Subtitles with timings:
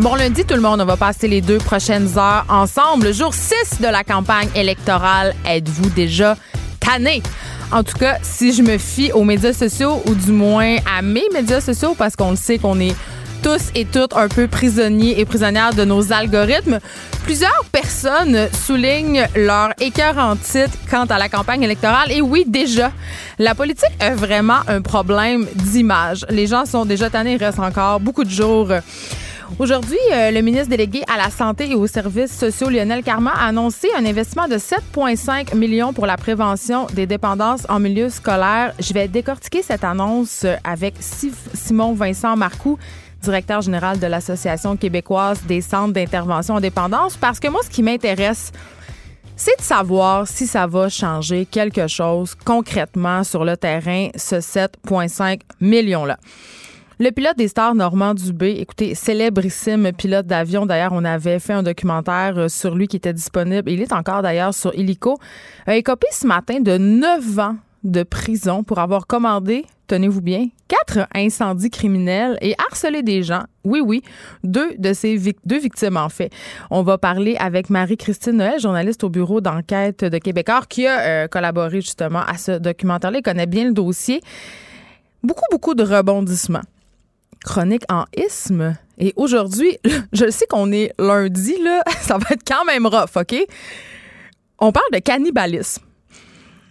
[0.00, 3.12] Bon lundi tout le monde, on va passer les deux prochaines heures ensemble.
[3.12, 5.34] Jour 6 de la campagne électorale.
[5.44, 6.38] Êtes-vous déjà
[6.80, 7.22] tanné?
[7.70, 11.28] En tout cas, si je me fie aux médias sociaux ou du moins à mes
[11.34, 12.96] médias sociaux parce qu'on le sait qu'on est
[13.42, 16.78] tous et toutes un peu prisonniers et prisonnières de nos algorithmes.
[17.24, 19.74] Plusieurs personnes soulignent leur
[20.16, 22.10] en titre quant à la campagne électorale.
[22.10, 22.90] Et oui, déjà,
[23.38, 26.24] la politique a vraiment un problème d'image.
[26.30, 28.68] Les gens sont déjà tannés, il reste encore beaucoup de jours.
[29.58, 33.46] Aujourd'hui, euh, le ministre délégué à la Santé et aux services sociaux, Lionel Carman, a
[33.46, 38.72] annoncé un investissement de 7,5 millions pour la prévention des dépendances en milieu scolaire.
[38.78, 42.78] Je vais décortiquer cette annonce avec Simon Vincent Marcoux,
[43.22, 47.82] directeur général de l'Association québécoise des centres d'intervention en dépendance, parce que moi, ce qui
[47.82, 48.52] m'intéresse,
[49.36, 55.40] c'est de savoir si ça va changer quelque chose concrètement sur le terrain, ce 7,5
[55.60, 56.18] millions-là.
[57.02, 60.66] Le pilote des stars Normand Dubé, écoutez, célébrissime pilote d'avion.
[60.66, 63.70] D'ailleurs, on avait fait un documentaire euh, sur lui qui était disponible.
[63.70, 65.18] Il est encore d'ailleurs sur Illico.
[65.66, 71.08] A écopé ce matin de 9 ans de prison pour avoir commandé, tenez-vous bien, quatre
[71.14, 73.44] incendies criminels et harcelé des gens.
[73.64, 74.02] Oui, oui,
[74.44, 76.30] deux de ces victimes en fait.
[76.70, 81.28] On va parler avec Marie-Christine Noël, journaliste au bureau d'enquête de Québécois, qui a euh,
[81.28, 83.20] collaboré justement à ce documentaire-là.
[83.20, 84.20] Il connaît bien le dossier.
[85.22, 86.60] Beaucoup, beaucoup de rebondissements.
[87.44, 88.76] Chronique en isme.
[88.98, 89.78] Et aujourd'hui,
[90.12, 93.34] je sais qu'on est lundi, là, ça va être quand même rough, OK?
[94.58, 95.82] On parle de cannibalisme.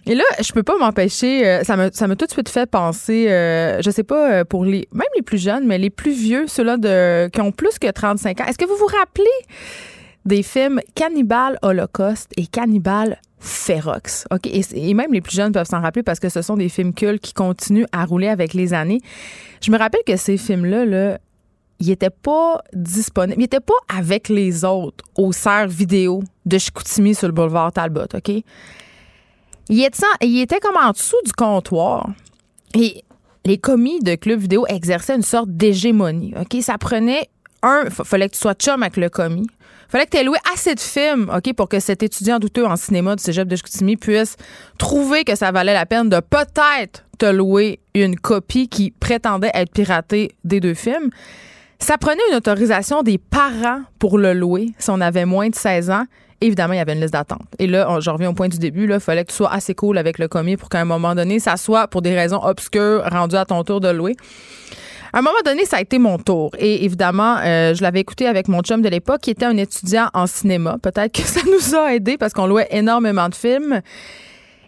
[0.06, 3.80] Et là, je peux pas m'empêcher, euh, ça m'a tout de suite fait penser, euh,
[3.82, 7.28] je sais pas, euh, pour les, même les plus jeunes, mais les plus vieux, ceux-là
[7.28, 8.44] qui ont plus que 35 ans.
[8.46, 9.26] Est-ce que vous vous rappelez
[10.24, 13.20] des films Cannibal Holocaust et Cannibal
[14.30, 14.46] OK?
[14.46, 17.22] Et, même les plus jeunes peuvent s'en rappeler parce que ce sont des films cultes
[17.22, 19.00] qui continuent à rouler avec les années.
[19.62, 21.18] Je me rappelle que ces films-là, là,
[21.78, 27.14] ils n'étaient pas disponibles, ils n'étaient pas avec les autres au serre vidéo de Chicoutimi
[27.14, 28.30] sur le boulevard Talbot, OK?
[29.70, 32.10] Il était, il était comme en dessous du comptoir.
[32.74, 33.04] Et
[33.44, 36.34] les commis de club vidéo exerçaient une sorte d'hégémonie.
[36.38, 36.60] OK?
[36.60, 37.28] Ça prenait
[37.62, 39.46] un, fallait que tu sois chum avec le commis.
[39.90, 42.76] Fallait que tu aies loué assez de films, OK, pour que cet étudiant douteux en
[42.76, 44.36] cinéma du cégep de Chicoutimi puisse
[44.78, 49.72] trouver que ça valait la peine de peut-être te louer une copie qui prétendait être
[49.72, 51.10] piratée des deux films.
[51.80, 55.90] Ça prenait une autorisation des parents pour le louer si on avait moins de 16
[55.90, 56.04] ans
[56.40, 57.42] évidemment, il y avait une liste d'attente.
[57.58, 59.98] Et là, je reviens au point du début, il fallait que tu sois assez cool
[59.98, 63.36] avec le commis pour qu'à un moment donné, ça soit pour des raisons obscures rendu
[63.36, 64.16] à ton tour de louer.
[65.12, 66.52] À un moment donné, ça a été mon tour.
[66.58, 70.08] Et évidemment, euh, je l'avais écouté avec mon chum de l'époque, qui était un étudiant
[70.14, 70.76] en cinéma.
[70.82, 73.80] Peut-être que ça nous a aidé parce qu'on louait énormément de films.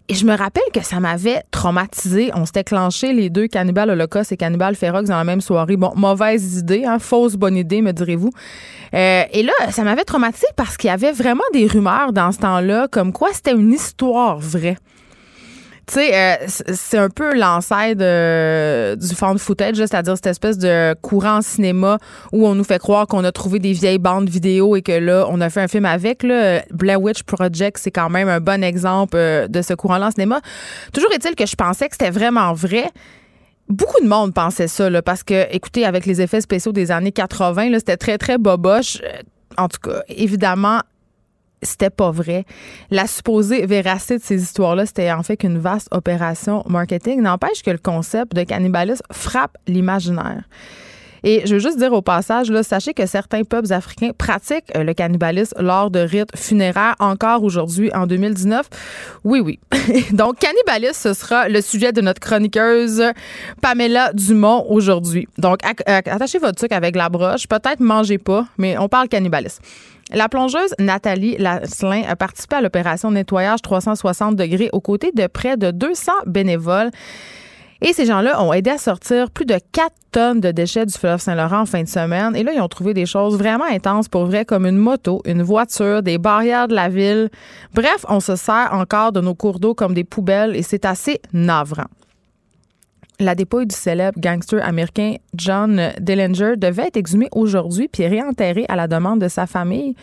[0.08, 2.32] Et je me rappelle que ça m'avait traumatisé.
[2.34, 5.76] On s'était clenché les deux Cannibal Holocaust et Cannibal Ferox dans la même soirée.
[5.76, 8.30] Bon, mauvaise idée, hein, fausse bonne idée, me direz-vous.
[8.94, 12.38] Euh, et là, ça m'avait traumatisé parce qu'il y avait vraiment des rumeurs dans ce
[12.38, 14.76] temps-là, comme quoi c'était une histoire vraie.
[15.86, 17.98] Tu sais, euh, c'est un peu l'ancêtre
[18.96, 21.98] du fan footage, c'est-à-dire cette espèce de courant cinéma
[22.32, 25.26] où on nous fait croire qu'on a trouvé des vieilles bandes vidéo et que là,
[25.28, 26.22] on a fait un film avec.
[26.22, 26.62] Là.
[26.70, 30.40] Blair Witch Project, c'est quand même un bon exemple euh, de ce courant-là en cinéma.
[30.92, 32.84] Toujours est-il que je pensais que c'était vraiment vrai
[33.68, 37.12] beaucoup de monde pensait ça, là, parce que, écoutez, avec les effets spéciaux des années
[37.12, 38.98] 80, c'était très, très boboche.
[39.02, 39.22] Euh,
[39.56, 40.80] en tout cas, évidemment,
[41.62, 42.44] c'était pas vrai.
[42.90, 47.22] La supposée véracité de ces histoires-là, c'était en fait qu'une vaste opération marketing.
[47.22, 50.44] N'empêche que le concept de cannibalisme frappe l'imaginaire.
[51.24, 54.92] Et je veux juste dire au passage, sachez que certains peuples africains pratiquent euh, le
[54.92, 58.68] cannibalisme lors de rites funéraires encore aujourd'hui en 2019.
[59.24, 59.60] Oui, oui.
[60.12, 63.04] Donc, cannibalisme, ce sera le sujet de notre chroniqueuse
[63.60, 65.28] Pamela Dumont aujourd'hui.
[65.38, 67.46] Donc, attachez votre truc avec la broche.
[67.46, 69.62] Peut-être mangez pas, mais on parle cannibalisme.
[70.14, 75.56] La plongeuse Nathalie Lasselin a participé à l'opération nettoyage 360 degrés aux côtés de près
[75.56, 76.90] de 200 bénévoles.
[77.80, 81.20] Et ces gens-là ont aidé à sortir plus de 4 tonnes de déchets du fleuve
[81.20, 82.36] Saint-Laurent en fin de semaine.
[82.36, 85.42] Et là, ils ont trouvé des choses vraiment intenses pour vrai, comme une moto, une
[85.42, 87.30] voiture, des barrières de la ville.
[87.74, 91.20] Bref, on se sert encore de nos cours d'eau comme des poubelles et c'est assez
[91.32, 91.86] navrant.
[93.22, 98.74] La dépouille du célèbre gangster américain John Dillinger devait être exhumée aujourd'hui puis réenterrée à
[98.74, 99.94] la demande de sa famille.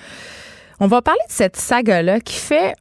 [0.80, 2.76] On va parler de cette saga-là qui fait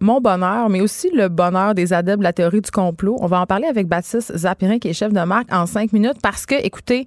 [0.00, 3.16] mon bonheur, mais aussi le bonheur des adeptes de la théorie du complot.
[3.20, 6.18] On va en parler avec Baptiste Zapirin, qui est chef de marque, en cinq minutes,
[6.22, 7.06] parce que, écoutez,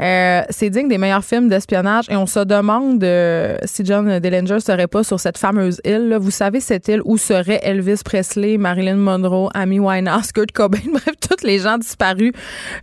[0.00, 4.60] euh, c'est digne des meilleurs films d'espionnage et on se demande euh, si John Dillinger
[4.60, 6.16] serait pas sur cette fameuse île.
[6.20, 11.14] Vous savez, cette île où serait Elvis Presley, Marilyn Monroe, Amy Winehouse, Kurt Cobain, bref,
[11.20, 12.32] tous les gens disparus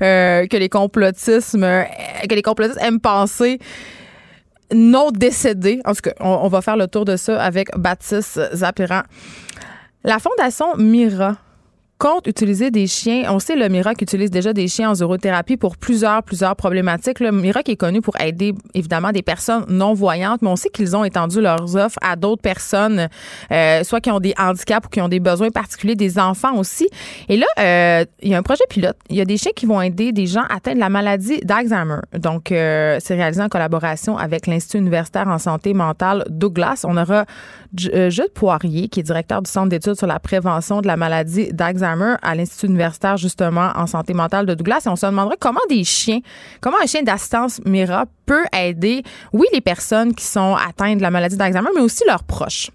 [0.01, 1.67] euh, que les complotismes,
[2.27, 3.59] que les complotistes aiment penser
[4.73, 5.81] non décédés.
[5.85, 9.03] En tout cas, on, va faire le tour de ça avec Baptiste Zapiran.
[10.03, 11.37] La Fondation Mira
[11.97, 13.23] compte utiliser des chiens.
[13.29, 17.19] On sait le Mirac utilise déjà des chiens en zoothérapie pour plusieurs, plusieurs problématiques.
[17.19, 20.95] Le Mirac est connu pour aider évidemment des personnes non voyantes, mais on sait qu'ils
[20.95, 23.07] ont étendu leurs offres à d'autres personnes,
[23.51, 26.88] euh, soit qui ont des handicaps ou qui ont des besoins particuliers, des enfants aussi.
[27.29, 28.97] Et là, euh, il y a un projet pilote.
[29.09, 31.99] Il y a des chiens qui vont aider des gens atteints de la maladie d'Alzheimer.
[32.13, 36.85] Donc, euh, c'est réalisé en collaboration avec l'Institut universitaire en santé mentale Douglas.
[36.88, 37.25] On aura
[37.73, 41.86] Jude Poirier, qui est directeur du Centre d'études sur la prévention de la maladie d'Alzheimer
[42.21, 45.83] à l'Institut universitaire justement en santé mentale de Douglas et on se demanderait comment des
[45.83, 46.19] chiens,
[46.61, 49.03] comment un chien d'assistance Mira peut aider,
[49.33, 52.69] oui, les personnes qui sont atteintes de la maladie d'Alzheimer, mais aussi leurs proches.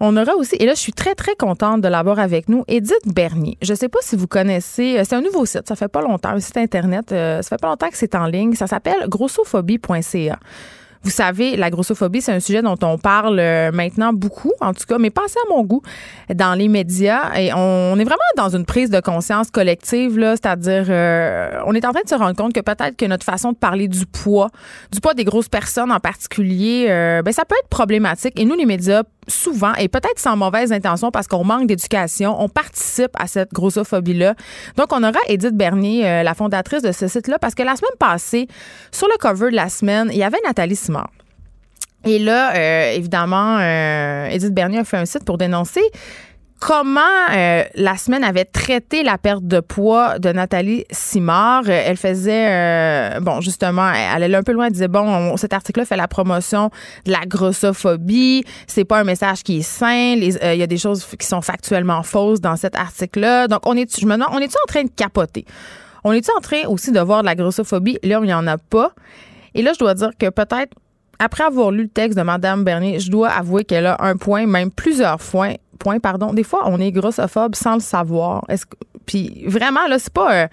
[0.00, 3.06] On aura aussi, et là, je suis très, très contente de l'avoir avec nous, Edith
[3.06, 3.56] Bernier.
[3.62, 6.02] Je ne sais pas si vous connaissez, euh, c'est un nouveau site, ça fait pas
[6.02, 9.08] longtemps, un site Internet, euh, ça fait pas longtemps que c'est en ligne, ça s'appelle
[9.08, 10.38] grossophobie.ca.
[11.04, 14.84] Vous savez, la grossophobie, c'est un sujet dont on parle euh, maintenant beaucoup, en tout
[14.88, 15.82] cas, mais pas assez à mon goût
[16.34, 17.38] dans les médias.
[17.38, 21.84] Et on est vraiment dans une prise de conscience collective, là, c'est-à-dire, euh, on est
[21.84, 24.48] en train de se rendre compte que peut-être que notre façon de parler du poids,
[24.92, 28.40] du poids des grosses personnes en particulier, euh, ben ça peut être problématique.
[28.40, 32.48] Et nous, les médias, souvent, et peut-être sans mauvaise intention parce qu'on manque d'éducation, on
[32.48, 34.34] participe à cette grossophobie-là.
[34.76, 37.96] Donc, on aura Edith Bernier, euh, la fondatrice de ce site-là, parce que la semaine
[37.98, 38.48] passée,
[38.90, 41.10] sur le cover de la semaine, il y avait Nathalie Simard.
[42.04, 45.80] Et là, euh, évidemment, euh, Edith Bernier a fait un site pour dénoncer
[46.66, 47.00] comment
[47.30, 51.64] euh, la semaine avait traité la perte de poids de Nathalie Simard?
[51.68, 54.66] Euh, elle faisait, euh, bon, justement, elle allait un peu loin.
[54.66, 56.70] Elle disait, bon, cet article-là fait la promotion
[57.04, 58.44] de la grossophobie.
[58.66, 60.14] C'est pas un message qui est sain.
[60.16, 63.46] Il y a des choses qui sont factuellement fausses dans cet article-là.
[63.46, 65.44] Donc, on est, je me demande, on est-tu en train de capoter?
[66.02, 67.98] On est-tu en train aussi de voir de la grossophobie?
[68.02, 68.92] Là il n'y en a pas?
[69.54, 70.74] Et là, je dois dire que peut-être
[71.18, 74.46] après avoir lu le texte de Mme Bernier, je dois avouer qu'elle a un point,
[74.46, 75.54] même plusieurs points,
[76.32, 78.44] Des fois, on est grossophobe sans le savoir.
[79.06, 80.46] Puis vraiment là, c'est pas euh,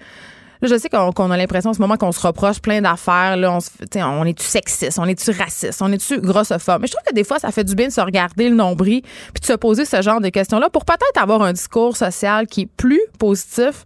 [0.62, 3.36] je sais qu'on a l'impression en ce moment qu'on se reproche plein d'affaires.
[3.36, 6.80] Là, on, on est-tu sexiste, on est-tu raciste, on est-tu grossophobe?
[6.80, 9.02] Mais je trouve que des fois, ça fait du bien de se regarder le nombril
[9.02, 12.62] puis de se poser ce genre de questions-là pour peut-être avoir un discours social qui
[12.62, 13.84] est plus positif.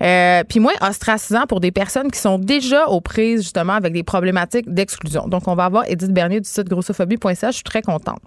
[0.00, 4.02] Euh, puis moins ostracisant pour des personnes qui sont déjà aux prises justement avec des
[4.02, 5.26] problématiques d'exclusion.
[5.26, 7.50] Donc, on va avoir Edith Bernier du site grossophobie.ca.
[7.50, 8.20] Je suis très contente.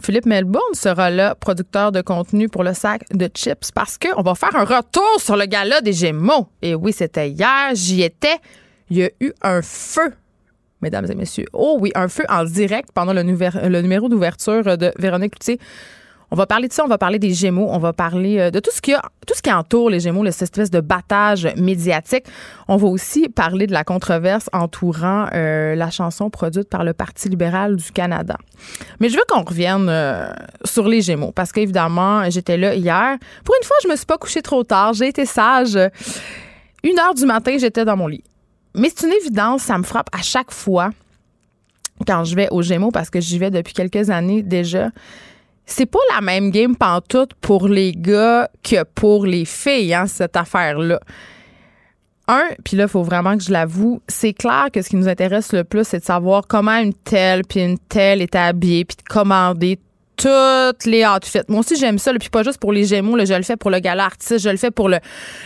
[0.00, 4.34] Philippe Melbourne sera là, producteur de contenu pour le sac de chips, parce qu'on va
[4.34, 6.48] faire un retour sur le gala des Gémeaux.
[6.62, 8.36] Et oui, c'était hier, j'y étais.
[8.90, 10.12] Il y a eu un feu,
[10.82, 11.46] mesdames et messieurs.
[11.52, 15.58] Oh oui, un feu en direct pendant le, numéro d'ouverture de Véronique Cloutier.
[16.30, 18.58] On va parler de ça, on va parler des Gémeaux, on va parler euh, de
[18.58, 22.24] tout ce qui a, tout ce qui entoure les Gémeaux, cette espèce de battage médiatique.
[22.66, 27.28] On va aussi parler de la controverse entourant euh, la chanson produite par le Parti
[27.28, 28.36] libéral du Canada.
[28.98, 30.28] Mais je veux qu'on revienne euh,
[30.64, 33.16] sur les Gémeaux parce qu'évidemment, j'étais là hier.
[33.44, 35.78] Pour une fois, je me suis pas couchée trop tard, j'ai été sage.
[36.82, 38.24] Une heure du matin, j'étais dans mon lit.
[38.74, 40.90] Mais c'est une évidence, ça me frappe à chaque fois
[42.06, 44.90] quand je vais aux Gémeaux parce que j'y vais depuis quelques années déjà
[45.66, 50.36] c'est pas la même game pantoute pour les gars que pour les filles, hein, cette
[50.36, 51.00] affaire-là.
[52.28, 55.08] Un, puis là, il faut vraiment que je l'avoue, c'est clair que ce qui nous
[55.08, 58.96] intéresse le plus, c'est de savoir comment une telle puis une telle est habillée, puis
[58.96, 59.78] de commander
[60.16, 61.40] toutes les outfits.
[61.48, 63.78] Moi aussi, j'aime ça, puis pas juste pour les Gémeaux, je le fais pour le
[63.78, 64.98] gala artiste, je le fais pour le,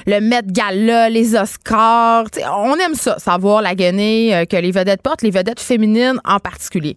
[0.06, 2.26] le Met Gala, les Oscars.
[2.50, 6.38] on aime ça, savoir la guenille euh, que les vedettes portent, les vedettes féminines en
[6.38, 6.96] particulier.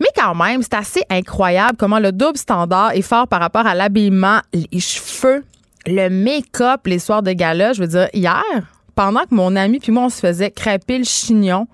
[0.00, 3.74] Mais quand même, c'est assez incroyable comment le double standard est fort par rapport à
[3.74, 5.44] l'habillement, les cheveux,
[5.86, 7.72] le make-up les soirs de gala.
[7.72, 8.42] Je veux dire, hier,
[8.94, 11.66] pendant que mon ami puis moi, on se faisait crêper le chignon,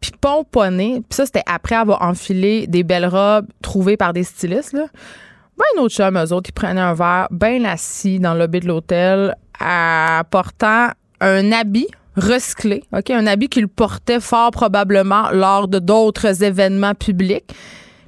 [0.00, 4.74] puis pomponner, puis ça, c'était après avoir enfilé des belles robes trouvées par des stylistes.
[4.74, 8.66] Ben, autre chum, eux autres, ils prenaient un verre bien assis dans le lobby de
[8.66, 10.88] l'hôtel, apportant
[11.20, 17.54] un habit recyclé, OK, un habit qu'il portait fort probablement lors de d'autres événements publics.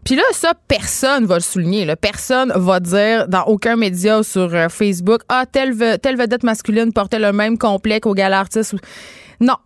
[0.05, 1.85] Puis là, ça, personne va le souligner.
[1.85, 1.95] Là.
[1.95, 7.33] Personne va dire dans aucun média sur euh, Facebook Ah, telle, vedette masculine portait le
[7.33, 8.75] même complet qu'au gala artiste.
[9.39, 9.57] Non.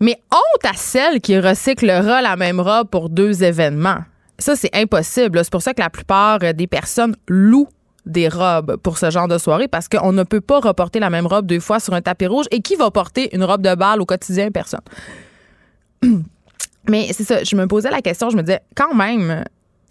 [0.00, 4.00] Mais honte à celle qui recyclera la même robe pour deux événements.
[4.38, 5.40] ça, c'est impossible.
[5.42, 7.68] C'est pour ça que la plupart des personnes louent
[8.06, 11.26] des robes pour ce genre de soirée parce qu'on ne peut pas reporter la même
[11.26, 12.46] robe deux fois sur un tapis rouge.
[12.50, 14.50] Et qui va porter une robe de bal au quotidien?
[14.50, 14.80] Personne.
[16.88, 19.44] Mais c'est ça, je me posais la question, je me disais, quand même,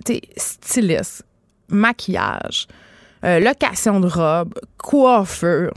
[0.06, 1.26] tu styliste,
[1.70, 2.68] maquillage,
[3.26, 5.72] euh, location de robe, coiffeur,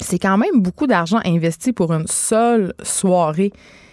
[0.00, 3.52] c'est quand même beaucoup d'argent investi pour une seule soirée.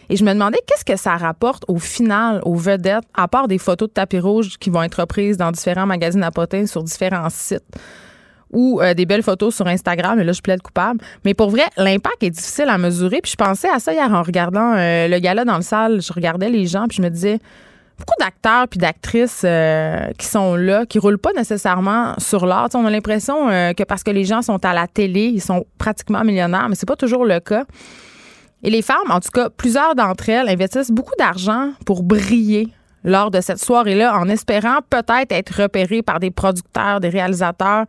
[0.10, 3.60] Et je me demandais qu'est-ce que ça rapporte au final aux vedettes, à part des
[3.60, 7.30] photos de tapis rouge qui vont être reprises dans différents magazines à potins sur différents
[7.30, 7.64] sites
[8.52, 11.00] ou euh, des belles photos sur Instagram, et là, je plaide coupable.
[11.24, 13.22] Mais pour vrai, l'impact est difficile à mesurer.
[13.22, 16.02] Puis je pensais à ça hier en regardant euh, le gala dans le salle.
[16.02, 17.40] Je regardais les gens, puis je me disais,
[17.98, 22.70] beaucoup d'acteurs puis d'actrices euh, qui sont là, qui roulent pas nécessairement sur l'art.
[22.74, 26.24] On a l'impression que parce que les gens sont à la télé, ils sont pratiquement
[26.24, 27.66] millionnaires, mais c'est pas toujours le cas.
[28.64, 32.68] Et les femmes, en tout cas, plusieurs d'entre elles investissent beaucoup d'argent pour briller
[33.04, 37.86] lors de cette soirée-là en espérant peut-être être repérées par des producteurs, des réalisateurs.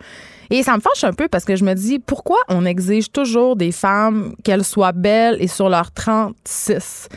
[0.50, 3.56] Et ça me fâche un peu parce que je me dis pourquoi on exige toujours
[3.56, 7.08] des femmes qu'elles soient belles et sur leur 36.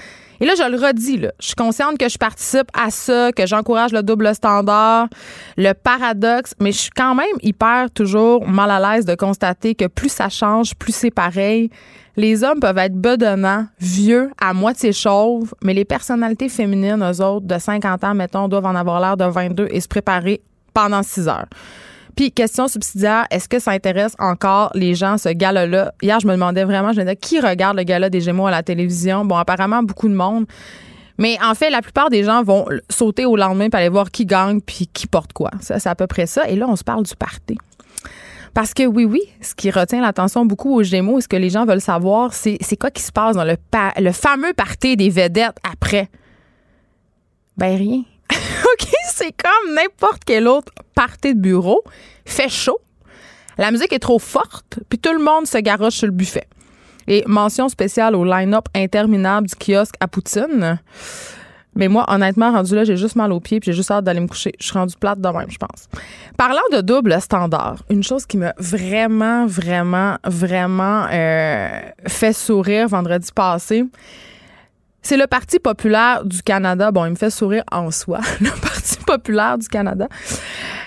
[0.43, 3.93] Et là, je le redis, je suis consciente que je participe à ça, que j'encourage
[3.93, 5.07] le double standard,
[5.55, 9.85] le paradoxe, mais je suis quand même hyper toujours mal à l'aise de constater que
[9.85, 11.69] plus ça change, plus c'est pareil.
[12.17, 17.47] Les hommes peuvent être bedonnants, vieux, à moitié chauves, mais les personnalités féminines, eux autres,
[17.47, 20.41] de 50 ans, mettons, doivent en avoir l'air de 22 et se préparer
[20.73, 21.47] pendant 6 heures.
[22.15, 25.93] Puis, question subsidiaire, est-ce que ça intéresse encore les gens, ce gala-là?
[26.01, 28.51] Hier, je me demandais vraiment, je me disais, qui regarde le gala des Gémeaux à
[28.51, 29.25] la télévision?
[29.25, 30.46] Bon, apparemment, beaucoup de monde.
[31.17, 34.25] Mais en fait, la plupart des gens vont sauter au lendemain pour aller voir qui
[34.25, 35.51] gagne puis qui porte quoi.
[35.62, 36.48] Ça, c'est à peu près ça.
[36.50, 37.58] Et là, on se parle du party.
[38.53, 41.65] Parce que oui, oui, ce qui retient l'attention beaucoup aux Gémeaux, ce que les gens
[41.65, 43.58] veulent savoir, c'est, quoi qui se passe dans le,
[43.98, 46.10] le fameux party des vedettes après?
[47.58, 48.03] Ben rien.
[48.32, 51.84] OK, c'est comme n'importe quel autre party de bureau.
[52.25, 52.79] Fait chaud.
[53.58, 56.48] La musique est trop forte, puis tout le monde se garoche sur le buffet.
[57.08, 60.79] Et mention spéciale au line-up interminable du kiosque à Poutine.
[61.75, 64.20] Mais moi, honnêtement, rendu là, j'ai juste mal aux pieds puis j'ai juste hâte d'aller
[64.20, 64.53] me coucher.
[64.60, 65.88] Je suis rendue plate de même, je pense.
[66.38, 73.29] Parlant de double standard, une chose qui m'a vraiment, vraiment, vraiment euh, fait sourire vendredi
[73.34, 73.86] passé,
[75.03, 76.91] c'est le Parti populaire du Canada.
[76.91, 80.07] Bon, il me fait sourire en soi, le Parti populaire du Canada.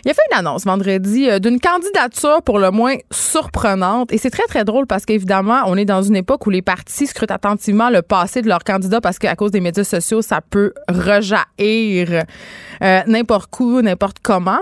[0.04, 4.12] Il a fait une annonce vendredi euh, d'une candidature pour le moins surprenante.
[4.12, 7.06] Et c'est très, très drôle parce qu'évidemment, on est dans une époque où les partis
[7.06, 10.72] scrutent attentivement le passé de leurs candidats parce qu'à cause des médias sociaux, ça peut
[10.88, 12.24] rejaillir
[12.82, 14.60] euh, n'importe où, n'importe comment.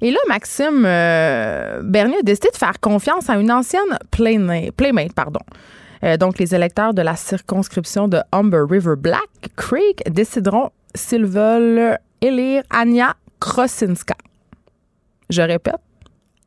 [0.00, 5.12] Et là, Maxime euh, Bernier a décidé de faire confiance à une ancienne playmate, playmate
[5.12, 5.40] pardon,
[6.04, 11.98] euh, donc, les électeurs de la circonscription de Humber River Black Creek décideront s'ils veulent
[12.20, 14.16] élire Anya Krosinska.
[15.30, 15.76] Je répète,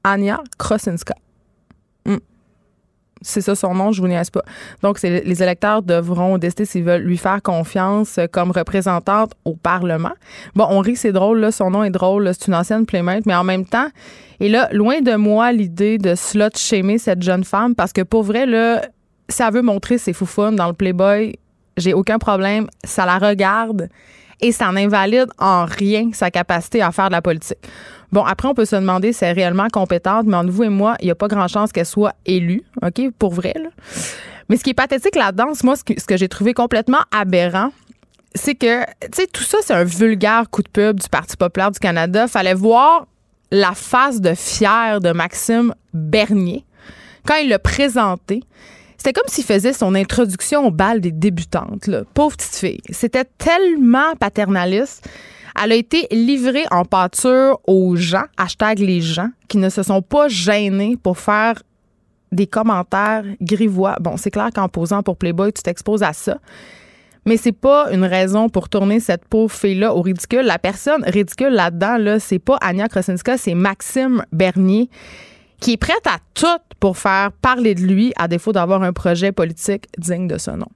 [0.04, 1.16] Anya Krosinska.
[2.06, 2.18] Hmm.
[3.22, 4.44] C'est ça son nom, je vous niaise pas.
[4.84, 10.14] Donc, les électeurs devront décider s'ils veulent lui faire confiance comme représentante au Parlement.
[10.54, 13.34] Bon, on rit, c'est drôle, là, son nom est drôle, c'est une ancienne playmate, mais
[13.34, 13.88] en même temps,
[14.40, 18.24] et là, loin de moi l'idée de slot shamer cette jeune femme, parce que pour
[18.24, 18.82] vrai, là,
[19.30, 21.36] ça veut montrer ses foufounes dans le Playboy,
[21.78, 22.68] j'ai aucun problème.
[22.84, 23.90] Ça la regarde
[24.42, 27.58] et ça n'invalide en rien sa capacité à faire de la politique.
[28.12, 30.70] Bon, après, on peut se demander si elle est réellement compétente, mais entre vous et
[30.70, 33.54] moi, il n'y a pas grand chance qu'elle soit élue, OK, pour vrai.
[34.48, 37.72] Mais ce qui est pathétique là-dedans, moi, ce que, ce que j'ai trouvé complètement aberrant,
[38.36, 41.72] c'est que, tu sais, tout ça, c'est un vulgaire coup de pub du Parti populaire
[41.72, 42.28] du Canada.
[42.28, 43.08] Fallait voir
[43.52, 46.66] la face de fier de Maxime Bernier
[47.26, 48.44] quand il l'a présenté.
[49.06, 51.86] C'était comme s'il faisait son introduction au bal des débutantes.
[51.86, 52.06] Là.
[52.16, 52.82] Pauvre petite fille.
[52.90, 55.08] C'était tellement paternaliste.
[55.64, 60.02] Elle a été livrée en pâture aux gens, hashtag les gens, qui ne se sont
[60.02, 61.62] pas gênés pour faire
[62.32, 63.96] des commentaires grivois.
[64.02, 66.40] Bon, c'est clair qu'en posant pour Playboy, tu t'exposes à ça.
[67.28, 70.46] Mais c'est pas une raison pour tourner cette pauvre fille-là au ridicule.
[70.46, 74.90] La personne ridicule là-dedans, là, c'est pas Anya Krasinska, c'est Maxime Bernier
[75.60, 76.46] qui est prête à tout
[76.80, 80.68] pour faire parler de lui à défaut d'avoir un projet politique digne de ce nom.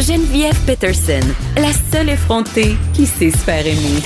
[0.00, 1.26] Geneviève Peterson,
[1.56, 4.02] la seule effrontée qui sait se faire aimer.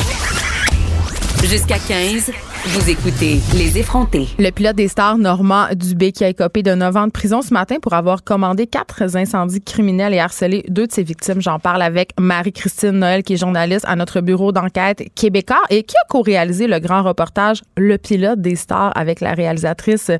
[1.45, 2.31] Jusqu'à 15,
[2.69, 4.29] vous écoutez Les effrontés.
[4.39, 7.55] Le pilote des stars Normand Dubé qui a écopé de 9 ans de prison ce
[7.55, 11.41] matin pour avoir commandé quatre incendies criminels et harcelé deux de ses victimes.
[11.41, 15.97] J'en parle avec Marie-Christine Noël qui est journaliste à notre bureau d'enquête québécois et qui
[15.97, 20.11] a co-réalisé le grand reportage Le pilote des stars avec la réalisatrice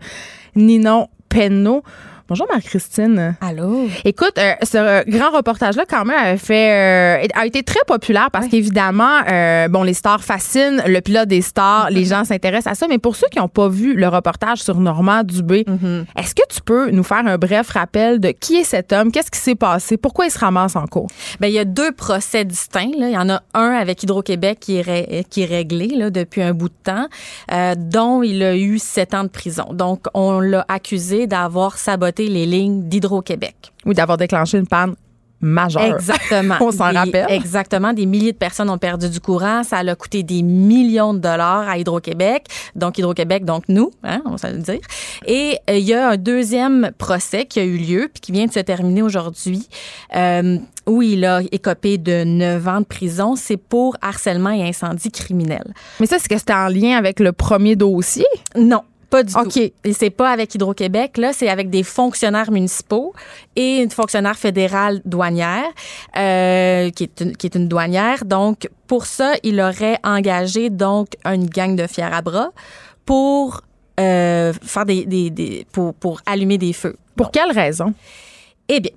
[0.57, 1.83] Ninon Penneau.
[2.29, 3.37] Bonjour Marie-Christine.
[3.41, 3.89] Allô?
[4.05, 8.49] Écoute, euh, ce grand reportage-là, quand même, a, fait, euh, a été très populaire parce
[8.49, 12.87] qu'évidemment, euh, bon, les stars fascinent, le pilote des stars, les gens s'intéressent à ça.
[12.87, 16.05] Mais pour ceux qui n'ont pas vu le reportage sur Normand Dubé, Mm-hmm.
[16.19, 19.31] est-ce que tu peux nous faire un bref rappel de qui est cet homme, qu'est-ce
[19.31, 21.09] qui s'est passé, pourquoi il se ramasse en cours?
[21.41, 22.93] Ben, il y a deux procès distincts.
[22.99, 23.09] Là.
[23.09, 26.43] Il y en a un avec Hydro-Québec qui est, ré- qui est réglé là, depuis
[26.43, 27.07] un bout de temps,
[27.53, 29.69] euh, dont il a eu sept ans de prison.
[29.73, 33.73] Donc, on l'a accusé d'avoir saboté les lignes d'Hydro-Québec.
[33.87, 34.95] Ou d'avoir déclenché une panne
[35.41, 35.83] majeure.
[35.83, 36.57] Exactement.
[36.61, 37.27] On s'en rappelle.
[37.29, 37.93] Exactement.
[37.93, 39.63] Des milliers de personnes ont perdu du courant.
[39.63, 42.47] Ça a coûté des millions de dollars à Hydro-Québec.
[42.75, 44.81] Donc, Hydro-Québec, donc nous, hein, on va le dire.
[45.27, 48.47] Et euh, il y a un deuxième procès qui a eu lieu puis qui vient
[48.47, 49.69] de se terminer aujourd'hui
[50.17, 53.37] euh, où il a écopé de 9 ans de prison.
[53.37, 55.73] C'est pour harcèlement et incendie criminel.
[56.01, 58.27] Mais ça, c'est que c'était en lien avec le premier dossier?
[58.57, 58.83] Non.
[59.11, 59.53] Pas du OK.
[59.53, 59.59] tout.
[59.85, 63.15] Et c'est pas avec Hydro-Québec, là, c'est avec des fonctionnaires municipaux
[63.57, 65.65] et une fonctionnaire fédérale douanière,
[66.17, 68.25] euh, qui, est une, qui est une douanière.
[68.27, 72.51] Donc, pour ça, il aurait engagé donc une gang de fiers à bras
[73.07, 73.63] pour
[73.99, 76.97] euh, faire des, des, des- pour, pour allumer des feux.
[77.17, 77.95] Pour quelle raison?
[78.69, 78.93] Eh bien,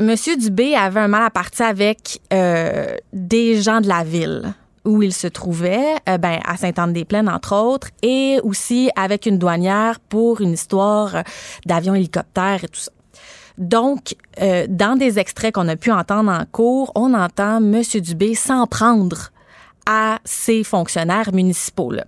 [0.00, 4.52] Monsieur Dubé avait un mal à partir avec euh, des gens de la ville
[4.84, 10.00] où il se trouvait, euh, ben, à Sainte-Anne-des-Plaines, entre autres, et aussi avec une douanière
[10.00, 11.22] pour une histoire euh,
[11.66, 12.92] d'avion hélicoptère et tout ça.
[13.58, 18.34] Donc, euh, dans des extraits qu'on a pu entendre en cours, on entend Monsieur Dubé
[18.34, 19.30] s'en prendre
[19.86, 22.04] à ces fonctionnaires municipaux-là.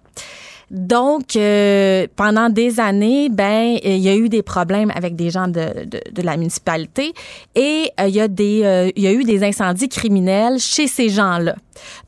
[0.74, 5.46] Donc, euh, pendant des années, ben, il y a eu des problèmes avec des gens
[5.46, 7.14] de, de, de la municipalité
[7.54, 10.88] et euh, il y a des, euh, il y a eu des incendies criminels chez
[10.88, 11.54] ces gens-là.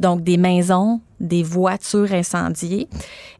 [0.01, 2.89] Donc, des maisons, des voitures incendiées.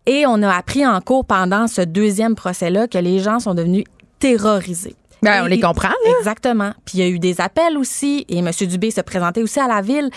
[0.07, 3.85] Et on a appris en cours pendant ce deuxième procès-là que les gens sont devenus
[4.21, 4.95] terrorisés.
[5.27, 6.11] Ben, on les comprend, là.
[6.19, 6.73] Exactement.
[6.85, 8.51] Puis il y a eu des appels aussi et M.
[8.63, 10.11] Dubé se présentait aussi à la ville.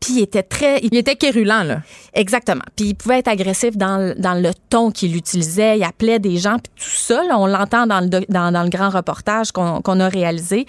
[0.00, 0.78] Puis il était très...
[0.82, 1.80] il Il était quérulent, là.
[2.14, 2.62] Exactement.
[2.76, 5.78] Puis il pouvait être agressif dans, le- dans le ton qu'il utilisait.
[5.78, 6.56] Il appelait des gens.
[6.58, 9.98] Puis tout ça, là, on l'entend dans le, dans, dans le grand reportage qu'on qu'on
[10.00, 10.66] a réalisé.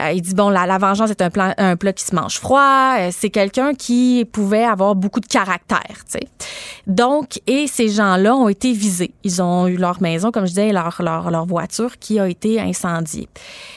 [0.00, 2.38] Euh, il dit, bon, la, la vengeance est un, plan, un plat qui se mange
[2.38, 2.96] froid.
[2.98, 5.80] Euh, c'est quelqu'un qui pouvait avoir beaucoup de caractère,
[6.10, 6.28] tu sais.
[6.86, 9.12] Donc, et ces gens-là ont été visés.
[9.24, 12.60] Ils ont eu leur maison, comme je disais, leur, leur, leur voiture qui a été
[12.60, 13.28] incendiée.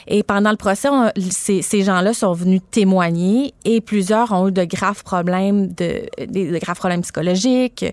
[0.06, 4.52] Et pendant le procès, on- ces, ces gens-là sont venus témoigner et plusieurs ont eu
[4.52, 7.84] de graves problèmes, de, de graves problèmes psychologiques,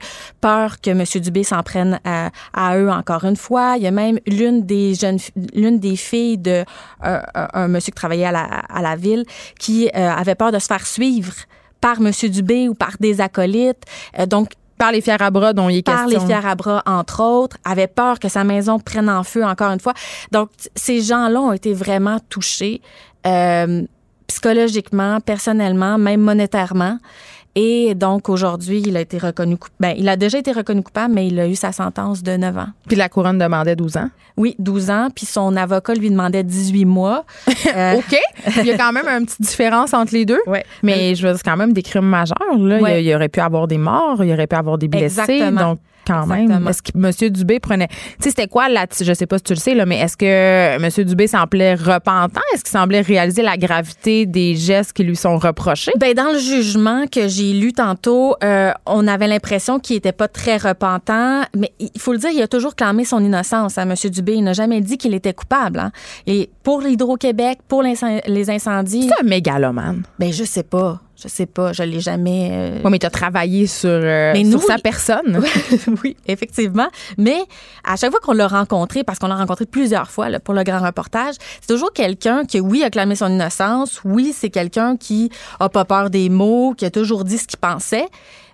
[0.42, 1.04] peur que M.
[1.22, 3.76] Dubé s'en prenne à, à eux encore une fois.
[3.78, 5.20] Il y a même l'une des jeunes,
[5.54, 6.64] l'une des filles de
[7.02, 7.22] un-
[7.54, 9.26] un monsieur qui travaillait à la, à la ville
[9.60, 11.34] qui euh, avait peur de se faire suivre
[11.82, 12.12] par M.
[12.30, 13.84] Dubé ou par des acolytes.
[14.20, 16.28] Euh, donc, Par les fiers à bras dont il est par les question.
[16.28, 19.80] fiers à bras, entre autres, avait peur que sa maison prenne en feu encore une
[19.80, 19.94] fois.
[20.32, 22.82] Donc, ces gens-là ont été vraiment touchés
[23.26, 23.84] euh,
[24.28, 26.98] psychologiquement, personnellement, même monétairement.
[27.56, 29.76] Et donc, aujourd'hui, il a été reconnu coupable.
[29.80, 32.58] Ben, il a déjà été reconnu coupable, mais il a eu sa sentence de 9
[32.58, 32.68] ans.
[32.88, 34.10] Puis la couronne demandait 12 ans?
[34.36, 37.26] Oui, 12 ans, puis son avocat lui demandait 18 mois.
[37.76, 38.18] Euh, OK.
[38.58, 40.40] Il y a quand même une petite différence entre les deux.
[40.46, 40.64] ouais.
[40.84, 42.38] Mais je veux dire, c'est quand même des crimes majeurs.
[42.58, 42.80] Là.
[42.80, 43.04] Ouais.
[43.04, 45.22] il y aurait pu avoir des morts, il y aurait pu avoir des blessés.
[45.22, 45.70] Exactement.
[45.70, 46.68] Donc, quand même.
[46.68, 47.30] Est-ce que M.
[47.32, 47.88] Dubé prenait.
[47.88, 50.18] Tu sais, c'était quoi là Je sais pas si tu le sais, là, mais est-ce
[50.18, 51.06] que M.
[51.06, 52.42] Dubé semblait repentant?
[52.54, 55.92] Est-ce qu'il semblait réaliser la gravité des gestes qui lui sont reprochés?
[56.00, 60.28] Ben, dans le jugement que j'ai lu tantôt, euh, on avait l'impression qu'il était pas
[60.28, 63.94] très repentant, mais il faut le dire, il a toujours clamé son innocence à M.
[64.12, 64.34] Dubé.
[64.34, 65.80] Il n'a jamais dit qu'il était coupable.
[65.80, 65.92] hein.
[66.28, 70.04] Et pour l'Hydro-Québec, pour les incendies, C'est un mégalomane.
[70.20, 72.50] ben je sais pas, je sais pas, je l'ai jamais.
[72.52, 75.42] euh, Oui, mais tu as travaillé sur, euh, Mais sur nous, sa personne.
[76.04, 76.88] oui, effectivement.
[77.18, 77.38] Mais
[77.84, 80.64] à chaque fois qu'on l'a rencontré, parce qu'on l'a rencontré plusieurs fois là, pour le
[80.64, 84.02] grand reportage, c'est toujours quelqu'un qui, oui, a clamé son innocence.
[84.04, 87.60] Oui, c'est quelqu'un qui a pas peur des mots, qui a toujours dit ce qu'il
[87.60, 88.06] pensait,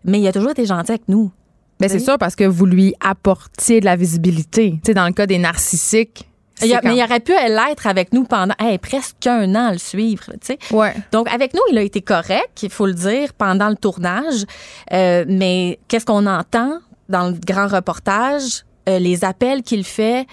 [0.06, 1.32] mais il a toujours été gentil avec nous.
[1.80, 2.04] Ben, c'est Oui.
[2.04, 4.74] sûr parce que vous lui apportiez de la visibilité.
[4.74, 6.28] Tu sais, dans le cas des narcissiques.
[6.67, 9.71] Y a- Mais il aurait pu l'être avec nous pendant hey, presque un an à
[9.74, 10.26] le suivre.
[10.41, 10.60] tu sais.
[10.71, 10.93] Ouais.
[11.12, 14.45] Donc, avec nous, il a été correct, il faut le dire, pendant le tournage.
[14.93, 18.63] Euh, mais qu'est-ce qu'on entend dans le grand reportage?
[18.89, 20.26] Euh, les appels qu'il fait,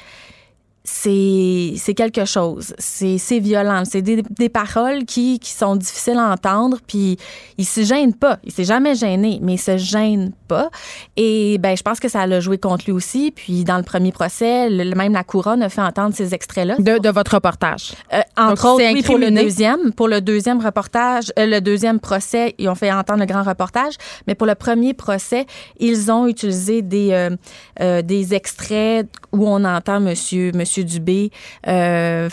[0.90, 2.74] c'est c'est quelque chose.
[2.79, 3.83] C'est c'est violent.
[3.85, 6.79] C'est des, des paroles qui, qui sont difficiles à entendre.
[6.87, 7.18] Puis
[7.59, 8.38] il se gêne pas.
[8.44, 10.70] Il s'est jamais gêné, mais il se gêne pas.
[11.16, 13.33] Et ben je pense que ça l'a joué contre lui aussi.
[13.33, 16.77] Puis dans le premier procès, le- même la couronne a fait entendre ces extraits-là.
[16.79, 17.92] De, de votre reportage.
[18.14, 22.01] Euh, entre Donc, autres, oui, pour le deuxième, pour le deuxième reportage, euh, le deuxième
[22.01, 23.94] procès, ils ont fait entendre le grand reportage,
[24.27, 25.44] mais pour le premier procès,
[25.79, 27.37] ils ont utilisé des euh,
[27.81, 31.31] euh, des extraits où on entend Monsieur Monsieur Dubé
[31.67, 32.29] euh,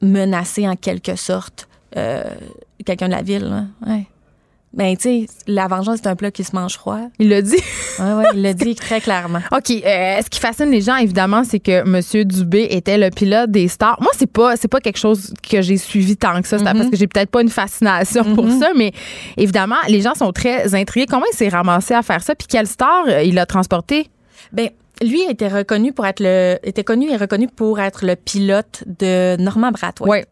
[0.00, 2.24] menacer en quelque sorte euh,
[2.84, 3.44] quelqu'un de la ville.
[3.44, 3.64] Là.
[3.86, 4.06] Ouais.
[4.74, 6.98] Ben, tu sais, la vengeance, c'est un plat qui se mange froid.
[7.18, 7.56] Il l'a dit.
[7.98, 9.40] Oui, oui, il l'a dit très clairement.
[9.52, 9.70] OK.
[9.70, 12.24] euh, ce qui fascine les gens, évidemment, c'est que M.
[12.24, 13.98] Dubé était le pilote des stars.
[14.00, 16.56] Moi, c'est pas, c'est pas quelque chose que j'ai suivi tant que ça.
[16.56, 18.92] C'est parce que j'ai peut-être pas une fascination pour ça, mais
[19.36, 21.04] évidemment, les gens sont très intrigués.
[21.06, 22.34] Comment il s'est ramassé à faire ça?
[22.34, 24.08] Puis quelle star euh, il a transporté?
[24.52, 24.70] Ben,
[25.02, 29.36] lui était reconnu pour être le, était connu et reconnu pour être le pilote de
[29.36, 30.10] Norman Brathwaite.
[30.10, 30.26] Ouais.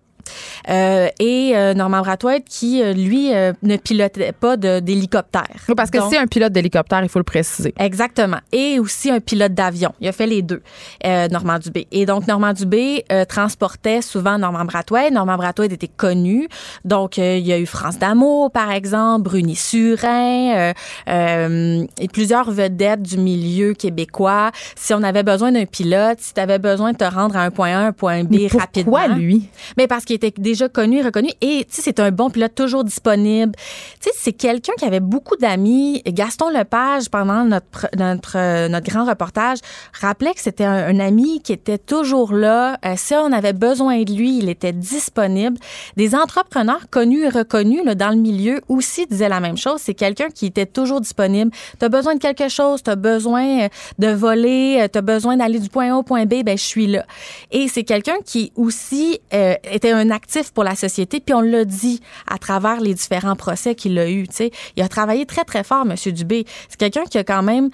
[0.68, 5.46] Euh, et euh, Norman Brathwaite qui, euh, lui, euh, ne pilotait pas d'hélicoptère.
[5.68, 7.74] Oui, Parce que c'est un pilote d'hélicoptère, il faut le préciser.
[7.78, 8.38] Exactement.
[8.52, 9.92] Et aussi un pilote d'avion.
[10.00, 10.62] Il a fait les deux,
[11.04, 11.86] Normand Dubé.
[11.92, 15.12] Et donc, Normand Dubé transportait souvent Normand Brathwaite.
[15.12, 16.48] Normand Brathwaite était connu.
[16.84, 20.72] Donc, il y a eu France D'Amour, par exemple, Bruni Surin,
[21.06, 24.50] et plusieurs vedettes du milieu québécois.
[24.76, 27.50] Si on avait besoin d'un pilote, si tu avais besoin de te rendre à un
[27.50, 28.98] point A, un point B Mais rapidement.
[28.98, 29.48] pourquoi lui?
[29.76, 31.30] Mais parce qu'il était déjà connu et reconnu.
[31.40, 33.52] Et, tu c'est un bon pilote, toujours disponible.
[34.00, 36.02] Tu sais, c'est quelqu'un qui avait beaucoup d'amis.
[36.04, 39.58] Gaston Lepage, pendant notre, notre, euh, notre grand reportage,
[40.00, 42.76] rappelait que c'était un, ami qui était toujours là.
[42.84, 45.56] Euh, si on avait besoin de lui, il était disponible.
[45.96, 49.80] Des entrepreneurs connus et reconnus dans le milieu aussi disaient la même chose.
[49.80, 51.52] C'est quelqu'un qui était toujours disponible.
[51.78, 53.68] Tu as besoin de quelque chose, tu as besoin euh,
[53.98, 56.86] de voler, tu as besoin d'aller du point A au point B, ben je suis
[56.86, 57.06] là.
[57.50, 62.00] Et c'est quelqu'un qui aussi était un actif pour la société, puis on l'a dit
[62.26, 64.26] à travers les différents procès qu'il a eu.
[64.26, 64.50] tu sais.
[64.76, 65.94] Il a travaillé très, très fort, M.
[66.12, 66.46] Dubé.
[66.70, 67.68] C'est quelqu'un qui a quand même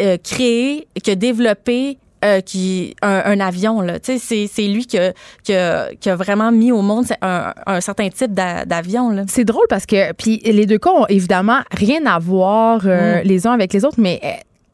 [0.00, 4.86] euh, créé, qui a développé euh, qui un, un avion là tu sais c'est lui
[4.86, 8.64] qui a, qui, a, qui a vraiment mis au monde un, un certain type d'a-
[8.64, 12.82] d'avion là C'est drôle parce que puis les deux cas ont évidemment rien à voir
[12.86, 14.20] euh, les uns avec les autres, mais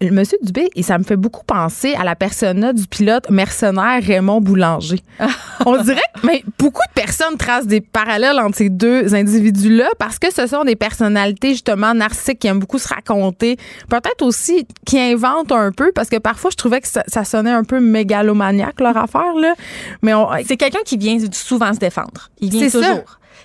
[0.00, 4.40] Monsieur Dubé, et ça me fait beaucoup penser à la persona du pilote mercenaire Raymond
[4.40, 5.00] Boulanger.
[5.66, 10.18] On dirait que mais beaucoup de personnes tracent des parallèles entre ces deux individus-là parce
[10.18, 13.56] que ce sont des personnalités justement narcissiques qui aiment beaucoup se raconter,
[13.88, 17.50] peut-être aussi qui inventent un peu parce que parfois je trouvais que ça, ça sonnait
[17.50, 19.54] un peu mégalomaniaque leur affaire là.
[20.02, 23.02] Mais on, c'est quelqu'un qui vient souvent se défendre il vient C'est ça.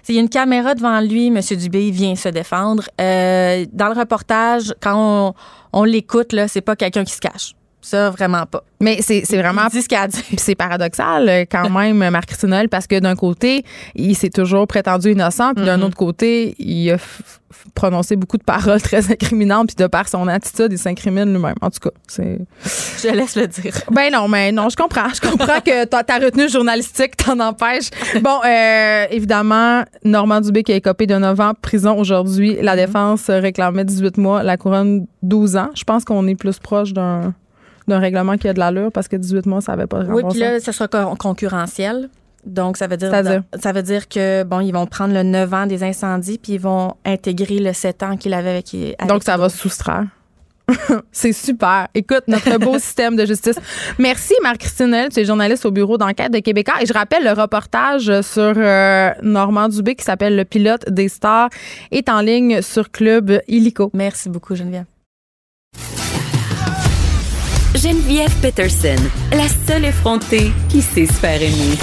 [0.10, 1.40] Il y a une caméra devant lui, M.
[1.40, 2.84] Dubé, vient se défendre.
[3.00, 5.34] Euh, dans le reportage, quand on,
[5.74, 7.54] on l'écoute, là, c'est pas quelqu'un qui se cache.
[7.84, 8.64] Ça, vraiment pas.
[8.80, 10.08] mais c'est c'est vraiment Il dit ce qu'il a.
[10.28, 14.68] Puis c'est paradoxal euh, quand même, Marc Noël, parce que d'un côté, il s'est toujours
[14.68, 16.98] prétendu innocent, puis d'un autre côté, il a
[17.76, 21.56] prononcé beaucoup de paroles très incriminantes, puis de par son attitude, il s'incrimine lui-même.
[21.62, 22.40] En tout cas, c'est...
[22.64, 23.74] Je laisse le dire.
[23.92, 25.10] Ben non, mais non, je comprends.
[25.14, 27.90] Je comprends que ta, ta retenue journalistique t'en empêche.
[28.22, 32.58] Bon, euh, évidemment, Normand Dubé qui a écopé de 9 ans de prison aujourd'hui.
[32.62, 35.70] La défense réclamait 18 mois, la couronne 12 ans.
[35.76, 37.34] Je pense qu'on est plus proche d'un
[37.88, 40.40] d'un règlement qui a de l'allure parce que 18 mois, ça avait pas Oui, puis
[40.40, 42.10] là, ce sera con- concurrentiel.
[42.46, 43.44] Donc, ça veut dire, C'est-à-dire?
[43.62, 46.60] ça veut dire que, bon, ils vont prendre le 9 ans des incendies, puis ils
[46.60, 48.74] vont intégrer le 7 ans qu'il avait avec.
[48.74, 50.06] avec Donc, ça va soustraire.
[51.12, 51.88] C'est super.
[51.94, 53.56] Écoute, notre beau système de justice.
[53.98, 55.08] Merci, Marc-Christine.
[55.14, 56.76] Tu es journaliste au bureau d'enquête de Québécois.
[56.82, 61.50] Et je rappelle, le reportage sur euh, Normand Dubé qui s'appelle Le pilote des stars
[61.92, 63.90] est en ligne sur Club Illico.
[63.94, 64.86] Merci beaucoup, Geneviève.
[67.76, 68.96] Geneviève Peterson,
[69.32, 71.76] la seule effrontée qui sait se faire aimer.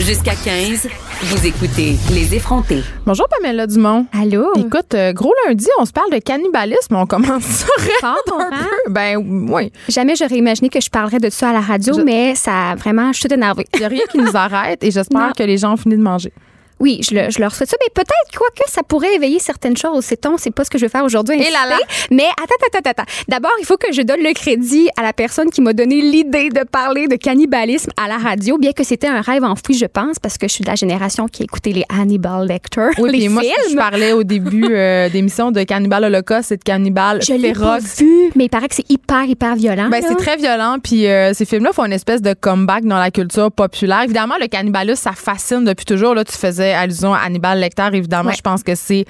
[0.00, 0.88] Jusqu'à 15,
[1.22, 2.82] vous écoutez Les effrontés.
[3.04, 4.06] Bonjour, Pamela Dumont.
[4.18, 4.52] Allô?
[4.56, 6.94] Écoute, euh, gros lundi, on se parle de cannibalisme.
[6.96, 7.66] On commence ça
[8.00, 8.66] Fort, un hein?
[8.86, 8.92] peu.
[8.92, 9.70] Ben oui.
[9.88, 12.74] Jamais j'aurais imaginé que je parlerais de ça à la radio, Je- mais ça a
[12.76, 13.66] vraiment, je suis énervée.
[13.74, 16.02] Il n'y a rien qui nous arrête et j'espère que les gens ont fini de
[16.02, 16.32] manger.
[16.80, 19.76] Oui, je, le- je leur souhaite ça, mais peut-être quoi que ça pourrait éveiller certaines
[19.76, 20.04] choses.
[20.04, 21.36] C'est-on, c'est pas ce que je vais faire aujourd'hui.
[21.36, 21.76] Et là là.
[21.84, 22.14] insister.
[22.14, 23.12] Mais attends, attends, attends.
[23.28, 26.50] D'abord, il faut que je donne le crédit à la personne qui m'a donné l'idée
[26.50, 30.18] de parler de cannibalisme à la radio, bien que c'était un rêve enfoui, je pense,
[30.18, 33.18] parce que je suis de la génération qui a écouté les Hannibal Lecter, Oui, les
[33.18, 37.32] puis moi, je parlais au début euh, d'émission de Cannibal Holocauste et de Cannibal Je
[37.34, 39.88] l'ai pas vu, mais il paraît que c'est hyper, hyper violent.
[39.90, 43.10] Ben, c'est très violent, puis euh, ces films-là font une espèce de comeback dans la
[43.10, 44.02] culture populaire.
[44.04, 46.14] Évidemment, le cannibalisme, ça fascine depuis toujours.
[46.14, 47.88] Là, tu faisais allusion à Hannibal Lecter.
[47.92, 48.36] Évidemment, Ouais.
[48.36, 49.04] je pense que c'est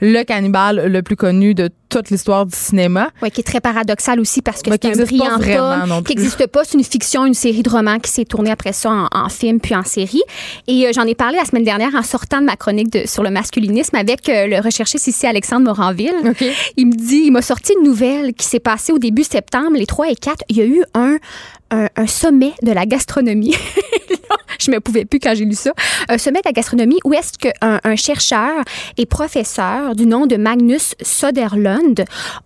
[0.00, 3.10] le cannibale le plus connu de toute l'histoire du cinéma.
[3.22, 6.46] Oui, qui est très paradoxal aussi parce que c'est un pas brillant non qui n'existe
[6.46, 6.64] pas.
[6.64, 9.60] C'est une fiction, une série de romans qui s'est tournée après ça en, en film
[9.60, 10.22] puis en série.
[10.66, 13.22] Et euh, j'en ai parlé la semaine dernière en sortant de ma chronique de- sur
[13.22, 16.14] le masculinisme avec euh, le recherchiste ici Alexandre Moranville.
[16.24, 16.44] OK.
[16.76, 19.86] Il me dit, il m'a sorti une nouvelle qui s'est passée au début septembre, les
[19.86, 20.44] 3 et 4.
[20.48, 21.16] Il y a eu un,
[21.70, 23.54] un, un sommet de la gastronomie.
[24.60, 25.72] je me pouvais plus quand j'ai lu ça.
[26.08, 28.62] Un sommet de la gastronomie où est-ce qu'un un chercheur
[28.96, 31.81] et professeur du nom de Magnus Soderlund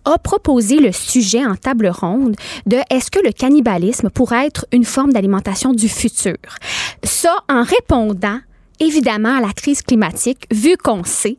[0.05, 4.85] a proposé le sujet en table ronde de est-ce que le cannibalisme pourrait être une
[4.85, 6.37] forme d'alimentation du futur?
[7.03, 8.39] Ça en répondant
[8.79, 11.37] évidemment à la crise climatique, vu qu'on sait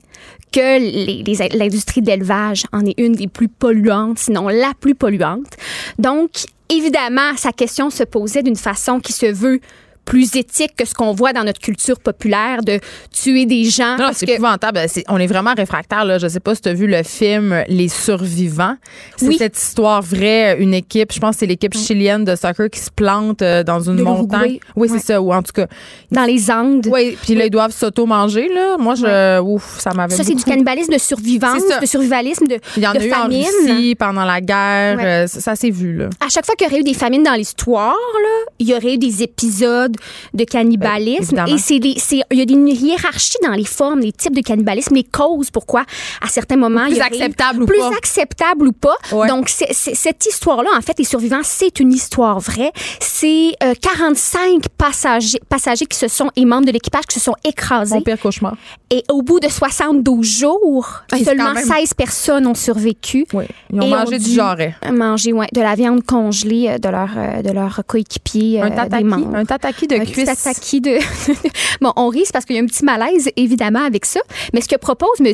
[0.53, 5.57] que l'industrie de l'élevage en est une des plus polluantes, sinon la plus polluante.
[5.99, 6.31] Donc,
[6.69, 9.61] évidemment, sa question se posait d'une façon qui se veut
[10.09, 12.81] plus éthique que ce qu'on voit dans notre culture populaire de
[13.13, 13.99] tuer des gens.
[13.99, 14.81] Non, c'est que- épouvantable.
[14.89, 16.07] C'est- on est vraiment réfractaire.
[16.07, 16.17] Là.
[16.19, 18.77] Je sais pas si tu as vu le film Les Survivants.
[19.19, 19.37] C'est Oui.
[19.37, 22.91] cette histoire vraie, une équipe, je pense que c'est l'équipe chilienne de soccer qui se
[22.91, 24.59] plante euh, dans une De montagne.
[24.77, 24.99] Oui, Ouais.
[24.99, 25.21] c'est ça.
[25.21, 25.67] Ou en tout cas,
[26.11, 26.87] dans les Andes.
[26.91, 27.19] oui.
[27.23, 28.49] Puis là, ils doivent s'auto-manger.
[28.49, 28.77] Là.
[28.79, 32.83] Moi, je, ouf, ça m'avait Ça, c'est du cannibalisme de survivance, de survivalisme, de, Il
[32.83, 33.45] y en de a eu famine.
[33.45, 34.97] en Russie pendant la guerre.
[34.97, 35.05] Ouais.
[35.05, 36.09] euh, ça, ça s'est vu, là.
[36.25, 38.95] à chaque fois qu'il y aurait eu des famines dans l'histoire, là, il y aurait
[38.95, 39.97] eu des épisodes
[40.35, 41.37] de cannibalisme.
[41.37, 44.41] Ben, et c'est il y a des- une hiérarchie dans les formes, les types de
[44.43, 45.85] cannibalisme, les causes pourquoi,
[46.23, 47.91] à certains moments, Plus il y acceptable ou plus pas.
[47.97, 48.97] acceptable ou pas.
[49.13, 49.29] Ouais.
[49.29, 52.73] Donc, cette histoire-là, en fait, les survivants, c'est une histoire vraie.
[53.01, 57.35] C'est euh, 45 passagers, passagers qui se sont, et membres de l'équipage qui se sont
[57.45, 57.95] écrasés.
[57.95, 58.55] Mon pire cauchemar.
[58.91, 63.27] Et au bout de 72 jours, Ah, seulement même- 16 personnes ont survécu.
[63.35, 63.45] Oui.
[63.73, 64.75] Ils ont Et mangé du jarret.
[64.91, 68.61] Manger, ouais, de la viande congelée euh, de leur, euh, de leur coéquipier.
[68.63, 69.07] Un euh, des tataki.
[69.35, 70.27] Un tataki de Un petit cuisse.
[70.27, 70.99] tataki de.
[71.81, 74.21] bon, on rit c'est parce qu'il y a un petit malaise, évidemment, avec ça.
[74.53, 75.33] Mais ce que propose M.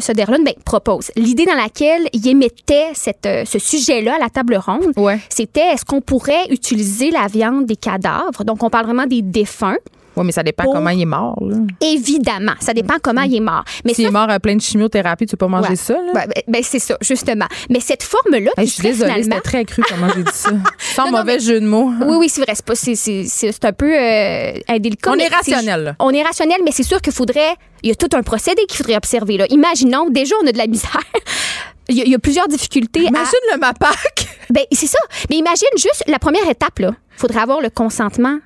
[0.00, 1.10] Soderlund, ben, propose.
[1.16, 5.18] L'idée dans laquelle il émettait cette, euh, ce sujet-là à la table ronde, Ouais.
[5.28, 8.44] c'était est-ce qu'on pourrait utiliser la viande des cadavres?
[8.44, 9.76] Donc, on parle vraiment des défunts.
[10.16, 11.56] Oui, mais ça dépend Pour- comment il est mort, là.
[11.80, 13.64] Évidemment, ça dépend comment il est mort.
[13.84, 15.76] Mais S'il est mort à plein de chimiothérapie, tu peux pas manger Ouais.
[15.76, 16.12] ça, là?
[16.14, 17.46] Ouais, ben, ben, c'est ça, justement.
[17.70, 20.50] Mais cette forme-là, Hey, je suis désolée, finalement- c'était très cru comment j'ai dit ça.
[20.78, 21.90] Sans Non, non, mauvais mais- jeu de mots.
[22.02, 22.52] Oui, oui, c'est vrai.
[22.54, 25.10] C'est, pas, c'est, c'est, c'est- c'est un peu euh, indélicat.
[25.12, 25.96] On est rationnel, là.
[25.98, 27.54] On est rationnel, mais c'est sûr qu'il faudrait.
[27.82, 29.36] Il y a tout un procédé qu'il faudrait observer.
[29.36, 29.46] Là.
[29.50, 30.90] Imaginons, déjà, on a de la misère.
[31.88, 33.00] Il y, a, il y a plusieurs difficultés.
[33.06, 34.26] à- Imagine le MAPAC.
[34.50, 34.98] Ben, c'est ça.
[35.30, 36.80] Mais imagine juste la première étape.
[36.80, 38.38] Il faudrait avoir le consentement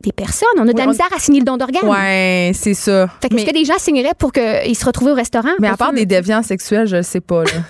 [0.00, 0.48] des personnes.
[0.58, 1.88] On a de la on- misère à signer le don d'organes.
[1.88, 3.08] Ouais, c'est ça.
[3.20, 5.48] Fait que mais est-ce que des gens signeraient pour qu'ils se retrouvent au restaurant?
[5.60, 7.50] mais à part des déviants sexuels, je sais pas, là.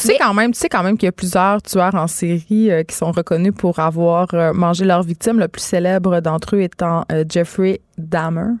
[0.00, 2.70] Tu sais, quand même, tu sais quand même qu'il y a plusieurs tueurs en série
[2.70, 5.38] euh, qui sont reconnus pour avoir euh, mangé leurs victimes.
[5.38, 8.52] Le plus célèbre d'entre eux étant euh, Jeffrey Dahmer.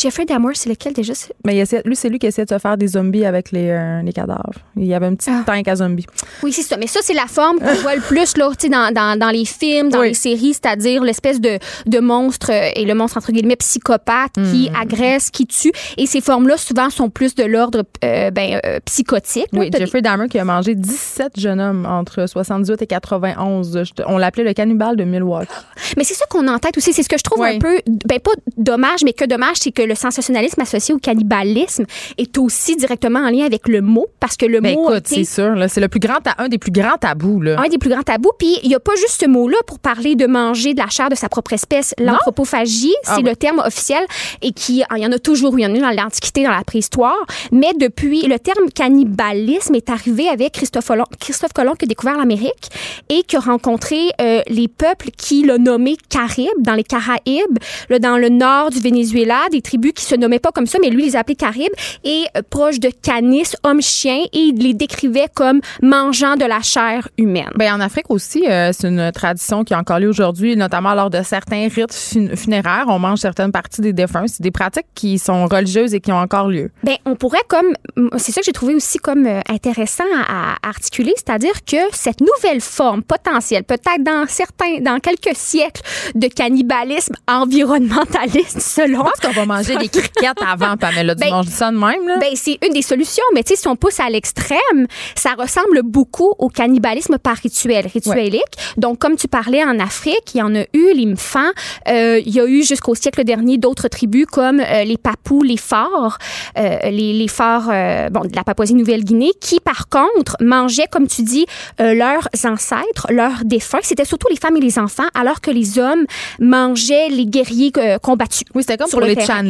[0.00, 1.12] Jeffrey Dahmer, c'est lequel déjà?
[1.44, 3.68] Mais il essaie- lui, c'est lui qui essaie de se faire des zombies avec les,
[3.70, 4.52] euh, les cadavres.
[4.76, 5.42] Il y avait un petit Ah.
[5.44, 6.06] tank à zombies.
[6.44, 6.76] Oui, c'est ça.
[6.76, 9.88] Mais ça, c'est la forme qu'on voit le plus là, dans, dans, dans les films,
[9.88, 10.08] dans Oui.
[10.08, 14.70] les séries, c'est-à-dire l'espèce de, de monstre, euh, et le monstre, entre guillemets, psychopathe qui
[14.70, 14.76] Hmm.
[14.80, 15.72] agresse, qui tue.
[15.96, 19.46] Et ces formes-là, souvent, sont plus de l'ordre euh, ben, euh, psychotique.
[19.52, 19.58] là.
[19.60, 23.82] Oui, T'as des- Jeffrey Dahmer qui a mangé 17 jeunes hommes entre 78 et 91.
[23.84, 25.48] Je te- On l'appelait le cannibale de Milwaukee.
[25.96, 26.92] Mais c'est ça qu'on a en tête aussi.
[26.92, 27.56] C'est ce que je trouve Oui.
[27.56, 31.84] un peu, ben pas dommage, mais que dommage, c'est que le sensationnalisme associé au cannibalisme
[32.18, 35.24] est aussi directement en lien avec le mot, parce que le Ben mot écoute, c'est
[35.24, 37.40] sûr, là, c'est le plus grand, un des plus grands tabous.
[37.40, 37.60] Là.
[37.60, 38.30] un des plus grands tabous.
[38.38, 41.08] Puis il n'y a pas juste ce mot-là pour parler de manger de la chair
[41.08, 41.94] de sa propre espèce.
[41.98, 43.36] L'anthropophagie, c'est Ah le ouais.
[43.36, 44.04] terme officiel
[44.42, 46.44] et qui, il y en a toujours eu, il y en a eu dans l'Antiquité,
[46.44, 47.16] dans la préhistoire.
[47.52, 52.16] Mais depuis, le terme cannibalisme est arrivé avec Christophe Colomb, Christophe Colomb qui a découvert
[52.18, 52.70] l'Amérique
[53.08, 57.98] et qui a rencontré euh, les peuples qui l'ont nommé Caraïbes, dans les Caraïbes, là,
[57.98, 61.04] dans le nord du Venezuela, des tribus qui se nommaient pas comme ça, mais lui
[61.04, 61.72] les appelait Caraïbes
[62.04, 67.08] et euh, proches de Canis, hommes-chiens, et il les décrivait comme mangeant de la chair
[67.18, 67.50] humaine.
[67.56, 71.10] Ben, en Afrique aussi, euh, c'est une tradition qui est encore lieu aujourd'hui, notamment lors
[71.10, 72.84] de certains rites fun- funéraires.
[72.88, 74.26] On mange certaines parties des défunts.
[74.26, 76.70] C'est des pratiques qui sont religieuses et qui ont encore lieu.
[76.82, 77.72] Ben, on pourrait comme,
[78.16, 82.20] c'est ça que j'ai trouvé aussi comme euh, intéressant à, à articuler, c'est-à-dire que cette
[82.20, 85.82] nouvelle forme potentielle, peut-être dans certains, dans quelques siècles
[86.14, 88.98] de cannibalisme environnementaliste, selon.
[89.04, 91.42] Je pense qu'on va manger des criquettes avant, Pamela Ben, Dumont.
[91.42, 92.18] Je dis ça de même, là.
[92.18, 95.82] Ben, c'est une des solutions, mais tu sais, si on pousse à l'extrême, ça ressemble
[95.82, 98.42] beaucoup au cannibalisme par rituel, rituelique.
[98.76, 101.40] Donc, comme tu parlais en Afrique, il y en a eu, les Mfans,
[101.88, 105.56] euh, il y a eu jusqu'au siècle dernier d'autres tribus comme euh, les Papous, les
[105.56, 106.18] Forts,
[106.58, 111.22] euh, les, les Forts euh, bon, de la Papouasie-Nouvelle-Guinée, qui par contre mangeaient, comme tu
[111.22, 111.46] dis,
[111.80, 113.78] euh, leurs ancêtres, leurs défunts.
[113.82, 116.04] C'était surtout les femmes et les enfants, alors que les hommes
[116.40, 118.44] mangeaient les guerriers euh, combattus.
[118.54, 119.42] oui, c'était comme sur pour le les terrain.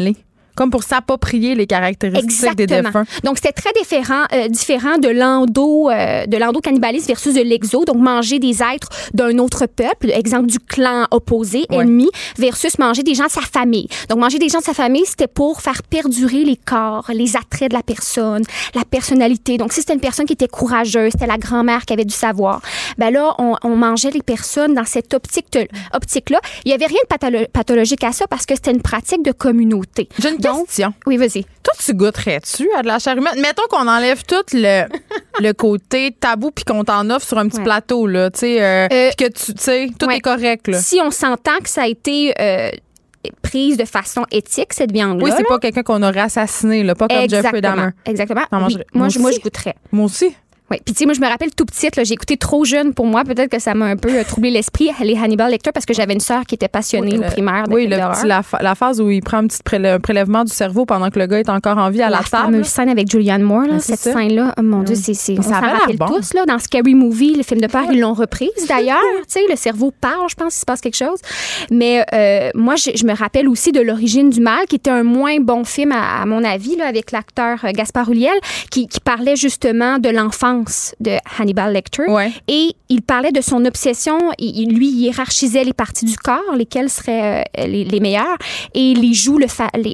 [0.59, 3.05] Comme pour s'approprier les caractéristiques des défunts.
[3.23, 7.85] Donc, c'était très différent, euh, différent de l'endo, euh, de l'endo-cannibalisme versus de l'exo.
[7.85, 11.85] Donc, manger des êtres d'un autre peuple, exemple du clan opposé, Ouais.
[11.85, 13.87] ennemi, versus manger des gens de sa famille.
[14.09, 17.71] Donc, manger des gens de sa famille, c'était pour faire perdurer les corps, les attraits
[17.71, 18.42] de la personne,
[18.75, 19.59] la personnalité.
[19.59, 22.61] Donc, si c'était une personne qui était courageuse, c'était la grand-mère qui avait du savoir,
[22.99, 25.57] ben là, on, on mangeait les personnes dans cette optique
[25.94, 26.40] optique-là.
[26.64, 29.33] Il y avait rien de patholo- pathologique à ça parce que c'était une pratique de
[29.33, 30.09] communauté.
[30.57, 30.95] Question.
[31.07, 31.45] oui, vas-y.
[31.63, 33.41] Toi, tu goûterais-tu à de la chair humaine?
[33.41, 34.85] Mettons qu'on enlève tout le,
[35.41, 37.65] le côté tabou puis qu'on t'en offre sur un petit Ouais.
[37.65, 40.17] plateau, là, tu sais, euh, Euh, que tu sais, tout ouais.
[40.17, 40.81] est correct, là.
[40.81, 42.71] Si on s'entend que ça a été euh,
[43.43, 45.25] prise de façon éthique, cette viande-là.
[45.25, 47.91] Oui, c'est pas quelqu'un qu'on aurait assassiné, là, pas comme Jeffrey Dahmer.
[48.07, 48.43] Exactement.
[48.53, 48.59] Oui.
[48.59, 49.39] Moi, moi je, moi, aussi.
[49.39, 49.75] je goûterais.
[49.93, 50.35] Moi aussi.
[50.70, 50.78] Oui.
[50.85, 53.24] Puis, tu sais, moi, je me rappelle tout petite, j'ai écouté trop jeune pour moi.
[53.24, 56.12] Peut-être que ça m'a un peu euh, troublé l'esprit, les Hannibal Lecter, parce que j'avais
[56.14, 59.00] une sœur qui était passionnée Oui, au primaire de Oui, le petit- la, la phase
[59.00, 61.90] où il prend un petit prélèvement du cerveau pendant que le gars est encore en
[61.90, 62.44] vie à la, la table.
[62.44, 65.48] fameuse scène avec Julianne Moore, là, cette scène-là, oh mon Dieu, c'est, c'est, on ça
[65.54, 66.07] s'en rappelle bon.
[66.07, 69.40] tous, là, dans Scary Movie, le film de peur, ils l'ont reprise d'ailleurs, tu sais,
[69.48, 71.18] le cerveau parle, je pense qu'il se passe quelque chose.
[71.70, 75.02] Mais euh, moi, je, je me rappelle aussi de L'origine du mal, qui était un
[75.02, 78.38] moins bon film, à, à mon avis, là, avec l'acteur euh, Gaspard Ulliel,
[78.70, 80.58] qui, qui parlait justement de l'enfance
[81.01, 82.05] de Hannibal Lecter.
[82.09, 82.33] Ouais.
[82.49, 84.18] Et il parlait de son obsession.
[84.38, 88.38] Il, lui, il hiérarchisait les parties du corps, lesquelles seraient euh, les, les meilleures.
[88.75, 89.47] Et les joues le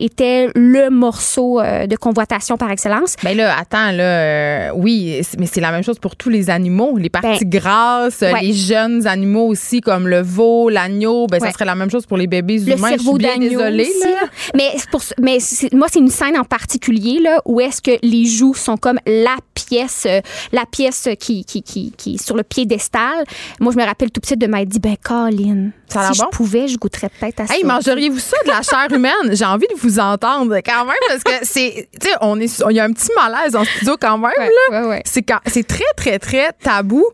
[0.02, 3.16] étaient le morceau euh, de convoitation par excellence.
[3.22, 6.96] Ben là, attends, là, euh, oui, mais c'est la même chose pour tous les animaux.
[6.98, 8.40] Les parties Ben, grasses, ouais.
[8.40, 12.16] les jeunes animaux aussi, comme le veau, l'agneau, ben ça serait la même chose pour
[12.16, 12.90] les bébés Le humains.
[12.92, 14.10] Je cerveau suis bien d'agneau désolée, aussi, là.
[14.10, 14.28] là.
[14.54, 15.38] Mais, pour, mais
[15.72, 19.36] moi, c'est une scène en particulier là, où est-ce que les joues sont comme la
[19.54, 20.06] pièce,
[20.54, 23.24] la pièce qui, qui, qui, qui est sur le piédestal.
[23.60, 26.20] Moi, je me rappelle tout petit de m'être dit, ben, Colin, Ça a l'air si
[26.20, 26.26] bon?
[26.32, 27.54] je pouvais, je goûterais peut-être à ça.
[27.54, 29.12] Hey, mangeriez-vous ça de la chair humaine?
[29.32, 32.76] J'ai envie de vous entendre quand même parce que c'est, tu sais, on est, il
[32.76, 34.80] y a un petit malaise en studio quand même, Ouais, là.
[34.82, 35.02] ouais, ouais.
[35.04, 37.04] C'est c'est très, très, très tabou.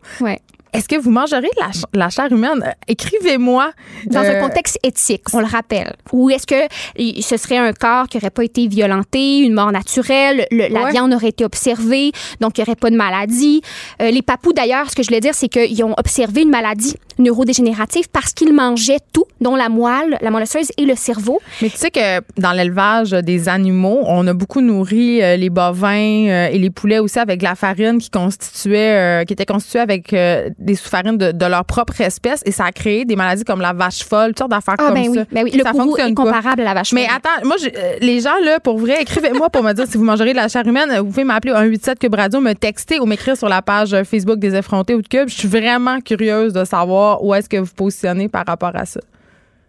[0.73, 2.63] Est-ce que vous mangerez de la, ch- la chair humaine?
[2.65, 3.71] Euh, Écrivez-moi.
[4.05, 5.95] Dans Euh, un contexte éthique, on le rappelle.
[6.13, 10.47] Ou est-ce que ce serait un corps qui n'aurait pas été violenté, une mort naturelle,
[10.51, 10.91] le- la Ouais.
[10.91, 13.61] viande aurait été observée, donc il n'y aurait pas de maladie.
[14.01, 16.95] Euh, les papous, d'ailleurs, ce que je voulais dire, c'est qu'ils ont observé une maladie
[17.21, 21.39] neurodégénérative parce qu'ils mangeaient tout, dont la moelle, la moelle osseuse et le cerveau.
[21.61, 26.27] Mais tu sais que dans l'élevage des animaux, on a beaucoup nourri euh, les bovins
[26.27, 29.79] euh, et les poulets aussi avec de la farine qui constituait, euh, qui était constituée
[29.79, 33.61] avec des sous-farines de, de leur propre espèce et ça a créé des maladies comme
[33.61, 35.25] la vache folle, toutes sortes d'affaires Ah comme ben oui, ça.
[35.31, 35.51] ben oui.
[35.51, 36.23] Le ça fonctionne est pas.
[36.23, 37.17] comparable à la vache Mais folle.
[37.17, 37.55] attends, moi,
[38.01, 40.65] les gens, là, pour vrai, écrivez-moi pour me dire si vous mangerez de la chair
[40.65, 40.89] humaine.
[40.99, 44.39] Vous pouvez m'appeler au 187 Cube Radio, me texter ou m'écrire sur la page Facebook
[44.39, 45.27] des effrontés ou de Cube.
[45.29, 48.99] Je suis vraiment curieuse de savoir où est-ce que vous positionnez par rapport à ça.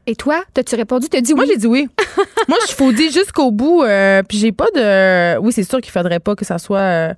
[0.07, 1.09] Et toi, t'as-tu répondu?
[1.09, 1.51] T'as dit Moi, oui?
[1.53, 1.89] j'ai dit oui.
[2.49, 3.83] Moi, je faudis jusqu'au bout.
[3.83, 5.39] euh, puis j'ai pas de.
[5.39, 6.79] Oui, c'est sûr qu'il faudrait pas que ça soit.
[6.81, 7.15] euh,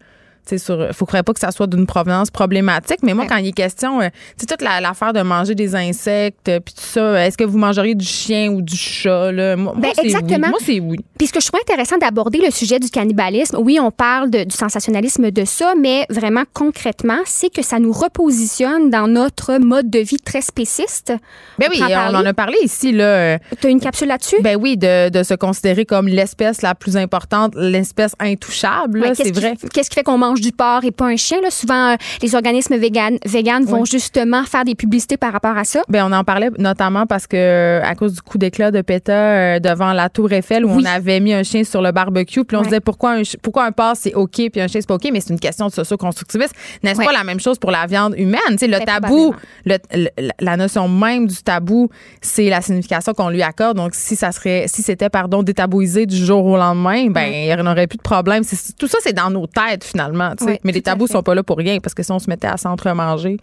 [0.58, 2.98] sur, faut faudrait pas que ça soit d'une provenance problématique.
[3.02, 3.28] Mais moi, Ouais.
[3.30, 6.60] quand il est question, euh, tu sais, toute la- l'affaire de manger des insectes, euh,
[6.60, 9.30] puis tout ça, euh, est-ce que vous mangeriez du chien ou du chat?
[9.32, 9.56] Là?
[9.56, 10.06] Moi, moi, Ben, c'est oui.
[10.08, 10.48] exactement.
[10.48, 10.96] Moi, c'est oui.
[11.18, 14.44] Puis ce que je trouve intéressant d'aborder le sujet du cannibalisme, oui, on parle de-
[14.44, 19.90] du sensationnalisme de ça, mais vraiment concrètement, c'est que ça nous repositionne dans notre mode
[19.90, 21.12] de vie très spéciste.
[21.58, 24.36] Ben oui, on en a parlé ici, euh, Tu as une capsule là-dessus?
[24.40, 29.34] Ben oui, de, de se considérer comme l'espèce la plus importante, l'espèce intouchable, Ouais, c'est
[29.34, 29.54] vrai.
[29.72, 31.40] Qu'est-ce qui fait qu'on mange du porc et pas un chien?
[31.40, 31.50] Là?
[31.50, 33.88] Souvent, euh, les organismes véganes, véganes vont Oui.
[33.90, 35.82] justement faire des publicités par rapport à ça.
[35.88, 39.12] Ben, on en parlait notamment parce que euh, à cause du coup d'éclat de PETA
[39.12, 40.82] euh, devant la Tour Eiffel où Oui.
[40.82, 43.64] on avait mis un chien sur le barbecue, puis on se disait pourquoi un pourquoi
[43.64, 45.72] un porc c'est OK puis un chien c'est pas OK, mais c'est une question de
[45.72, 46.52] socio-constructivisme.
[46.82, 50.08] N'est-ce pas la même chose pour la viande humaine, le tabou, le- le-
[50.40, 51.88] la notion même du tabou,
[52.20, 53.76] c'est la signification qu'on lui accorde.
[53.76, 57.68] Donc si ça serait si c'était pardon détabouisé du jour au lendemain, ben il n'y
[57.70, 58.42] aurait plus de problème.
[58.78, 60.23] Tout ça c'est dans nos têtes finalement,
[60.62, 62.56] mais les tabous sont pas là pour rien parce que si on se mettait à
[62.56, 63.38] s'entremanger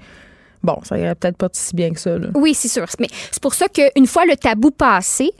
[0.63, 2.17] Bon, ça irait peut-être pas si bien que ça.
[2.17, 2.27] Là.
[2.35, 2.85] Oui, c'est sûr.
[2.99, 5.31] Mais c'est pour ça qu'une fois le tabou passé,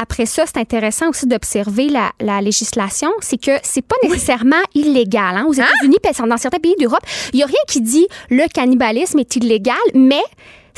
[0.00, 3.10] après ça, c'est intéressant aussi d'observer la, la législation.
[3.20, 5.36] C'est que c'est pas nécessairement illégal.
[5.36, 5.46] Hein?
[5.48, 9.18] Aux États-Unis, puis dans certains pays d'Europe, il y a rien qui dit le cannibalisme
[9.18, 10.22] est illégal, mais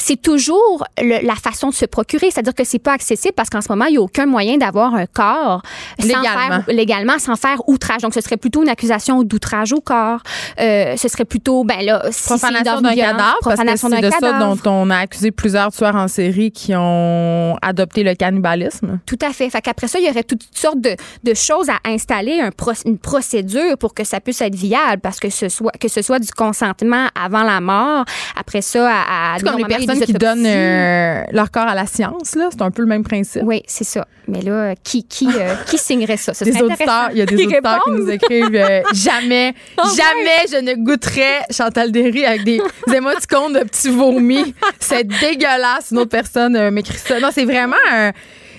[0.00, 3.60] c'est toujours le- la façon de se procurer, c'est-à-dire que c'est pas accessible parce qu'en
[3.60, 5.62] ce moment il y a aucun moyen d'avoir un corps
[5.98, 6.30] sans Légalement.
[6.30, 8.02] faire légalement sans faire outrage.
[8.02, 10.20] Donc ce serait plutôt une accusation d'outrage au corps.
[10.60, 14.00] Euh, ce serait plutôt ben là si c'est Profanation d'un cadavre, parce que profanation c'est
[14.00, 14.56] d'un de ça cadavre.
[14.56, 19.00] dont on a accusé plusieurs tueurs en série qui ont adopté le cannibalisme.
[19.06, 19.50] Tout à fait.
[19.50, 22.72] Fait qu'après ça, il y aurait toutes sortes de, de choses à installer, un pro-
[22.84, 26.18] une procédure pour que ça puisse être viable, parce que ce soit que ce soit
[26.18, 28.04] du consentement avant la mort,
[28.38, 31.86] après ça à, à C'est comme les personnes qui donnent euh, leur corps à la
[31.86, 32.48] science, là.
[32.50, 33.42] C'est un peu le même principe.
[33.44, 34.06] Oui, c'est ça.
[34.28, 36.34] Mais là, qui, qui, euh, qui signerait ça?
[36.34, 40.46] Ce Des auditeurs, il y a des auditeurs qui nous écrivent euh, jamais, Oh, jamais
[40.50, 44.54] je ne goûterais Chantal Derry avec des, des émoticônes de petits vomis.
[44.78, 45.90] C'est dégueulasse.
[45.92, 47.18] Une autre personne euh, m'écrit ça.
[47.20, 48.12] Non, c'est vraiment un,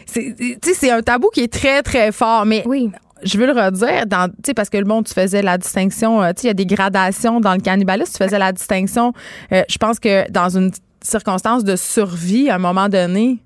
[0.05, 2.45] c'est, tu sais, c'est un tabou qui est très, très fort.
[2.45, 2.89] Mais Oui.
[3.23, 6.47] je veux le redire, dans, parce que le monde, tu faisais la distinction, euh, il
[6.47, 9.13] y a des gradations dans le cannibalisme, tu faisais la distinction.
[9.53, 10.71] euh, je pense que dans une
[11.01, 13.39] circonstance de survie, à un moment donné,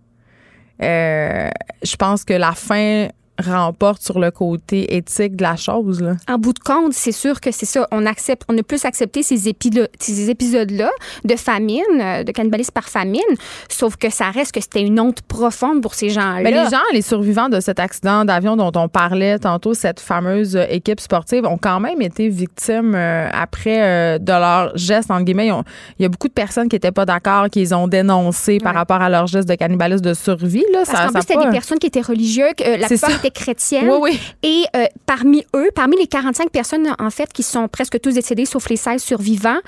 [0.82, 1.49] euh,
[1.84, 3.08] je pense que la fin
[3.44, 6.02] remporte sur le côté éthique de la chose.
[6.02, 6.14] Là.
[6.30, 7.88] En bout de compte, c'est sûr que c'est ça.
[7.92, 9.38] On accepte, on a plus accepté ces,
[10.00, 10.90] ces épisodes-là
[11.24, 13.22] de famine, euh, de cannibalisme par famine,
[13.70, 16.42] sauf que ça reste que c'était une honte profonde pour ces gens-là.
[16.42, 20.56] Mais les gens, les survivants de cet accident d'avion dont on parlait tantôt, cette fameuse
[20.56, 25.24] euh, équipe sportive, ont quand même été victimes euh, après euh, de leurs gestes, entre
[25.24, 25.52] guillemets.
[25.52, 25.64] Ont-
[26.00, 28.74] Il y a beaucoup de personnes qui n'étaient pas d'accord, qui les ont dénoncés par
[28.74, 30.64] rapport à leurs gestes de cannibalisme de survie.
[30.72, 33.10] Là, Parce ça, qu'en plus, c'était pas- des personnes qui étaient religieuses, euh, la plupart.
[33.26, 33.89] Étaient chrétiennes.
[33.89, 34.19] Oui, oui.
[34.43, 38.45] Et euh, parmi eux, parmi les 45 personnes, en fait, qui sont presque tous décédés,
[38.45, 39.59] sauf les 16 survivants,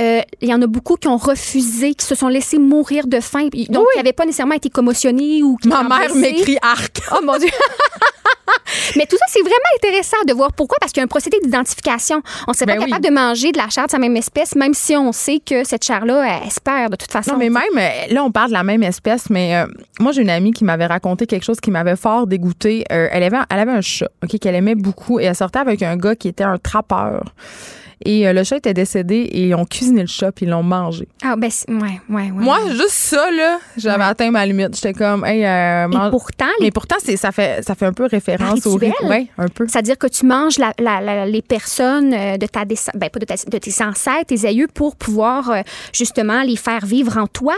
[0.00, 3.20] euh, il y en a beaucoup qui ont refusé, qui se sont laissés mourir de
[3.20, 7.00] faim, donc qui n'avaient pas nécessairement été commotionnés ou qui Ma mère m'écrit arc.
[7.12, 7.48] Oh mon Dieu!
[8.96, 11.38] Mais tout ça, c'est vraiment intéressant de voir pourquoi, parce qu'il y a un procédé
[11.42, 12.22] d'identification.
[12.46, 12.90] On ne serait Ben pas oui.
[12.90, 15.64] capable de manger de la chair de sa même espèce, même si on sait que
[15.64, 17.32] cette chair-là, elle, se perd de toute façon.
[17.32, 19.66] Non, mais même, euh, là, on parle de la même espèce, mais euh,
[20.00, 22.84] moi, j'ai une amie qui m'avait raconté quelque chose qui m'avait fort dégoûté.
[22.92, 25.82] Euh, elle, avait, elle avait un chat, OK, qu'elle aimait beaucoup, et elle sortait avec
[25.82, 27.34] un gars qui était un trappeur.
[28.06, 30.64] Et euh, le chat était décédé et ils ont cuisiné le chat puis ils l'ont
[30.64, 31.08] mangé.
[31.22, 32.30] Ah, ben, c'est- ouais, ouais, ouais.
[32.32, 34.74] Moi, juste ça, là, j'avais atteint ma limite.
[34.74, 37.86] J'étais comme, hey, euh, Et mange- pourtant, les Mais pourtant, c'est, ça, fait, ça fait
[37.86, 38.90] un peu référence au rituel.
[38.90, 39.08] rituel.
[39.10, 39.66] Ouais, un peu.
[39.68, 43.20] C'est-à-dire que tu manges la- la- la- les personnes euh, de ta descend- ben pas
[43.20, 45.60] de, ta- de tes ancêtres, tes aïeux, pour pouvoir euh,
[45.92, 47.54] justement les faire vivre en toi.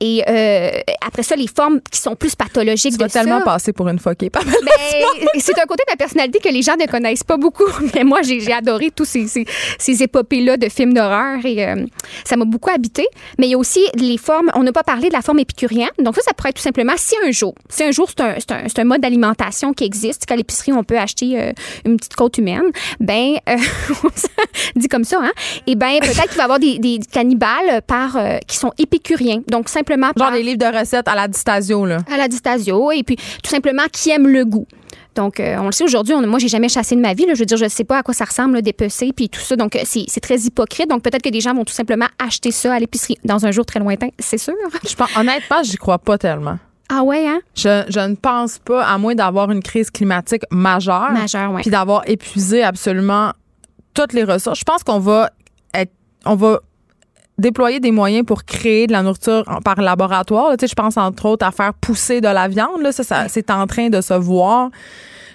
[0.00, 0.70] Et euh,
[1.06, 3.44] après ça, les formes qui sont plus pathologiques Tu de vas tellement ça.
[3.44, 4.00] passer pour une.
[4.00, 4.30] Pamela.
[4.32, 7.66] Ben, c'est un côté de ma personnalité que les gens ne connaissent pas beaucoup.
[7.94, 9.44] Mais moi, j'ai adoré tous ces, ces,
[9.78, 11.84] ces épopées-là de films d'horreur et euh,
[12.24, 13.06] ça m'a beaucoup habité.
[13.38, 14.50] Mais il y a aussi les formes.
[14.54, 15.90] On n'a pas parlé de la forme épicurienne.
[15.98, 18.34] Donc, ça, ça pourrait être tout simplement si un jour, si un jour, c'est un,
[18.38, 21.52] c'est un, c'est un mode d'alimentation qui existe, qu'à l'épicerie, on peut acheter euh,
[21.84, 22.62] une petite côte humaine,
[23.00, 23.56] ben, euh,
[24.76, 25.32] dit comme ça, hein,
[25.66, 29.42] et ben, peut-être qu'il va y avoir des, des cannibales par, euh, qui sont épicuriens.
[29.48, 31.98] Donc, simplement Genre par des livres de recettes à la distasio, là.
[32.12, 34.66] à la distasio et puis tout simplement qui aime le goût.
[35.14, 37.26] Donc, euh, on le sait aujourd'hui, moi, j'ai jamais chassé de ma vie.
[37.26, 37.34] là.
[37.34, 39.56] je veux dire, je sais pas à quoi ça ressemble, là, dépecer, puis tout ça.
[39.56, 40.88] Donc, euh, c'est très hypocrite.
[40.88, 43.66] Donc, peut-être que des gens vont tout simplement acheter ça à l'épicerie dans un jour
[43.66, 44.54] très lointain, c'est sûr.
[44.88, 46.58] Je pense, honnêtement, j'y crois pas tellement.
[46.88, 47.40] Ah ouais, hein?
[47.54, 51.62] Je, je ne pense pas, à moins d'avoir une crise climatique majeure, Majeur, ouais.
[51.62, 53.32] puis d'avoir épuisé absolument
[53.94, 54.58] toutes les ressources.
[54.58, 55.30] Je pense qu'on va
[55.74, 55.92] être,
[56.24, 56.60] on va
[57.40, 60.50] déployer des moyens pour créer de la nourriture par laboratoire.
[60.50, 60.56] là.
[60.56, 62.82] Tu sais, je pense entre autres à faire pousser de la viande.
[62.82, 62.92] Là.
[62.92, 64.70] Ça, ça- c'est en train de se voir.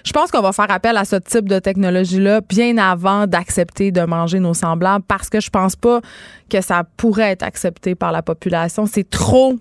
[0.04, 4.02] Je pense qu'on va faire appel à ce type de technologie-là bien avant d'accepter de
[4.02, 6.00] manger nos semblables parce que je pense pas
[6.48, 8.86] que ça pourrait être accepté par la population.
[8.86, 9.56] C'est trop,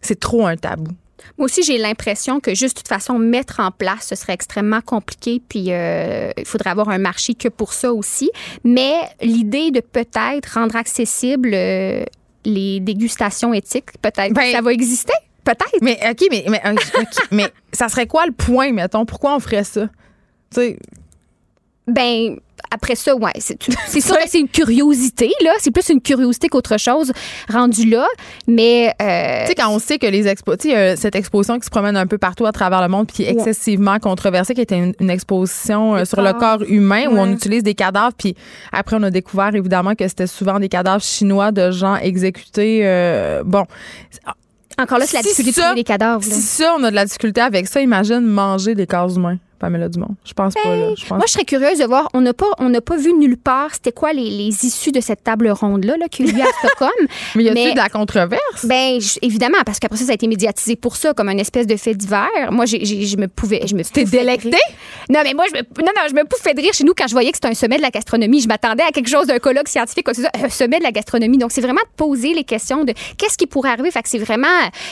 [0.00, 0.90] c'est trop un tabou.
[1.38, 4.80] Moi aussi, j'ai l'impression que juste de toute façon, mettre en place, ce serait extrêmement
[4.80, 5.40] compliqué.
[5.48, 8.30] Puis, euh, il faudrait avoir un marché que pour ça aussi.
[8.64, 12.04] Mais l'idée de peut-être rendre accessible euh,
[12.44, 15.12] les dégustations éthiques, peut-être Ben- ça va exister?
[15.44, 15.78] Peut-être.
[15.82, 19.06] Mais OK, mais, mais, OK, mais ça serait quoi le point, mettons?
[19.06, 19.86] Pourquoi on ferait ça?
[20.52, 20.78] Tu sais,
[21.86, 22.38] Ben,
[22.70, 23.32] après ça, ouais.
[23.38, 25.52] C'est sûr que c'est une curiosité, là.
[25.58, 27.12] C'est plus une curiosité qu'autre chose
[27.52, 28.06] rendu là.
[28.46, 31.58] Mais, euh, tu sais, quand on sait que les expos, tu sais, a cette exposition
[31.58, 33.30] qui se promène un peu partout à travers le monde, puis Ouais.
[33.32, 36.62] excessivement controversée, qui était une, une exposition euh, sur le corps.
[36.68, 38.34] humain où on utilise des cadavres, puis
[38.72, 42.80] après on a découvert évidemment que c'était souvent des cadavres chinois de gens exécutés.
[42.84, 43.64] euh, bon,
[44.78, 46.26] encore là, c'est la difficulté ça- les cadavres.
[46.26, 46.34] là.
[46.34, 49.88] si ça on a de la difficulté avec ça, imagine manger des corps humains, Pamela
[49.88, 50.16] Dumont.
[50.24, 50.94] Je pense pas là.
[50.96, 52.08] Je pense Moi, je serais curieuse de voir.
[52.14, 53.72] On n'a pas, on n'a pas vu nulle part.
[53.74, 56.46] C'était quoi les, les issues de cette table ronde là, là qui a eu à
[56.58, 56.90] Stockholm
[57.36, 58.64] mais y a-t-il mais- de la controverse?
[58.64, 61.66] Ben je- évidemment, parce qu'après ça, ça a été médiatisé pour ça, comme un espèce
[61.66, 62.26] de fait divers.
[62.50, 63.84] Moi, j'ai, j'ai- je me pouvais, je me.
[63.84, 64.50] T'es délectée?
[65.10, 67.06] Non, mais moi, je me, non, non, je me pouffais de rire chez nous quand
[67.06, 68.40] je voyais que c'était un sommet de la gastronomie.
[68.40, 71.36] Je m'attendais à quelque chose d'un colloque scientifique, un sommet de la gastronomie.
[71.38, 73.90] Donc, c'est vraiment de poser les questions de qu'est-ce qui pourrait arriver.
[73.90, 74.46] Fait que c'est vraiment,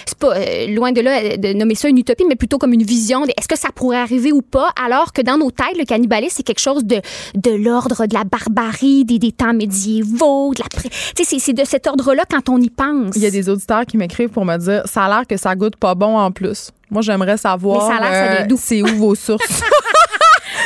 [0.05, 2.73] c'est pas euh, loin de là euh, de nommer ça une utopie, mais plutôt comme
[2.73, 5.77] une vision de est-ce que ça pourrait arriver ou pas, alors que dans nos têtes,
[5.79, 7.01] le cannibalisme, c'est quelque chose de,
[7.35, 11.53] de l'ordre de la barbarie, des, des temps médiévaux, de la, tu sais, c'est, c'est
[11.53, 13.17] de cet ordre-là quand on y pense.
[13.17, 15.55] Il y a des auditeurs qui m'écrivent pour me dire ça a l'air que ça
[15.55, 16.71] goûte pas bon en plus.
[16.91, 18.57] Moi, j'aimerais savoir Mais ça a l'air que ça vient euh, d'où?
[18.61, 19.63] c'est où vos sources?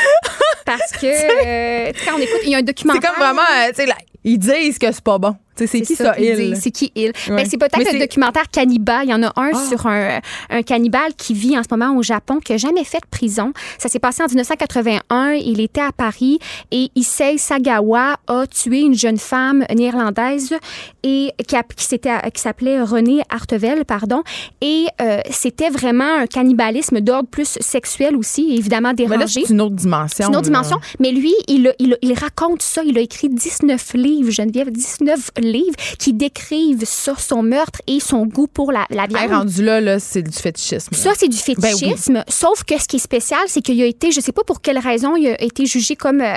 [0.65, 3.11] Parce que euh, quand on écoute, il y a un c'est documentaire.
[3.13, 5.37] comme vraiment, euh, tu sais, là, ils disent que c'est pas bon.
[5.57, 6.57] C'est qui ça, il?
[6.57, 7.13] C'est qui il?
[7.29, 7.37] Ouais.
[7.37, 9.05] Ben, c'est peut-être le documentaire Cannibal.
[9.05, 9.65] Il y en a un Ah.
[9.69, 12.99] sur un, un cannibale qui vit en ce moment au Japon, qui n'a jamais fait
[12.99, 13.53] de prison.
[13.79, 15.33] Ça s'est passé en 1981.
[15.33, 16.39] Il était à Paris
[16.71, 20.55] et Issei Sagawa a tué une jeune femme néerlandaise
[21.03, 24.23] et qui, a- qui s'appelait Renée Artevel, pardon.
[24.61, 29.43] Et euh, c'était vraiment un cannibalisme d'ordre plus sexuel aussi, évidemment dérangé.
[29.47, 30.29] c'est une autre dimension.
[30.29, 30.79] Une autre dimension.
[30.99, 32.83] Mais lui, il, il, il raconte ça.
[32.85, 38.27] Il a écrit 19 livres, Geneviève, 19 livres qui décrivent ça, son meurtre et son
[38.27, 39.33] goût pour la, la Hey, viande.
[39.33, 40.95] rendu là, là c'est du fétichisme.
[40.95, 41.79] ça, c'est du Ben oui.
[41.81, 42.25] fétichisme.
[42.29, 44.79] Sauf que ce qui est spécial, c'est qu'il a été, je sais pas pour quelle
[44.79, 46.33] raison, il a été jugé comme euh,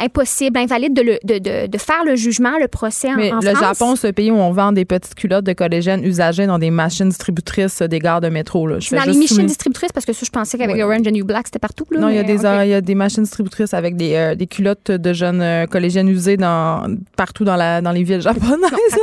[0.00, 3.40] impossible, invalide de, le- de, de, de faire le jugement, le procès en, Mais en
[3.40, 3.60] le France.
[3.78, 6.70] Japon, c'est un pays où on vend des petites culottes de collégiennes usagées dans des
[6.70, 8.66] machines distributrices des gares de métro.
[8.66, 8.78] Là.
[8.80, 10.78] Je dans les machines distributrices, parce que ça, je pensais qu'avec.
[10.78, 11.84] Orange and New Black, c'était partout.
[11.90, 14.34] Là, Non, il y, a des, il y a des machines distributrices avec des, euh,
[14.34, 16.86] des culottes de jeunes euh, collégiennes usées dans,
[17.16, 18.20] partout dans, la, dans les villes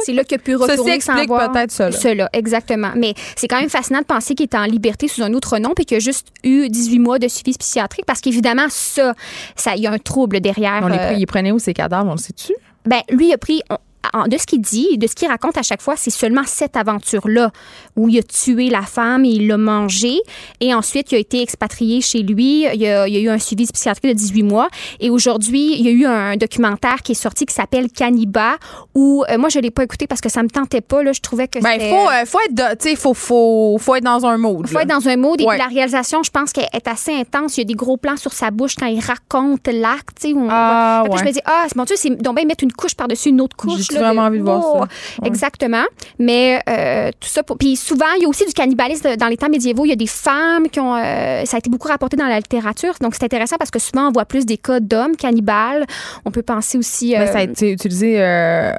[0.06, 1.92] c'est là qu'il a pu retourner Ceci sans explique peut-être cela.
[1.92, 2.92] Cela, exactement.
[2.96, 5.74] Mais c'est quand même fascinant de penser qu'il est en liberté sous un autre nom
[5.76, 9.14] puis qu'il a juste eu 18 mois de suivi psychiatrique parce qu'évidemment, ça,
[9.56, 10.82] ça, il y a un trouble derrière.
[10.84, 12.54] On les euh, pris, il prenait où ces cadavres, on le sait-tu?
[12.86, 13.62] ben, lui a pris.
[14.28, 17.52] De ce qu'il dit, de ce qu'il raconte à chaque fois, c'est seulement cette aventure-là
[17.96, 20.20] où il a tué la femme et il l'a mangée.
[20.62, 22.66] Et ensuite, il a été expatrié chez lui.
[22.74, 24.68] Il y a, il a eu un suivi psychiatrique de 18 mois.
[25.00, 28.58] Et aujourd'hui, il y a eu un documentaire qui est sorti qui s'appelle Cannibal
[28.94, 31.04] où, euh, moi, je l'ai pas écouté parce que ça me tentait pas.
[31.04, 33.78] Là, je trouvais que Ben, c'était- faut, euh, faut être, de- tu sais, faut, faut,
[33.80, 34.68] faut être dans un mode.
[34.68, 34.82] faut là.
[34.84, 35.56] être dans un mode et Ouais.
[35.56, 37.58] puis la réalisation, je pense qu'elle est assez intense.
[37.58, 40.26] Il y a des gros plans sur sa bouche quand il raconte l'acte.
[40.50, 41.18] Ah, ouais.
[41.20, 43.42] Je me dis, ah, c'est mon Dieu, c'est donc bien mettre une couche par-dessus une
[43.42, 43.88] autre couche.
[44.00, 44.80] J'ai vraiment envie de voir ça.
[44.82, 45.28] Ouais.
[45.28, 45.84] Exactement.
[46.20, 47.58] Mais euh, tout ça, pour...
[47.58, 49.86] puis souvent, il y a aussi du cannibalisme dans les temps médiévaux.
[49.86, 52.38] Il y a des femmes qui ont, euh, ça a été beaucoup rapporté dans la
[52.38, 52.94] littérature.
[53.02, 55.86] Donc c'est intéressant parce que souvent on voit plus des cas d'hommes cannibales.
[56.26, 57.12] On peut penser aussi.
[57.12, 58.74] Mais euh, ça a été utilisé euh,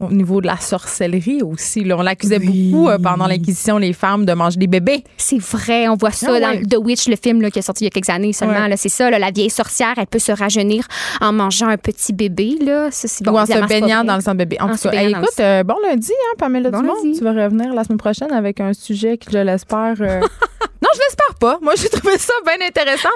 [0.00, 1.84] au niveau de la sorcellerie aussi.
[1.84, 1.96] Là.
[1.98, 5.04] On l'accusait beaucoup euh, pendant l'Inquisition, les femmes, de manger des bébés.
[5.16, 6.62] C'est vrai, on voit ça Ah dans ouais.
[6.62, 8.66] The Witch, le film là, qui est sorti il y a quelques années seulement.
[8.66, 8.76] Ouais.
[8.76, 10.86] C'est ça, là, la vieille sorcière, elle peut se rajeunir
[11.20, 12.56] en mangeant un petit bébé.
[12.60, 12.88] Là.
[12.90, 14.56] Ça, bon, ou en se baignant dans le sang de bébé.
[14.60, 16.94] En, En tout cas, hey, écoute, euh, bon lundi, hein, Pamela Bon Dumont.
[17.04, 17.18] lundi.
[17.18, 19.94] Tu vas revenir la semaine prochaine avec un sujet qui, je l'espère...
[20.00, 20.20] euh,
[20.82, 21.58] non, je l'espère pas.
[21.62, 23.08] Moi, j'ai trouvé ça bien intéressant.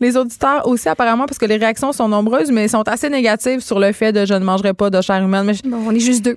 [0.00, 3.78] Les auditeurs aussi, apparemment, parce que les réactions sont nombreuses, mais sont assez négatives sur
[3.78, 5.44] le fait de je ne mangerai pas de chair humaine.
[5.44, 6.31] Mais je- Bon, on est juste deux.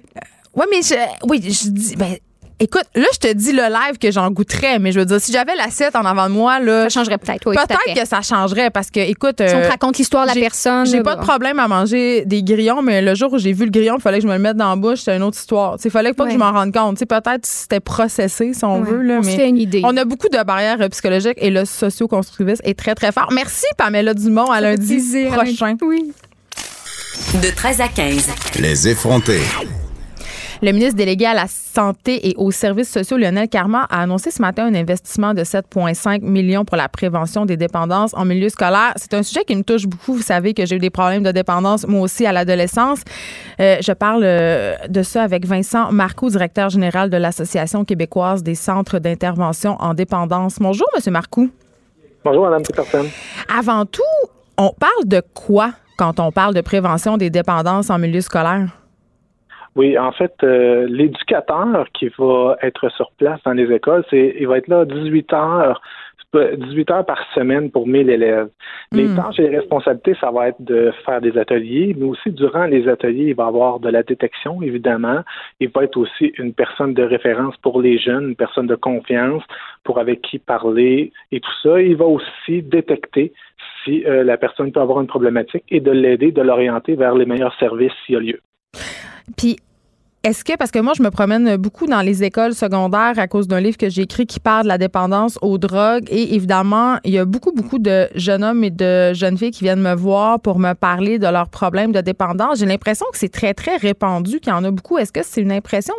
[0.55, 0.95] Ouais, mais je,
[1.27, 2.15] oui, je dis, ben,
[2.61, 5.33] écoute, là, je te dis le live que j'en goûterais, mais je veux dire, si
[5.33, 8.69] j'avais l'assiette en avant de moi, là, Ça changerait peut-être, oui, peut-être que ça changerait
[8.69, 10.85] parce que, écoute, Si on euh, te raconte l'histoire de la personne.
[10.85, 11.21] j'ai pas bon.
[11.23, 14.01] de problème à manger des grillons, mais le jour où j'ai vu le grillon, il
[14.01, 15.75] fallait que je me le mette dans la bouche, c'était une autre histoire.
[15.83, 16.29] Il fallait pas Ouais.
[16.29, 16.95] que je m'en rende compte.
[16.95, 19.49] Tu sais, peut-être si c'était processé, si on Ouais, veut, là, on se mais fait
[19.49, 19.81] une idée.
[19.83, 23.27] on a beaucoup de barrières euh, psychologiques et le socio-constructiviste est très, très fort.
[23.33, 25.75] Merci, Pamela Dumont, à lundi plaisir, prochain.
[25.81, 26.13] Oui.
[27.41, 28.29] De 13 à 15.
[28.61, 29.41] Les effrontés.
[30.65, 34.41] Le ministre délégué à la Santé et aux services sociaux, Lionel Carman, a annoncé ce
[34.41, 38.93] matin un investissement de 7,5 millions pour la prévention des dépendances en milieu scolaire.
[38.95, 40.15] C'est un sujet qui me touche beaucoup.
[40.15, 43.01] Vous savez que j'ai eu des problèmes de dépendance, moi aussi, à l'adolescence.
[43.59, 48.55] Euh, je parle euh, de ça avec Vincent Marcoux, directeur général de l'Association québécoise des
[48.55, 50.55] centres d'intervention en dépendance.
[50.59, 51.51] Bonjour, Monsieur Marcoux.
[52.23, 53.05] Bonjour, Madame Peterson.
[53.55, 54.01] Avant tout,
[54.57, 58.69] on parle de quoi quand on parle de prévention des dépendances en milieu scolaire?
[59.75, 64.47] Oui, en fait, euh, l'éducateur qui va être sur place dans les écoles, c'est il
[64.47, 65.81] va être là 18 heures
[66.33, 68.49] 18 heures par semaine pour 1000 élèves.
[68.91, 72.65] Les tâches et les responsabilités, ça va être de faire des ateliers, mais aussi durant
[72.65, 75.21] les ateliers, il va y avoir de la détection, évidemment.
[75.59, 79.43] Il va être aussi une personne de référence pour les jeunes, une personne de confiance
[79.83, 81.81] pour avec qui parler et tout ça.
[81.81, 83.33] Il va aussi détecter
[83.83, 87.25] si euh, la personne peut avoir une problématique et de l'aider, de l'orienter vers les
[87.25, 88.39] meilleurs services s'il y a lieu.
[89.37, 89.57] Puis,
[90.25, 93.47] est-ce que, parce que moi, je me promène beaucoup dans les écoles secondaires à cause
[93.47, 96.07] d'un livre que j'ai écrit qui parle de la dépendance aux drogues.
[96.09, 99.63] Et évidemment, il y a beaucoup, beaucoup de jeunes hommes et de jeunes filles qui
[99.63, 102.57] viennent me voir pour me parler de leurs problèmes de dépendance.
[102.57, 104.97] J'ai l'impression que c'est très, très répandu, qu'il y en a beaucoup.
[104.97, 105.93] Est-ce que c'est une impression?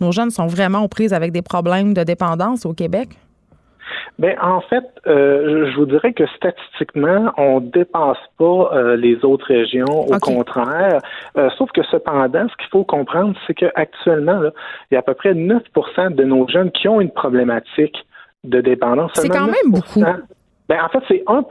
[0.00, 3.10] Nos jeunes sont vraiment aux prises avec des problèmes de dépendance au Québec?
[4.18, 9.46] Ben, en fait, euh, je- vous dirais que statistiquement, on dépasse pas euh, les autres
[9.46, 11.00] régions, au contraire.
[11.36, 14.40] Euh, sauf que cependant, ce qu'il faut comprendre, c'est qu'actuellement,
[14.90, 18.04] il y a à peu près 9% de nos jeunes qui ont une problématique
[18.44, 19.12] de dépendance.
[19.14, 20.00] C'est quand même 9 beaucoup.
[20.68, 21.44] Ben, en fait, c'est 1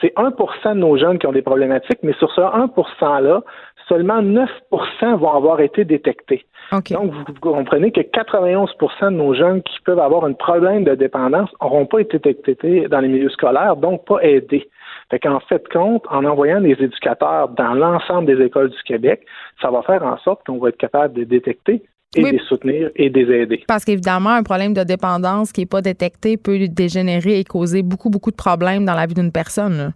[0.00, 3.42] c'est 1 de nos jeunes qui ont des problématiques, mais sur ce 1% là,
[3.88, 6.44] seulement 9% vont avoir été détectés.
[6.90, 11.50] Donc, vous comprenez que 91% de nos jeunes qui peuvent avoir un problème de dépendance
[11.60, 14.68] n'auront pas été détectés dans les milieux scolaires, donc pas aidés.
[15.10, 19.26] Fait qu'en fait compte, en envoyant des éducateurs dans l'ensemble des écoles du Québec,
[19.60, 21.82] ça va faire en sorte qu'on va être capable de détecter
[22.16, 23.64] et de les soutenir et de les aider.
[23.66, 28.08] Parce qu'évidemment, un problème de dépendance qui n'est pas détecté peut dégénérer et causer beaucoup,
[28.08, 29.92] beaucoup de problèmes dans la vie d'une personne.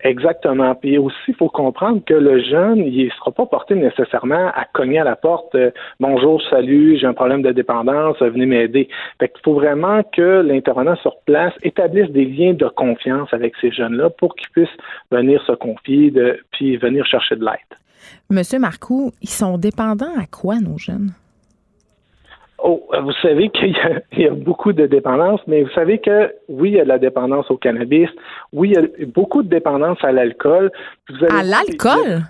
[0.00, 0.74] Exactement.
[0.74, 4.64] Puis aussi, il faut comprendre que le jeune, il ne sera pas porté nécessairement à
[4.72, 5.70] cogner à la porte euh,
[6.00, 8.88] Bonjour, salut, j'ai un problème de dépendance, venez m'aider.
[9.18, 13.70] Fait qu'il faut vraiment que l'intervenant sur place établisse des liens de confiance avec ces
[13.70, 14.68] jeunes-là pour qu'ils puissent
[15.10, 16.12] venir se confier
[16.52, 17.78] puis venir chercher de l'aide.
[18.30, 21.12] Monsieur Marcoux, ils sont dépendants à quoi, nos jeunes?
[22.64, 23.76] Oh, vous savez qu'il
[24.16, 26.98] y, a beaucoup de dépendance, mais vous savez que oui, il y a de la
[26.98, 28.08] dépendance au cannabis,
[28.52, 30.70] oui, il y a beaucoup de dépendance à l'alcool.
[31.28, 32.22] À l'alcool?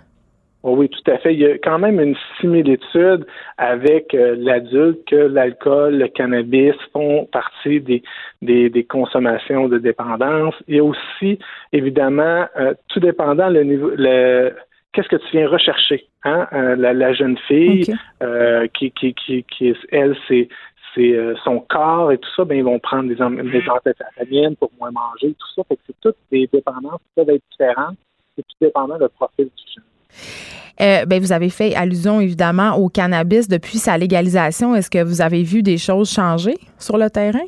[0.64, 1.35] Oh oui, tout à fait.
[1.35, 3.26] Il y a quand même une similitude
[3.59, 8.03] avec euh, l'adulte que l'alcool, le cannabis font partie des,
[8.41, 10.55] des, consommations de dépendance.
[10.68, 11.41] Il y a aussi,
[11.72, 14.53] évidemment, euh, tout dépendant le niveau, le,
[14.93, 16.47] qu'est-ce que tu viens rechercher, hein?
[16.53, 20.49] Euh, la, jeune fille euh, qui, qui, qui, qui, elle, c'est
[20.95, 24.70] c'est euh, son corps et tout ça, ben ils vont prendre des, des amphétamines pour
[24.78, 25.62] moins manger, tout ça.
[25.66, 27.97] Fait que c'est toutes des dépendances qui peuvent être différentes.
[28.36, 31.07] C'est tout dépendant du profil du jeune.
[31.07, 34.74] ben, vous avez fait allusion évidemment au cannabis depuis sa légalisation.
[34.74, 37.47] Est-ce que vous avez vu des choses changer sur le terrain?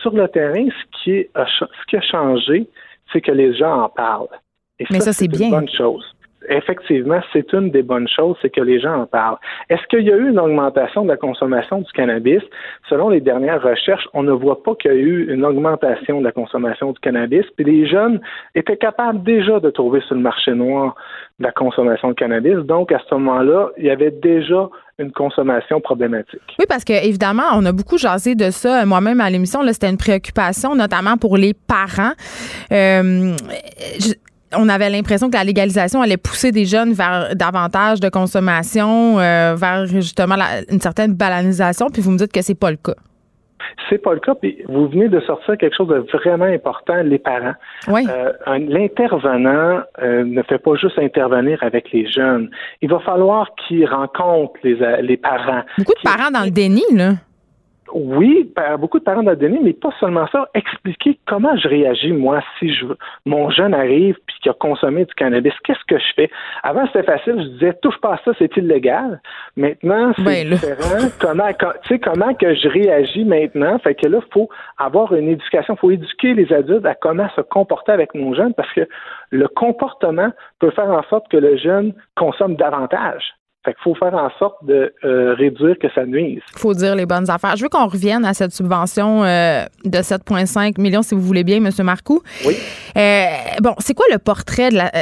[0.00, 2.68] Sur le terrain, ce qui, est, ce qui a changé,
[3.12, 4.26] c'est que les gens en parlent.
[4.90, 5.46] Mais ça, c'est bien.
[5.46, 6.04] Une bonne chose.
[6.48, 9.38] Effectivement, c'est une des bonnes choses, c'est que les gens en parlent.
[9.68, 12.42] Est-ce qu'il y a eu une augmentation de la consommation du cannabis?
[12.88, 16.24] Selon les dernières recherches, on ne voit pas qu'il y a eu une augmentation de
[16.24, 17.44] la consommation du cannabis.
[17.56, 18.20] Puis les jeunes
[18.54, 20.94] étaient capables déjà de trouver sur le marché noir
[21.40, 22.58] de la consommation de cannabis.
[22.64, 24.68] Donc, à ce moment-là, il y avait déjà
[24.98, 26.40] une consommation problématique.
[26.58, 28.86] Oui, parce que évidemment, on a beaucoup jasé de ça.
[28.86, 32.12] Moi-même à l'émission, c'était une préoccupation, notamment pour les parents.
[32.72, 33.34] Euh,
[34.54, 39.54] on avait l'impression que la légalisation allait pousser des jeunes vers davantage de consommation, euh,
[39.56, 40.36] vers justement
[40.70, 42.94] une certaine balanisation, puis vous me dites que c'est pas le cas.
[43.88, 44.34] C'est pas le cas.
[44.34, 47.54] Puis vous venez de sortir quelque chose de vraiment important, les parents.
[47.88, 48.06] Oui.
[48.08, 52.50] Euh, L'intervenant euh, ne fait pas juste intervenir avec les jeunes.
[52.82, 55.62] Il va falloir qu'il rencontre les, les parents.
[55.78, 57.14] Beaucoup de parents dans le déni, là.
[57.92, 60.48] Oui, beaucoup de parents l'ont donné, mais pas seulement ça.
[60.54, 62.86] Expliquer comment je réagis, moi, si je
[63.24, 65.52] mon jeune arrive puis qu'il a consommé du cannabis.
[65.64, 66.30] Qu'est-ce que je fais?
[66.62, 67.34] Avant, c'était facile.
[67.38, 69.20] Je disais, touche pas à ça, c'est illégal.
[69.56, 71.08] Maintenant, c'est ben, différent.
[71.20, 73.78] comment, tu sais, comment que je réagis maintenant?
[73.78, 75.74] Fait que là, il faut avoir une éducation.
[75.74, 78.86] Il faut éduquer les adultes à comment se comporter avec mon jeune parce que
[79.30, 83.34] le comportement peut faire en sorte que le jeune consomme davantage.
[83.66, 86.40] Fait qu'il faut faire en sorte de euh, réduire que ça nuise.
[86.54, 87.56] Il faut dire les bonnes affaires.
[87.56, 91.56] Je veux qu'on revienne à cette subvention euh, de 7,5 millions, si vous voulez bien,
[91.56, 91.70] M.
[91.82, 92.22] Marcoux.
[92.46, 92.54] Oui.
[92.96, 93.26] Euh,
[93.60, 94.92] bon, c'est quoi le portrait de la,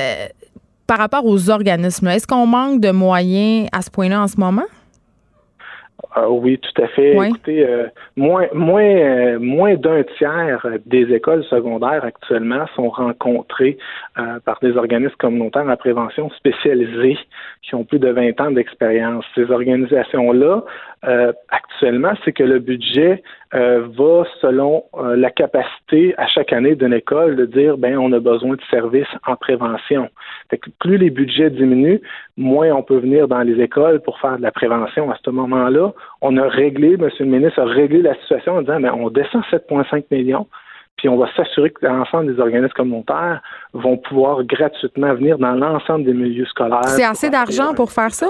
[0.87, 2.09] par rapport aux organismes?
[2.09, 4.65] Est-ce qu'on manque de moyens à ce point-là en ce moment?
[6.17, 7.17] Ah oui, tout à fait.
[7.17, 13.79] Écoutez, euh, moins moins euh, moins d'un tiers des écoles secondaires actuellement sont rencontrées
[14.19, 17.19] euh, par des organismes communautaires en prévention spécialisés
[17.63, 19.25] qui ont plus de 20 ans d'expérience.
[19.35, 20.63] Ces organisations-là,
[21.51, 24.85] actuellement, c'est que le budget va selon
[25.17, 29.07] la capacité à chaque année d'une école de dire ben on a besoin de services
[29.27, 30.09] en prévention.
[30.51, 32.01] Fait que plus les budgets diminuent,
[32.37, 35.11] moins on peut venir dans les écoles pour faire de la prévention.
[35.11, 37.09] À ce moment-là, on a réglé, M.
[37.21, 40.47] le ministre a réglé la situation en disant, mais on descend 7,5 millions,
[40.97, 43.41] puis on va s'assurer que l'ensemble des organismes communautaires
[43.73, 46.85] vont pouvoir gratuitement venir dans l'ensemble des milieux scolaires.
[46.85, 48.29] C'est assez d'argent pour faire ça?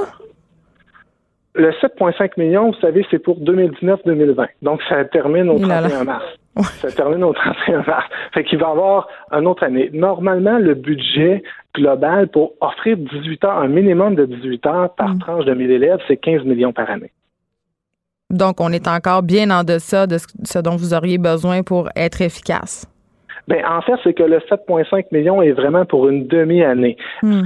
[1.56, 4.46] Le 7,5 millions, vous savez, c'est pour 2019-2020.
[4.62, 6.24] Donc, ça termine au 31 mars.
[6.80, 8.04] Ça termine au 31 mars.
[8.32, 9.90] Fait qu'il va y avoir une autre année.
[9.92, 11.42] Normalement, le budget
[11.74, 15.18] global pour offrir 18 heures, un minimum de 18 heures par mm.
[15.20, 17.12] tranche de 1000 élèves, c'est 15 millions par année.
[18.30, 22.20] Donc, on est encore bien en deçà de ce dont vous auriez besoin pour être
[22.20, 22.88] efficace.
[23.48, 26.96] Ben, en fait, c'est que le 7,5 millions est vraiment pour une demi-année.
[27.22, 27.42] Hmm.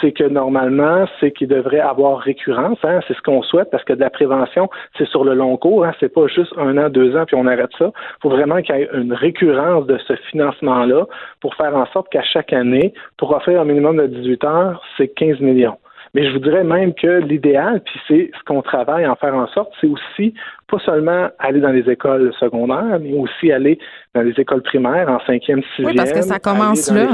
[0.00, 2.78] C'est que normalement, c'est qu'il devrait avoir récurrence.
[2.84, 5.84] Hein, c'est ce qu'on souhaite parce que de la prévention, c'est sur le long cours.
[5.84, 7.90] Hein, c'est pas juste un an, deux ans puis on arrête ça.
[7.94, 11.06] Il faut vraiment qu'il y ait une récurrence de ce financement-là
[11.40, 15.08] pour faire en sorte qu'à chaque année, pour offrir un minimum de 18 heures, c'est
[15.08, 15.76] 15 millions.
[16.14, 19.46] Mais je vous dirais même que l'idéal, puis c'est ce qu'on travaille en faire en
[19.48, 20.34] sorte, c'est aussi
[20.68, 23.78] pas seulement aller dans les écoles secondaires, mais aussi aller
[24.14, 25.88] dans les écoles primaires en cinquième, sixième.
[25.88, 27.06] Oui, parce que ça commence là.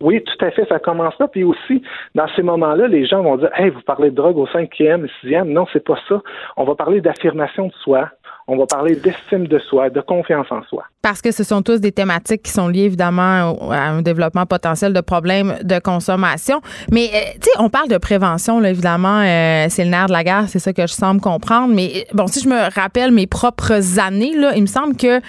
[0.00, 1.28] Oui, tout à fait, ça commence là.
[1.28, 1.82] Puis aussi,
[2.14, 5.50] dans ces moments-là, les gens vont dire, hey, vous parlez de drogue au cinquième, sixième.
[5.50, 6.22] Non, c'est pas ça.
[6.56, 8.10] On va parler d'affirmation de soi
[8.50, 10.84] on va parler d'estime de soi, de confiance en soi.
[11.02, 14.92] Parce que ce sont tous des thématiques qui sont liées évidemment à un développement potentiel
[14.92, 16.60] de problèmes de consommation.
[16.90, 20.12] Mais euh, tu sais, on parle de prévention, là, évidemment, euh, c'est le nerf de
[20.12, 21.72] la guerre, c'est ça que je semble comprendre.
[21.72, 25.20] Mais euh, bon, si je me rappelle mes propres années, là, il me semble que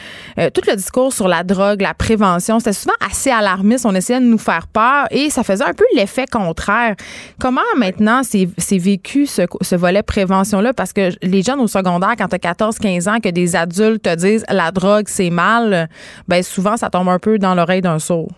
[0.49, 3.85] tout le discours sur la drogue, la prévention, c'était souvent assez alarmiste.
[3.85, 6.95] On essayait de nous faire peur et ça faisait un peu l'effet contraire.
[7.39, 10.73] Comment maintenant c'est vécu ce, ce volet prévention-là?
[10.73, 14.15] Parce que les jeunes au secondaire, quand tu as 14, 15 que des adultes te
[14.15, 15.87] disent la drogue, c'est mal,
[16.27, 18.29] ben souvent, ça tombe un peu dans l'oreille d'un sourd.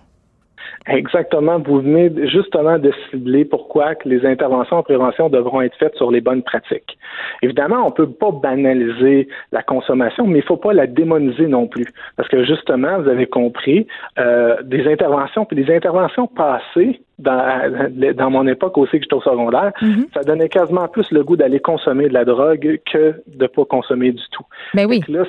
[0.87, 1.59] Exactement.
[1.59, 6.11] Vous venez justement de cibler pourquoi que les interventions en prévention devront être faites sur
[6.11, 6.97] les bonnes pratiques.
[7.41, 11.47] Évidemment, on ne peut pas banaliser la consommation, mais il ne faut pas la démoniser
[11.47, 11.85] non plus.
[12.17, 13.87] Parce que justement, vous avez compris,
[14.19, 19.21] euh, des interventions, puis des interventions passées dans, dans mon époque aussi que j'étais au
[19.21, 20.07] secondaire, mhm.
[20.13, 24.11] ça donnait quasiment plus le goût d'aller consommer de la drogue que de pas consommer
[24.11, 24.43] du tout.
[24.73, 25.01] Mais ben oui.
[25.01, 25.25] Fait que là,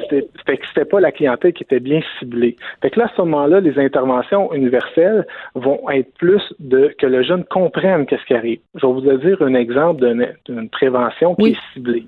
[0.67, 2.57] c'était, pas la clientèle qui était bien ciblée.
[2.83, 7.23] Fait que là, à ce moment-là, les interventions universelles vont être plus de que le
[7.23, 8.61] jeune comprenne qu'est-ce qui arrive.
[8.75, 10.05] Je vais vous dire un exemple
[10.49, 12.07] d'une, prévention qui est ciblée.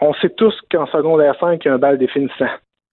[0.00, 2.46] On sait tous qu'en secondaire 5, il y a un bal définissant.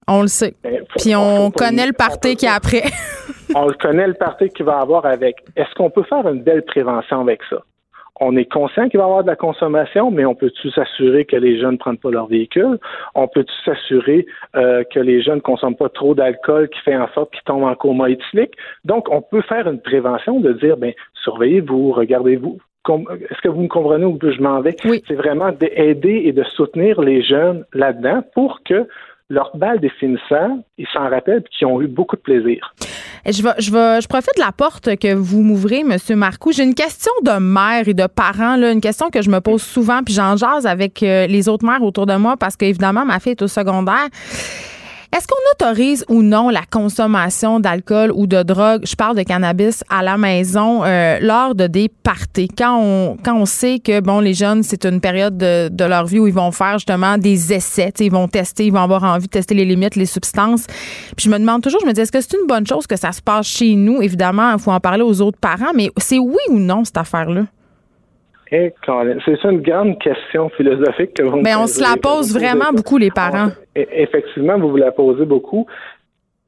[0.08, 0.56] On le sait.
[0.64, 2.84] Ben, Puis on connaît le party qui est après.
[3.56, 5.38] on connaît le parti qu'il va avoir avec.
[5.56, 7.58] Est-ce qu'on peut faire une belle prévention avec ça?
[8.24, 11.36] On est conscient qu'il va y avoir de la consommation, mais on peut-tu s'assurer que
[11.36, 12.78] les jeunes ne prennent pas leur véhicule?
[13.16, 17.08] On peut-tu s'assurer euh, que les jeunes ne consomment pas trop d'alcool qui fait en
[17.14, 18.54] sorte qu'ils tombent en coma éthylique?
[18.86, 20.94] Donc, on peut faire une prévention de dire, ben,
[21.24, 24.76] surveillez-vous, regardez-vous, est-ce que vous me comprenez où je m'en vais?
[24.86, 25.04] Oui.
[25.08, 28.88] C'est vraiment d'aider et de soutenir les jeunes là-dedans pour que
[29.32, 32.74] leur balle définissant, ils s'en rappellent et qu'ils ont eu beaucoup de plaisir.
[33.26, 33.72] Je, je,
[34.02, 35.98] je profite de la porte que vous m'ouvrez, M.
[36.16, 36.52] Marcoux.
[36.52, 39.62] J'ai une question de mère et de parents, là, une question que je me pose
[39.62, 43.20] souvent, puis j'en jase avec euh, les autres mères autour de moi parce qu'évidemment, ma
[43.20, 44.08] fille est au secondaire.
[45.14, 49.84] Est-ce qu'on autorise ou non la consommation d'alcool ou de drogue, je parle de cannabis,
[49.90, 52.48] à la maison euh, lors de des parties?
[52.48, 56.06] Quand on, quand on sait que, bon, les jeunes, c'est une période de, de, leur
[56.06, 59.26] vie où ils vont faire justement des essais, ils vont tester, ils vont avoir envie
[59.26, 60.66] de tester les limites, les substances.
[61.18, 62.96] Puis je me demande toujours, je me dis, est-ce que c'est une bonne chose que
[62.96, 64.02] ça se passe chez nous?
[64.02, 67.48] Évidemment, il faut en parler aux autres parents, mais c'est oui ou non, cette affaire-là?
[68.52, 73.10] C'est une grande question philosophique que vous Mais on se la pose vraiment beaucoup, les
[73.10, 73.50] parents.
[73.76, 75.66] Effectivement, vous vous la posez beaucoup.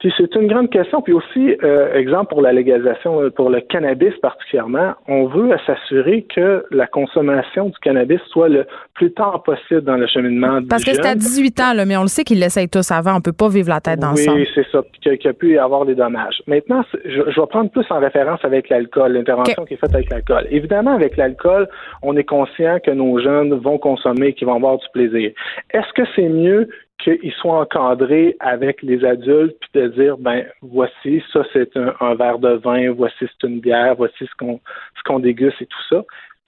[0.04, 1.02] Puis c'est une grande question.
[1.02, 6.24] Puis aussi, euh, exemple pour la légalisation, euh, pour le cannabis particulièrement, on veut s'assurer
[6.24, 10.84] que la consommation du cannabis soit le plus tard possible dans le cheminement du Parce
[10.84, 13.16] que c'est à 18 ans, là, mais on le sait qu'ils l'essayent tous avant.
[13.16, 14.82] On peut pas vivre la tête dans oui, Oui, c'est ça.
[15.02, 16.44] Qu'il y a pu y avoir des dommages.
[16.48, 20.48] Maintenant, je, vais prendre plus en référence avec l'alcool, l'intervention qui est faite avec l'alcool.
[20.52, 21.70] Évidemment, avec l'alcool,
[22.02, 25.32] on est conscient que nos jeunes vont consommer, qu'ils vont avoir du plaisir.
[25.72, 26.68] Est-ce que c'est mieux
[27.04, 32.40] qu'ils soient encadrés avec les adultes, puis de dire, ben voici, ça c'est un, verre
[32.40, 34.60] de vin, voici c'est une bière, voici ce qu'on
[34.98, 36.04] ce qu'on déguste et tout ça.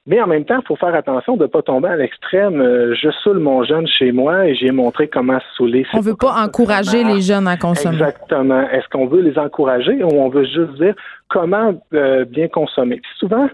[0.08, 2.62] Mais en même temps, il faut faire attention de ne pas tomber à l'extrême.
[2.62, 5.84] Euh, je saoule mon jeune chez moi et j'ai montré comment saouler.
[5.94, 7.96] On ne veut pas, encourager les jeunes à consommer.
[7.96, 8.70] Exactement.
[8.70, 10.94] Est-ce qu'on veut les encourager ou on veut juste dire
[11.28, 13.02] comment euh, bien consommer?
[13.18, 13.50] souvent,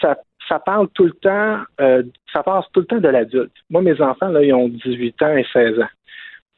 [0.00, 0.16] ça,
[0.48, 2.02] ça parle tout le temps, euh,
[2.32, 3.52] ça passe tout le temps de l'adulte.
[3.68, 5.88] Moi, mes enfants, là, ils ont 18 ans et 16 ans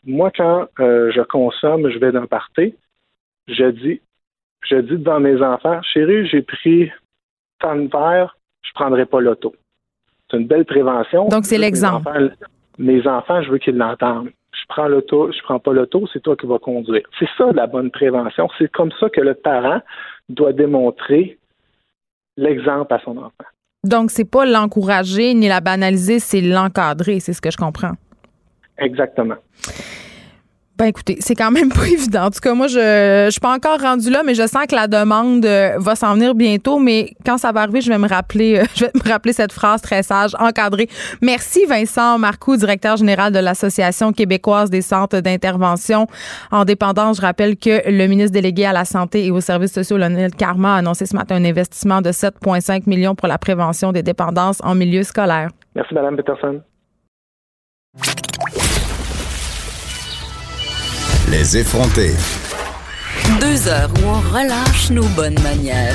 [0.04, 2.74] moi, quand euh, je consomme, je vais d'un party,
[3.46, 4.00] je dis,
[4.68, 6.90] je dis devant mes enfants, chérie, j'ai pris
[7.58, 9.54] tant de verre, je prendrai pas l'auto.
[10.30, 11.28] C'est une belle prévention.
[11.28, 12.34] Donc, c'est l'exemple.
[12.78, 14.30] Mes, enfants, je veux qu'ils l'entendent.
[14.52, 17.02] Je prends l'auto, je prends pas l'auto, c'est toi qui vas conduire.
[17.18, 18.48] C'est ça la bonne prévention.
[18.58, 19.80] C'est comme ça que le parent
[20.28, 21.38] doit démontrer
[22.36, 23.44] l'exemple à son enfant.
[23.84, 27.92] Donc, c'est pas l'encourager ni la banaliser, c'est l'encadrer, c'est ce que je comprends.
[28.78, 29.36] Exactement.
[30.78, 32.26] Ben écoutez, c'est quand même pas évident.
[32.26, 34.76] En tout cas, moi, je je suis pas encore rendue là, mais je sens que
[34.76, 36.78] la demande euh, va s'en venir bientôt.
[36.78, 39.52] Mais quand ça va arriver, je vais me rappeler, euh, je vais me rappeler cette
[39.52, 40.86] phrase très sage, encadrée.
[41.20, 46.06] Merci Vincent Marcoux, directeur général de l'Association québécoise des centres d'intervention
[46.52, 47.16] en dépendance.
[47.16, 50.74] Je rappelle que le ministre délégué à la santé et aux services sociaux, Lionel Carma,
[50.74, 54.76] a annoncé ce matin un investissement de 7,5 millions pour la prévention des dépendances en
[54.76, 55.48] milieu scolaire.
[55.74, 56.60] Merci, Madame Peterson.
[61.30, 62.12] Les effronter.
[63.38, 65.94] Deux heures où on relâche nos bonnes manières.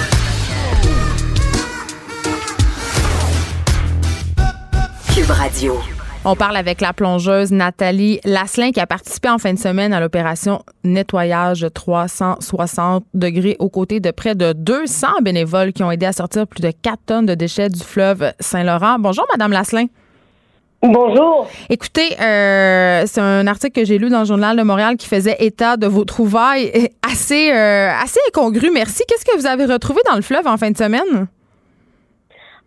[5.16, 5.80] Cube Radio.
[6.24, 10.00] On parle avec la plongeuse Nathalie Lasselin qui a participé en fin de semaine à
[10.00, 16.14] l'opération nettoyage 360 degrés aux côtés de près de 200 bénévoles qui ont aidé à
[16.14, 19.00] sortir plus de 4 tonnes de déchets du fleuve Saint-Laurent.
[19.00, 19.88] Bonjour, Madame Lasselin.
[20.84, 21.48] Bonjour.
[21.70, 25.38] Écoutez, euh, c'est un article que j'ai lu dans le journal de Montréal qui faisait
[25.40, 28.70] état de vos trouvailles assez, euh, assez incongru.
[28.70, 29.04] Merci.
[29.08, 31.28] Qu'est-ce que vous avez retrouvé dans le fleuve en fin de semaine?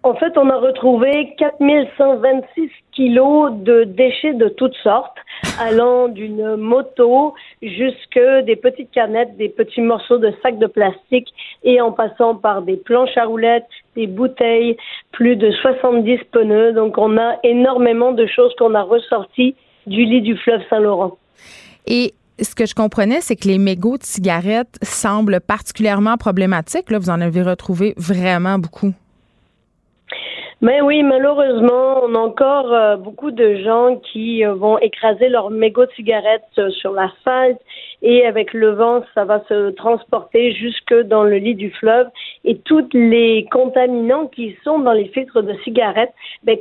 [0.02, 5.18] En fait, on a retrouvé 4126 kilos de déchets de toutes sortes,
[5.60, 11.28] allant d'une moto jusque des petites canettes, des petits morceaux de sacs de plastique
[11.64, 14.76] et en passant par des planches à roulettes, des bouteilles,
[15.12, 16.72] plus de 70 pneus.
[16.72, 19.54] Donc, on a énormément de choses qu'on a ressorties
[19.86, 21.16] du lit du fleuve Saint-Laurent.
[21.86, 26.90] Et ce que je comprenais, c'est que les mégots de cigarettes semblent particulièrement problématiques.
[26.90, 28.92] Là, vous en avez retrouvé vraiment beaucoup.
[30.62, 35.50] Mais oui, malheureusement, on a encore euh, beaucoup de gens qui euh, vont écraser leurs
[35.50, 37.60] mégots de cigarettes euh, sur l'asphalte
[38.00, 42.06] et avec le vent, ça va se transporter jusque dans le lit du fleuve.
[42.44, 46.56] Et tous les contaminants qui sont dans les filtres de cigarettes ben,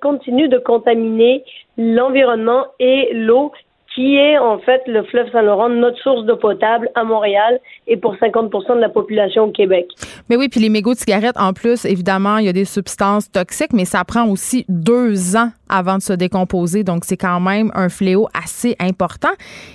[0.00, 1.42] continuent de contaminer
[1.76, 3.50] l'environnement et l'eau
[3.94, 8.16] qui est en fait le fleuve Saint-Laurent, notre source d'eau potable à Montréal et pour
[8.18, 9.86] 50 de la population au Québec.
[10.28, 13.30] Mais oui, puis les mégots de cigarettes, en plus, évidemment, il y a des substances
[13.30, 16.82] toxiques, mais ça prend aussi deux ans avant de se décomposer.
[16.82, 19.32] Donc, c'est quand même un fléau assez important.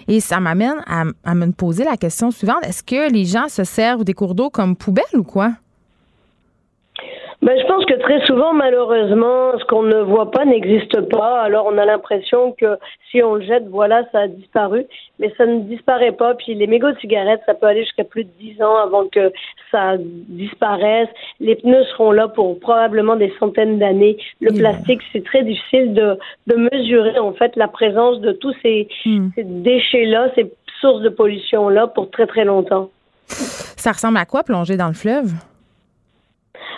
[0.08, 2.64] Et ça m'amène à, me poser la question suivante.
[2.64, 5.52] Est-ce que les gens se servent des cours d'eau comme poubelles ou quoi?
[7.42, 11.42] Ben, je pense que très souvent, malheureusement, ce qu'on ne voit pas n'existe pas.
[11.42, 12.78] Alors, on a l'impression que
[13.10, 14.86] si on le jette, voilà, ça a disparu.
[15.20, 16.36] Mais ça ne disparaît pas.
[16.36, 19.32] Puis les mégots de cigarettes, ça peut aller jusqu'à plus de 10 ans avant que
[19.72, 21.08] ça disparaisse.
[21.40, 24.18] Les pneus seront là pour probablement des centaines d'années.
[24.42, 26.18] Le plastique, c'est très difficile de,
[26.48, 29.30] de mesurer, en fait, la présence de tous ces, hmm.
[29.36, 32.90] ces déchets-là, ces sources de pollution-là pour très, très longtemps.
[33.28, 35.32] Ça ressemble à quoi plonger dans le fleuve?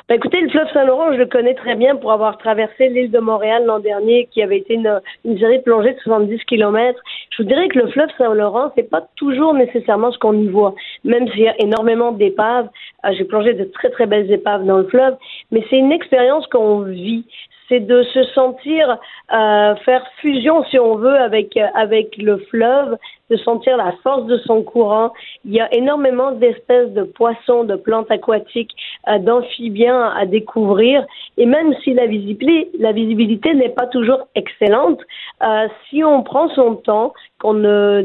[0.10, 3.20] Ben, écoutez, le fleuve Saint-Laurent, je le connais très bien pour avoir traversé l'île de
[3.20, 5.02] Montréal l'an dernier, qui avait été une,
[5.38, 6.99] série de plongées de 70 km.
[7.30, 10.74] Je vous dirais que le fleuve Saint-Laurent, c'est pas toujours nécessairement ce qu'on y voit,
[11.04, 12.68] même s'il y a énormément d'épaves.
[13.06, 15.16] Euh, j'ai plongé de très très belles épaves dans le fleuve,
[15.52, 17.26] mais c'est une expérience qu'on vit
[17.70, 18.97] c'est de se sentir
[19.34, 22.97] euh, faire fusion, si on veut, avec avec le fleuve,
[23.32, 25.12] de sentir la force de son courant.
[25.46, 28.76] Il y a énormément d'espèces de poissons, de plantes aquatiques,
[29.08, 31.06] euh, d'amphibiens à découvrir.
[31.38, 35.00] Et même si la visibilité, n'est pas toujours excellente,
[35.44, 38.04] euh, si on prend son temps, qu'on ne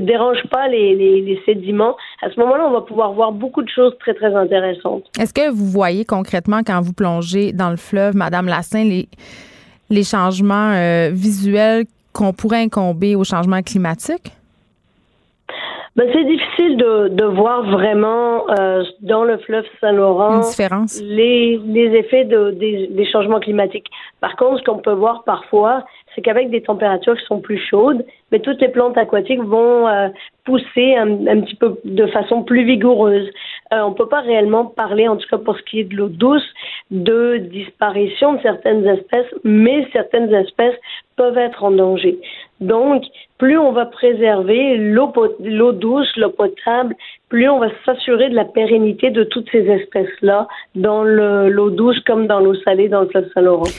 [0.00, 4.14] dérange pas les, sédiments, à ce moment-là, on va pouvoir voir beaucoup de choses très,
[4.14, 5.04] très intéressantes.
[5.20, 9.08] Est-ce que vous voyez concrètement quand vous plongez dans le fleuve, Madame Lassin, les,
[9.90, 14.32] les changements euh, visuels qu'on pourrait incomber au changement climatique?
[15.96, 20.40] Ben, c'est difficile de, de voir vraiment euh, dans le fleuve Saint-Laurent
[21.02, 23.88] les, les effets de, des, des, changements climatiques.
[24.20, 25.84] Par contre, ce qu'on peut voir parfois,
[26.14, 29.88] c'est qu'avec des températures qui sont plus chaudes, mais ben, toutes les plantes aquatiques vont
[29.88, 30.08] euh,
[30.44, 33.28] pousser un, un, petit peu de façon plus vigoureuse.
[33.72, 36.08] Euh, on peut pas réellement parler, en tout cas pour ce qui est de l'eau
[36.08, 36.46] douce,
[36.92, 40.76] de disparition de certaines espèces, mais certaines espèces
[41.20, 42.18] peuvent être en danger.
[42.62, 43.02] Donc,
[43.36, 45.12] plus on va préserver l'eau,
[45.72, 46.94] douce, l'eau potable,
[47.28, 52.26] plus on va s'assurer de la pérennité de toutes ces espèces-là dans l'eau douce comme
[52.26, 53.70] dans l'eau salée dans le fleuve Saint-Laurent.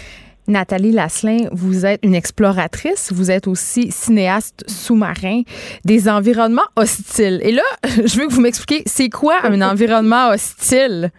[0.47, 5.41] Nathalie Lasselin, vous êtes une exploratrice, vous êtes aussi cinéaste sous-marin
[5.83, 7.39] des environnements hostiles.
[7.43, 11.09] Et là, je veux que vous m'expliquiez, c'est quoi un environnement hostile?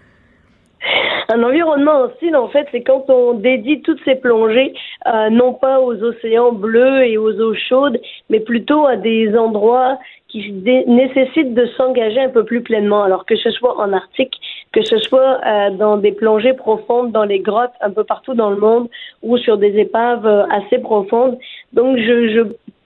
[1.28, 4.74] Un environnement hostile, en fait, c'est quand on dédie toutes ces plongées,
[5.06, 9.98] euh, non pas aux océans bleus et aux eaux chaudes, mais plutôt à des endroits
[10.28, 13.02] qui nécessitent de s'engager un peu plus pleinement.
[13.02, 14.34] Alors que ce soit en Arctique,
[14.72, 18.50] que ce soit euh, dans des plongées profondes dans les grottes un peu partout dans
[18.50, 18.88] le monde
[19.22, 21.38] ou sur des épaves euh, assez profondes.
[21.74, 22.40] Donc je, je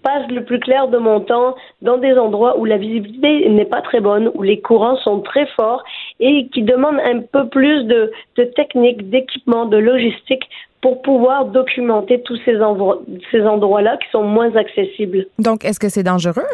[0.07, 3.83] passe le plus clair de mon temps dans des endroits où la visibilité n'est pas
[3.89, 5.83] très bonne, où les courants sont très forts
[6.21, 10.45] et qui demandent un peu plus de, de technique, d'équipement, de logistique
[10.81, 12.57] pour pouvoir documenter tous ces,
[13.33, 15.27] ces endroits-là qui sont moins accessibles.
[15.41, 16.53] Donc, est-ce que c'est dangereux?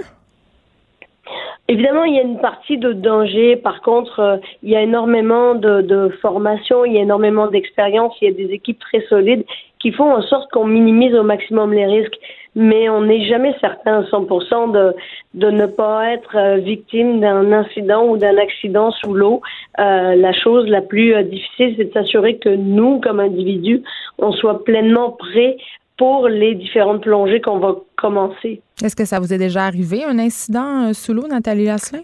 [1.68, 3.56] Évidemment, il y a une partie de danger.
[3.56, 8.12] Par contre, euh, il y a énormément de, de formation, il y a énormément d'expérience,
[8.20, 9.44] il y a des équipes très solides
[9.78, 12.18] qui font en sorte qu'on minimise au maximum les risques.
[12.54, 14.94] Mais on n'est jamais certain à 100% de,
[15.34, 19.40] de ne pas être euh, victime d'un incident ou d'un accident sous l'eau.
[19.78, 23.82] Euh, la chose la plus euh, difficile, c'est de s'assurer que nous, comme individus,
[24.18, 25.56] on soit pleinement prêts
[25.96, 28.60] pour les différentes plongées qu'on va commencer.
[28.82, 32.02] Est-ce que ça vous est déjà arrivé, un incident sous l'eau, Nathalie Lasselin?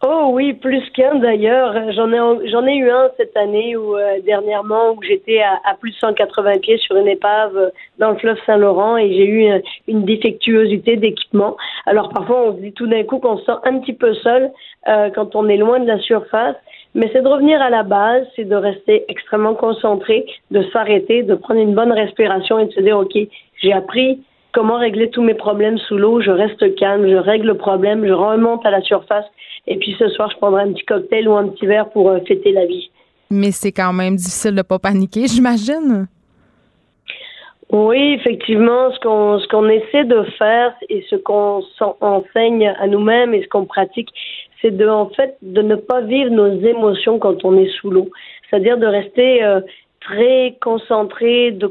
[0.00, 1.74] Oh oui, plus qu'un d'ailleurs.
[1.92, 5.90] J'en ai j'en ai eu un cette année ou euh, dernièrement où j'étais à, plus
[5.90, 9.62] de 180 pieds sur une épave euh, dans le fleuve Saint-Laurent et j'ai eu une,
[9.88, 11.56] une défectuosité d'équipement.
[11.84, 14.52] Alors parfois on se dit tout d'un coup qu'on se sent un petit peu seul
[14.86, 16.56] euh, quand on est loin de la surface,
[16.94, 21.34] mais c'est de revenir à la base, c'est de rester extrêmement concentré, de s'arrêter, de
[21.34, 23.18] prendre une bonne respiration et de se dire ok,
[23.60, 24.20] j'ai appris
[24.52, 28.12] comment régler tous mes problèmes sous l'eau, je reste calme, je règle le problème, je
[28.12, 29.26] remonte à la surface
[29.66, 32.20] et puis ce soir, je prendrai un petit cocktail ou un petit verre pour euh,
[32.26, 32.90] fêter la vie.
[33.30, 36.08] Mais c'est quand même difficile de ne pas paniquer, j'imagine.
[37.70, 41.62] Oui, effectivement, ce qu'on ce qu'on essaie de faire et ce qu'on
[42.00, 44.08] enseigne à nous-mêmes et ce qu'on pratique,
[44.62, 48.08] c'est de en fait de ne pas vivre nos émotions quand on est sous l'eau.
[48.48, 49.60] C'est-à-dire de rester euh,
[50.08, 51.68] très concentré, de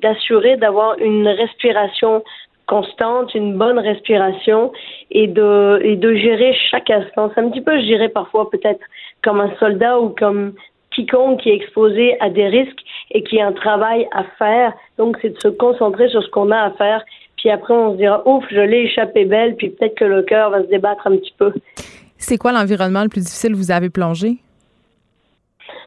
[0.00, 2.22] d'assurer d'avoir une respiration
[2.66, 4.72] constante, une bonne respiration
[5.10, 7.30] et de, et de gérer chaque instant.
[7.34, 8.80] C'est un petit peu, je dirais parfois peut-être
[9.22, 10.54] comme un soldat ou comme
[10.94, 12.80] quiconque qui est exposé à des risques
[13.10, 14.72] et qui a un travail à faire.
[14.96, 17.02] Donc, c'est de se concentrer sur ce qu'on a à faire.
[17.36, 20.50] Puis après, on se dira, ouf, je l'ai échappé belle, puis peut-être que le cœur
[20.50, 21.52] va se débattre un petit peu.
[22.16, 24.38] C'est quoi l'environnement le plus difficile où vous avez plongé?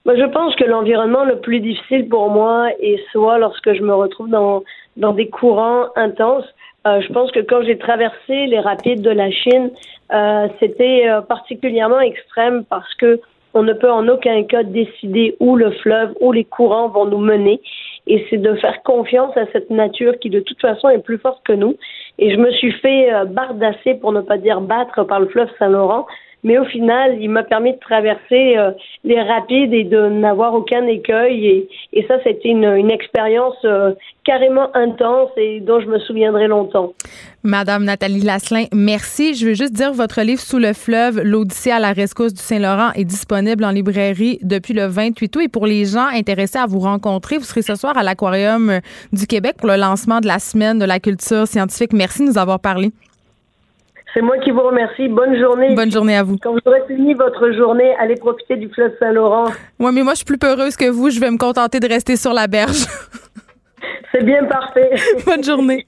[0.06, 3.94] Moi, je pense que l'environnement le plus difficile pour moi est soit lorsque je me
[3.94, 4.64] retrouve dans,
[4.98, 6.46] dans des courants intenses,
[6.86, 9.72] euh, je pense que quand j'ai traversé les rapides de la Chine,
[10.14, 13.20] euh, c'était euh, particulièrement extrême parce que
[13.56, 17.20] on ne peut en aucun cas décider où le fleuve, où les courants vont nous
[17.20, 17.62] mener.
[18.06, 21.42] Et c'est de faire confiance à cette nature qui, de toute façon, est plus forte
[21.46, 21.78] que nous.
[22.20, 26.06] Et je me suis fait bardasser, pour ne pas dire battre, par le fleuve Saint-Laurent
[26.46, 28.70] mais au final, il m'a permis de traverser euh,
[29.04, 31.48] les rapides et de n'avoir aucun écueil.
[31.48, 33.94] Et, et ça, c'était une, une expérience euh,
[34.24, 36.94] carrément intense et dont je me souviendrai longtemps.
[37.42, 39.34] Madame Nathalie Lasselin, merci.
[39.34, 42.92] Je veux juste dire, votre livre Sous le fleuve, l'Odyssée à la rescousse du Saint-Laurent
[42.94, 45.42] est disponible en librairie depuis le 28 août.
[45.42, 48.82] Et pour les gens intéressés à vous rencontrer, vous serez ce soir à l'Aquarium
[49.12, 51.92] du Québec pour le lancement de la semaine de la culture scientifique.
[51.92, 52.92] Merci de nous avoir parlé.
[54.16, 55.10] C'est moi qui vous remercie.
[55.10, 55.76] Bonne journée.
[55.76, 56.38] Bonne journée à vous.
[56.42, 59.52] Quand vous aurez fini votre journée, allez profiter du fleuve Saint-Laurent.
[59.78, 61.10] Oui, mais moi, je suis plus peureuse que vous.
[61.10, 62.86] Je vais me contenter de rester sur la berge.
[64.14, 64.92] C'est bien parfait.
[65.26, 65.86] Bonne journée.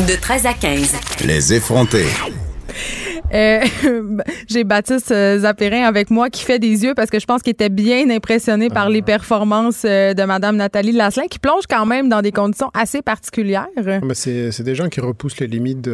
[0.00, 1.26] De 13 à 15.
[1.26, 2.06] Les effrontés.
[3.34, 3.60] Euh,
[4.48, 7.50] j'ai Baptiste euh, Zapérin avec moi qui fait des yeux parce que je pense qu'il
[7.50, 9.06] était bien impressionné par les ah.
[9.06, 13.66] performances euh, de Madame Nathalie Lasselin qui plonge quand même dans des conditions assez particulières.
[13.76, 15.88] Ah, c'est des gens qui repoussent les limites,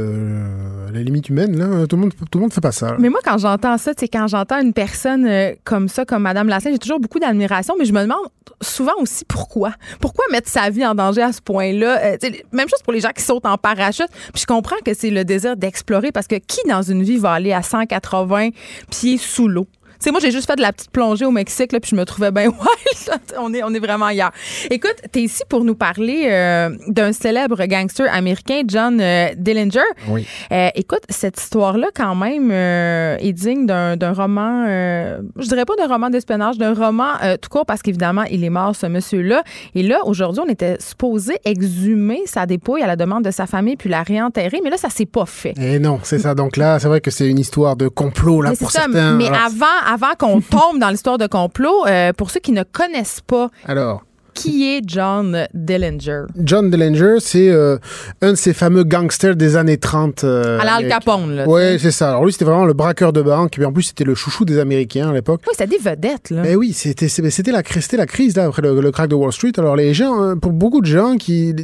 [0.93, 1.57] les limites humaines.
[1.57, 1.87] Là.
[1.87, 2.97] Tout le monde tout le monde fait pas ça.
[2.99, 5.28] Mais moi, quand j'entends ça, c'est quand j'entends une personne
[5.64, 8.26] comme ça, comme Madame Lasselin, j'ai toujours beaucoup d'admiration, mais je me demande
[8.61, 9.72] souvent aussi pourquoi.
[10.01, 12.16] Pourquoi mettre sa vie en danger à ce point-là?
[12.53, 14.09] même chose pour les gens qui sautent en parachute.
[14.33, 17.32] Puis je comprends que c'est le désir d'explorer parce que qui dans une vie va
[17.32, 18.50] aller à 180
[18.90, 19.66] pieds sous l'eau
[20.03, 22.05] sais, moi, j'ai juste fait de la petite plongée au Mexique, là, puis je me
[22.05, 23.20] trouvais bien wild.
[23.38, 24.32] on, est, on est vraiment ailleurs.
[24.70, 29.80] Écoute, tu es ici pour nous parler euh, d'un célèbre gangster américain, John euh, Dillinger.
[30.09, 30.26] Oui.
[30.50, 36.11] Euh, écoute, cette histoire-là, quand même, est digne d'un roman, je dirais pas d'un roman
[36.11, 39.42] d'espionnage, d'un roman tout court, parce qu'évidemment, il est mort, ce monsieur-là.
[39.74, 43.76] Et là, aujourd'hui, on était supposé exhumer sa dépouille à la demande de sa famille,
[43.76, 45.55] puis la réenterrer, mais là, ça s'est pas fait.
[45.59, 46.34] Et eh non, c'est ça.
[46.34, 49.14] Donc là, c'est vrai que c'est une histoire de complot, là, mais pour ça, certains.
[49.14, 53.20] Mais avant, avant qu'on tombe dans l'histoire de complot, euh, pour ceux qui ne connaissent
[53.20, 53.49] pas.
[53.66, 54.03] Alors
[54.35, 56.24] qui est John Dillinger?
[56.37, 57.78] John Dillinger, c'est euh,
[58.20, 60.24] un de ces fameux gangsters des années 30.
[60.24, 61.45] Euh, à l'Al Capone, là.
[61.47, 62.11] Oui, c'est ça.
[62.11, 63.59] Alors lui, c'était vraiment le braqueur de banque.
[63.59, 65.43] Et en plus, c'était le chouchou des Américains à l'époque.
[65.47, 66.43] Oui, c'était des vedettes, là.
[66.43, 69.53] Mais oui, c'était, c'était, la, la crise, là, après le, crack de Wall Street.
[69.59, 71.55] Alors les gens, euh, pour beaucoup de gens, qui,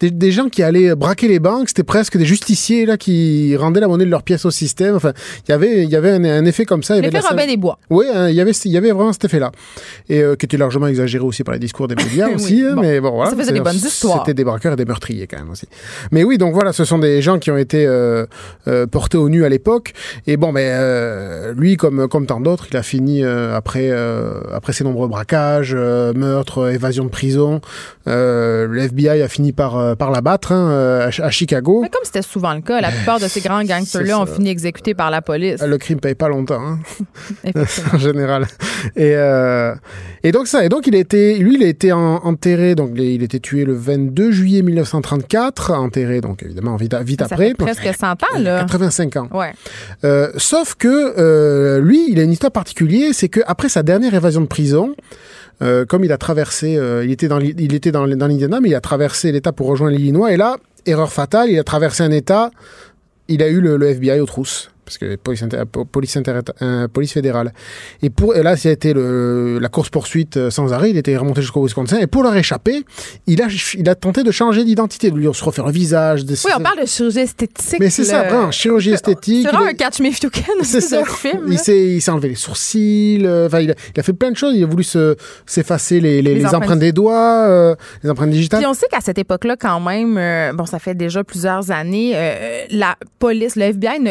[0.00, 3.88] des, gens qui allaient braquer les banques, c'était presque des justiciers, là, qui rendaient la
[3.88, 4.96] monnaie de leurs pièces au système.
[4.96, 5.12] Enfin,
[5.48, 7.00] y il y avait un, effet comme ça.
[7.00, 7.78] L'effet Robin des Bois.
[7.90, 9.52] Oui, hein, il y avait, il y avait vraiment cet effet-là.
[10.08, 12.62] Et qui était largement exagéré aussi par les discours des médias aussi.
[12.62, 13.30] Hein, mais bon, voilà.
[13.30, 14.20] Ça faisait des bonnes histoires.
[14.20, 15.66] C'était des braqueurs et des meurtriers quand même aussi.
[16.12, 18.26] Mais oui, donc voilà, ce sont des gens qui ont été euh,
[18.66, 19.92] euh, portés au nu à l'époque.
[20.26, 23.90] Et bon, mais euh, lui, comme, comme tant d'autres, il a fini après,
[24.52, 27.60] après ses nombreux braquages, meurtres, évasion de prison.
[28.06, 31.80] le FBI a fini par, par l'abattre hein, à, Chicago.
[31.82, 34.94] Mais comme c'était souvent le cas, la plupart de ces grands gangsters-là ont fini exécutés
[34.94, 35.62] par la police.
[35.62, 36.78] Le crime paye pas longtemps, hein.
[37.92, 38.46] en général.
[38.96, 39.14] Et,
[40.24, 42.90] et donc ça, et donc il a été, lui, il a été en- enterré, donc
[42.96, 47.48] il il était tué le 22 juillet 1934, enterré donc évidemment vite, vite Ça après.
[47.48, 48.60] fait presque 100 ans, là.
[48.60, 49.28] 85 ans.
[49.32, 49.52] Ouais.
[50.04, 54.14] Euh, sauf que euh, lui, il a une histoire particulière, c'est que après sa dernière
[54.14, 54.94] évasion de prison,
[55.62, 58.26] euh, comme il a traversé, euh, il était dans l'I- il était dans, l- dans
[58.28, 60.56] l'Indiana, mais il a traversé l'État pour rejoindre l'Illinois, et là,
[60.86, 62.50] erreur fatale, il a traversé un État,
[63.28, 64.70] il a eu le, le FBI aux trousses.
[64.88, 67.52] Parce que police, inter- po- police, inter- euh, police fédérale.
[68.02, 70.88] Et, pour, et là, ça a été le, la course-poursuite euh, sans arrêt.
[70.88, 71.98] Il était remonté jusqu'au Wisconsin.
[71.98, 72.84] Et pour leur échapper,
[73.26, 76.24] il a, il a tenté de changer d'identité, de lui se refaire le visage.
[76.24, 77.80] de- Oui, on parle de chirurgie esthétique.
[77.80, 79.42] Mais c'est ça, vraiment, chirurgie esthétique.
[79.44, 81.04] C'est vraiment un catch me if you can c'est ça.
[81.04, 81.44] film.
[81.48, 83.20] Il s'est, enlevé les sourcils.
[83.26, 84.54] euh, Enfin, il, a, il a fait plein de choses.
[84.56, 86.62] Il a voulu se, s'effacer les, les, Les les empreintes.
[86.62, 86.78] empreintes.
[86.78, 88.60] des doigts, euh, les empreintes digitales.
[88.60, 92.14] Puis on sait qu'à cette époque-là, quand même, euh, bon, ça fait déjà plusieurs années,
[92.70, 94.10] la police, le FBI, ne-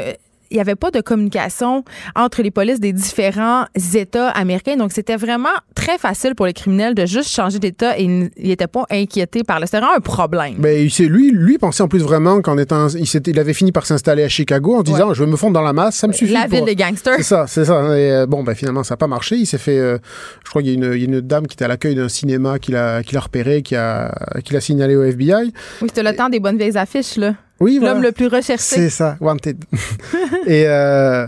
[0.52, 1.84] il n'y avait pas de communication
[2.16, 4.76] entre les polices des différents États américains.
[4.78, 8.68] Donc, c'était vraiment très facile pour les criminels de juste changer d'État et ils n'étaient
[8.68, 9.66] pas inquiétés par le.
[9.66, 10.56] C'était vraiment un problème.
[10.60, 13.72] Mais il s'est- lui, lui pensait en plus vraiment qu'en étant, il, il avait fini
[13.72, 16.14] par s'installer à Chicago en disant, je vais me fondre dans la masse, ça me
[16.14, 16.34] suffit.
[16.34, 17.16] la pour- ville des gangsters.
[17.18, 17.98] C'est ça, c'est ça.
[17.98, 19.36] Et, euh, bon, ben, finalement, ça n'a pas marché.
[19.36, 19.78] Il s'est fait.
[19.78, 19.98] euh,
[20.44, 21.96] je crois qu'il y, a une- il y a une dame qui était à l'accueil
[21.96, 25.52] d'un cinéma qui l'a, qui l'a repéré, qui a, qui l'a signalé au FBI.
[25.82, 27.34] Oui, c'était le temps des bonnes vieilles affiches, là.
[27.60, 27.94] Oui, voilà.
[27.94, 28.76] L'homme le plus recherché.
[28.76, 29.58] C'est ça, wanted.
[30.48, 31.28] et, euh,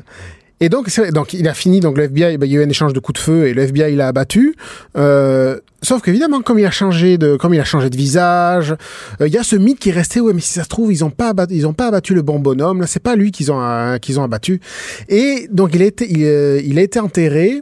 [0.60, 1.80] et donc, donc, il a fini.
[1.80, 3.54] Donc, le FBI, ben, il y a eu un échange de coups de feu et
[3.54, 4.56] le FBI l'a abattu.
[4.98, 8.76] Euh, sauf qu'évidemment, comme il a changé de, comme il a changé de visage,
[9.22, 10.20] euh, il y a ce mythe qui est resté.
[10.20, 12.22] Ouais, mais si ça se trouve, ils ont pas abattu, ils ont pas abattu le
[12.22, 12.82] bon bonhomme.
[12.82, 14.60] Là, c'est pas lui qu'ils ont, qu'ils ont abattu.
[15.08, 17.62] Et donc, il a été, il, il a été enterré.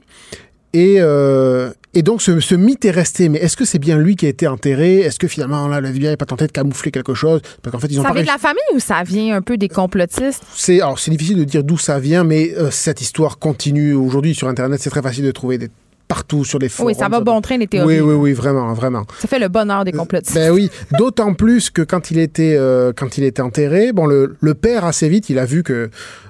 [0.73, 3.27] Et, euh, et donc, ce, ce mythe est resté.
[3.27, 4.99] Mais est-ce que c'est bien lui qui a été enterré?
[4.99, 7.41] Est-ce que finalement, là, le FBI n'a pas tenté de camoufler quelque chose?
[7.63, 9.57] Parce qu'en fait, ils ont Ça vient de la famille ou ça vient un peu
[9.57, 10.43] des complotistes?
[10.55, 14.35] c'est alors c'est difficile de dire d'où ça vient, mais euh, cette histoire continue aujourd'hui
[14.35, 14.79] sur Internet.
[14.79, 15.69] C'est très facile de trouver des
[16.07, 16.87] partout sur les forums.
[16.91, 18.01] Oui, ça va bon train, les Oui, théories.
[18.01, 19.03] oui, oui, vraiment, vraiment.
[19.19, 20.35] Ça fait le bonheur des complotistes.
[20.35, 24.35] Ben oui, d'autant plus que quand il était euh, quand il était enterré, bon le,
[24.39, 25.89] le père assez vite, il a vu que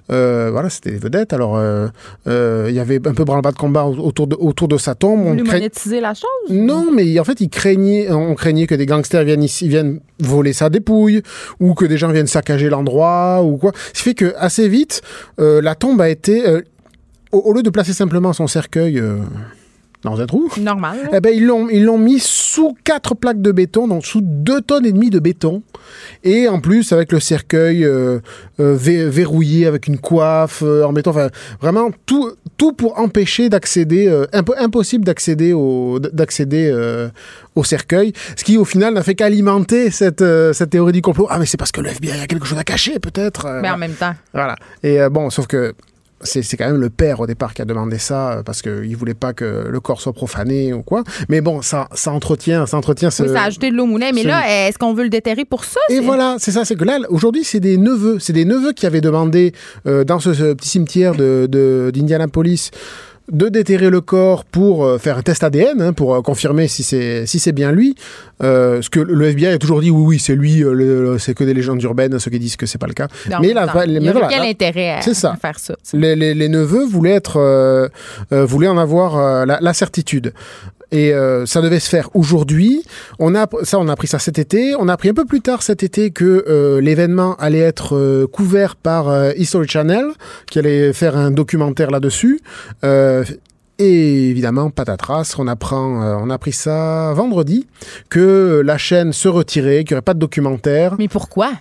[0.09, 1.33] euh, voilà, c'était des vedettes.
[1.33, 1.87] Alors euh,
[2.27, 5.19] euh, il y avait un peu branle-bas de combat autour de autour de sa tombe.
[5.25, 6.27] On monétiser la chose?
[6.49, 10.53] non, mais en fait, il craignait, on craignait que des gangsters viennent ici, viennent voler
[10.53, 11.21] sa dépouille,
[11.59, 13.71] ou que des gens viennent saccager l'endroit, ou quoi.
[13.93, 15.01] Ce qui fait que assez vite,
[15.39, 16.61] euh, la tombe a été, euh,
[17.31, 19.17] au, au lieu de placer simplement son cercueil euh,
[20.03, 21.09] dans un trou, Normal.
[21.11, 24.61] eh ben ils l'ont ils l'ont mis sous quatre plaques de béton, donc sous deux
[24.61, 25.63] tonnes et demie de béton,
[26.23, 28.19] et en plus avec le cercueil euh,
[28.59, 31.29] euh, vé- verrouillé avec une coiffe euh, en béton, enfin
[31.61, 34.07] vraiment tout tout pour empêcher d'accéder,
[34.45, 36.71] peu impossible d'accéder au d'accéder
[37.55, 40.23] au cercueil, ce qui au final n'a fait qu'alimenter cette
[40.53, 41.27] cette théorie du complot.
[41.29, 43.47] Ah mais c'est parce que le FBI a quelque chose à cacher peut-être.
[43.61, 44.13] Mais en même temps.
[44.33, 44.55] voilà.
[44.83, 45.73] Et bon, sauf que
[46.21, 48.95] c'est c'est quand même le père au départ qui a demandé ça euh, parce qu'il
[48.97, 51.03] voulait pas que le corps soit profané ou quoi.
[51.29, 53.23] Mais bon, ça, ça entretient, ça entretient ce.
[53.23, 54.11] Oui, ça a ajouté de l'eau au moulin.
[54.13, 55.79] Mais ce- là, est-ce qu'on veut le déterrer pour ça?
[55.89, 58.17] Et voilà, c'est ça, c'est que là, aujourd'hui, c'est des neveux.
[58.19, 59.53] C'est des neveux qui avaient demandé
[59.85, 62.77] euh, dans ce, ce petit cimetière de- de- d'Indianapolis de
[63.31, 67.25] déterrer le corps pour euh, faire un test ADN, hein, pour euh, confirmer si c'est
[67.25, 67.95] si c'est bien lui.
[68.41, 70.63] Euh, ce que le FBI a toujours dit, oui, oui, c'est lui,
[71.19, 73.07] c'est que des légendes urbaines, ceux qui disent que c'est pas le cas.
[73.29, 75.31] Non, mais la- temps, mais il voilà, quel la- intérêt à, c'est ça.
[75.33, 75.75] à faire ça?
[75.93, 77.89] les, les- les neveux voulaient être euh,
[78.31, 80.33] euh, voulaient en avoir la, la certitude
[80.91, 82.83] et euh, ça devait se faire aujourd'hui
[83.19, 85.41] on a ça on a appris ça cet été on a appris un peu plus
[85.41, 90.05] tard cet été que euh, l'événement allait être euh, couvert par History Channel
[90.49, 92.41] qui allait faire un documentaire là-dessus
[93.79, 97.67] et évidemment, patatras, on apprend, euh, on a appris ça vendredi,
[98.09, 100.95] que la chaîne se retirait, qu'il n'y aurait pas de documentaire.
[100.97, 101.51] Mais pourquoi?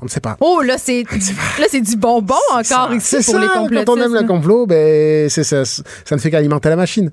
[0.00, 0.36] On ne sait pas.
[0.40, 3.86] Oh, là, c'est là, c'est du bonbon encore ici C'est pour ça, les complotistes.
[3.86, 7.10] quand on aime le complot, ben, c'est ça, ça ne fait qu'alimenter la machine.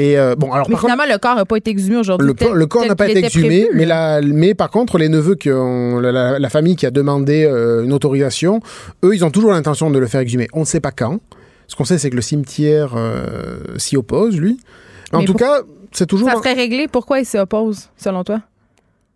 [0.00, 2.26] Et euh, bon, alors Mais par contre, finalement, le corps n'a pas été exhumé aujourd'hui.
[2.28, 5.50] le, corps n'a pas été exhumé, prévu, mais, la, mais par contre, les neveux qui
[5.50, 8.60] ont, la, la- la famille qui a demandé euh, une autorisation,
[9.04, 10.46] eux, ils ont toujours l'intention de le faire exhumer.
[10.52, 11.18] On ne sait pas quand.
[11.66, 14.60] Ce qu'on sait, c'est que le cimetière euh, s'y oppose, lui.
[15.10, 16.28] Mais en Mais tout pour- cas, c'est toujours.
[16.30, 16.86] Ça serait réglé.
[16.86, 18.40] Pourquoi ils s'y opposent, selon toi?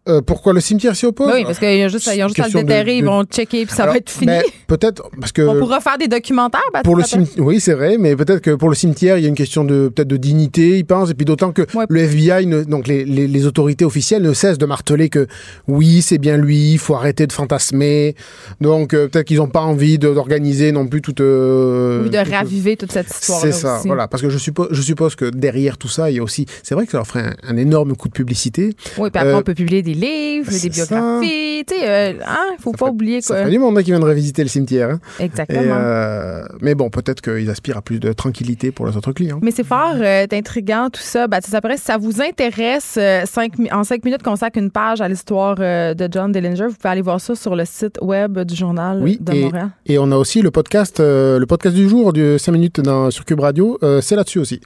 [0.08, 1.30] Euh, pourquoi le cimetière s'y oppose?
[1.32, 3.64] Oui, parce qu'ils ont juste, ils ont juste à le de- déterrer, ils vont checker,
[3.66, 4.32] puis ça Alors, va être fini.
[4.66, 5.42] Peut-être parce que.
[5.42, 6.60] On pourra faire des documentaires.
[6.82, 9.28] Pour le cimetière, oui, c'est vrai, mais peut-être que pour le cimetière, il y a
[9.28, 11.84] une question de peut-être de dignité, ils pensent, et puis d'autant que Ouais.
[11.88, 15.28] le FBI, ne- donc les, les- les autorités officielles, ne cessent de marteler que
[15.68, 18.16] oui, c'est bien lui, il faut arrêter de fantasmer.
[18.60, 21.20] Donc euh, peut-être qu'ils n'ont pas envie d'organiser non plus toute.
[21.20, 23.86] euh, de toute- raviver toute cette histoire-là C'est ça, aussi.
[23.86, 26.46] voilà, parce que je suppose, je suppose que derrière tout ça, il y a aussi,
[26.64, 28.74] c'est vrai que ça leur ferait un, un énorme coup de publicité.
[28.98, 30.86] Oui, puis après, Euh, on peut publier des livres, Ben, des ça.
[30.86, 31.64] biographies.
[31.66, 33.44] Tu sais, euh, hein, faut pas oublier Ça quoi.
[33.44, 34.90] fait du monde hein, qui viennent revisiter le cimetière.
[34.90, 35.00] hein.
[35.20, 35.60] Et, Exactement.
[35.76, 39.38] euh, mais bon, peut-être qu'ils aspirent à plus de tranquillité pour leurs autres clients.
[39.42, 41.26] Mais c'est fort euh, intriguant tout ça.
[41.28, 45.08] Ben, après, si ça vous intéresse, euh, cinq en cinq minutes, consacre une page à
[45.08, 46.66] l'histoire de John Dillinger.
[46.68, 49.70] Vous pouvez aller voir ça sur le site web du journal Oui, de et, Montréal.
[49.86, 53.24] et on a aussi le podcast, le podcast du jour de 5 minutes dans, sur
[53.24, 53.78] Cube Radio.
[54.00, 54.60] c'est là-dessus aussi.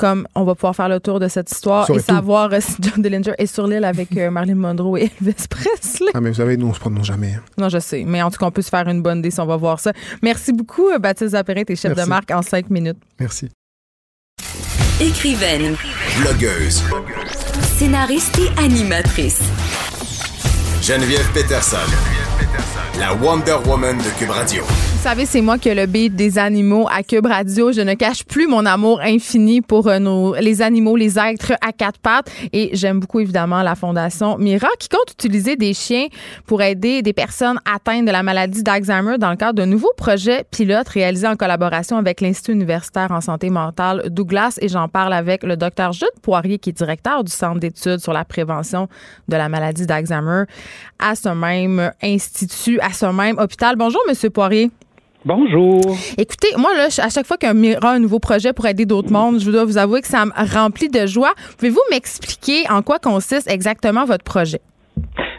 [0.00, 3.02] Comme on va pouvoir faire le tour de cette histoire et savoir euh, si John
[3.02, 6.10] Dillinger est sur l'île avec euh, Marilyn Monroe et Elvis Presley.
[6.14, 7.34] Ah, mais vous savez, nous, on se prononce jamais.
[7.34, 7.42] hein.
[7.58, 8.04] Non, je sais.
[8.06, 9.78] Mais en tout cas, on peut se faire une bonne idée si on va voir
[9.78, 9.92] ça.
[10.22, 12.02] Merci beaucoup, euh, Baptiste Zapéret, t'es chef Merci.
[12.04, 12.96] de marque en cinq minutes.
[13.20, 13.50] Merci.
[15.00, 15.76] Écrivaine,
[16.20, 16.82] Blogueuse.
[17.78, 19.42] scénariste et animatrice.
[20.82, 21.76] Geneviève Peterson.
[22.98, 24.64] La Wonder Woman de Cube Radio.
[25.00, 27.72] Vous savez, c'est moi qui ai le beat des animaux à Cube Radio.
[27.72, 31.72] Je ne cache plus mon amour infini pour euh, nos, les animaux, les êtres à
[31.72, 32.30] quatre pattes.
[32.52, 36.08] Et j'aime beaucoup, évidemment, la Fondation Mira qui compte utiliser des chiens
[36.44, 40.44] pour aider des personnes atteintes de la maladie d'Alzheimer dans le cadre d'un nouveau projet
[40.50, 44.58] pilote réalisé en collaboration avec l'Institut universitaire en santé mentale Douglas.
[44.60, 48.12] Et j'en parle avec le docteur Jude Poirier, qui est directeur du Centre d'études sur
[48.12, 48.86] la prévention
[49.28, 50.44] de la maladie d'Alzheimer
[50.98, 53.76] à ce même institut, à ce même hôpital.
[53.76, 54.70] Bonjour, Monsieur Poirier.
[55.24, 55.82] Bonjour.
[56.16, 59.12] Écoutez, moi, là, à chaque fois qu'un Mira a un nouveau projet pour aider d'autres
[59.12, 61.32] mondes, je dois vous avouer que ça me remplit de joie.
[61.58, 64.60] Pouvez-vous m'expliquer en quoi consiste exactement votre projet?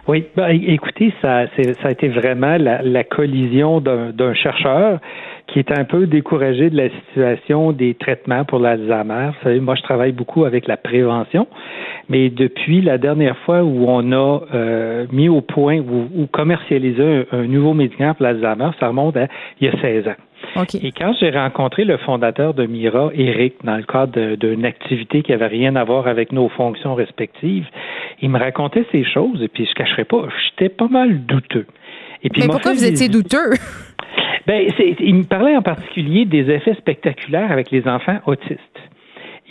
[0.07, 4.99] Oui, ben, écoutez, ça, ça a été vraiment la, la collision d'un chercheur
[5.51, 9.27] qui est un peu découragé de la situation des traitements pour l'Alzheimer.
[9.27, 11.47] Vous savez, moi, je travaille beaucoup avec la prévention,
[12.09, 17.39] mais depuis la dernière fois où on a euh, mis au point ou, commercialisé un,
[17.39, 19.27] un nouveau médicament pour l'Alzheimer, ça remonte à
[19.59, 20.15] il y a 16 ans.
[20.55, 20.75] OK.
[20.75, 25.33] Et quand j'ai rencontré le fondateur de Mira, Eric, dans le cadre d'une activité qui
[25.33, 27.65] avait rien à voir avec nos fonctions respectives,
[28.21, 31.65] il me racontait ces choses et puis je ne cacherai pas, j'étais pas mal douteux.
[32.23, 33.51] Et puis, Mais m'a pourquoi vous étiez douteux?
[34.47, 34.67] Ben,
[34.99, 38.59] il me parlait en particulier des effets spectaculaires avec les enfants autistes.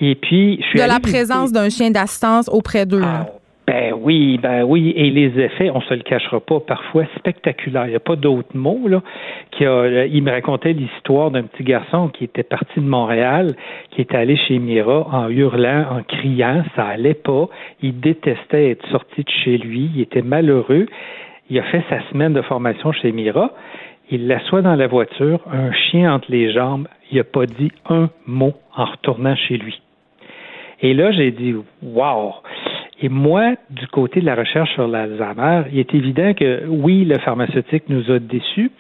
[0.01, 3.03] Et puis, je suis De la visiter- présence d'un chien d'assistance auprès d'eux.
[3.05, 3.27] Ah,
[3.67, 7.87] ben oui, ben oui, et les effets, on se le cachera pas, parfois spectaculaires.
[7.87, 9.01] Il n'y a pas d'autres mots là.
[9.53, 13.55] Qui a, euh, il me racontait l'histoire d'un petit garçon qui était parti de Montréal,
[13.91, 17.49] qui était allé chez Mira en hurlant, en criant, ça allait pas.
[17.83, 20.87] Il détestait être sorti de chez lui, il était malheureux.
[21.51, 23.53] Il a fait sa semaine de formation chez Mira.
[24.13, 26.89] Il l'assoit dans la voiture, un chien entre les jambes.
[27.11, 29.81] Il n'a pas dit un mot en retournant chez lui.
[30.81, 32.35] Et là, j'ai dit, wow!
[33.03, 37.19] Et moi, du côté de la recherche sur l'Alzheimer, il est évident que oui, le
[37.19, 38.71] pharmaceutique nous a déçus,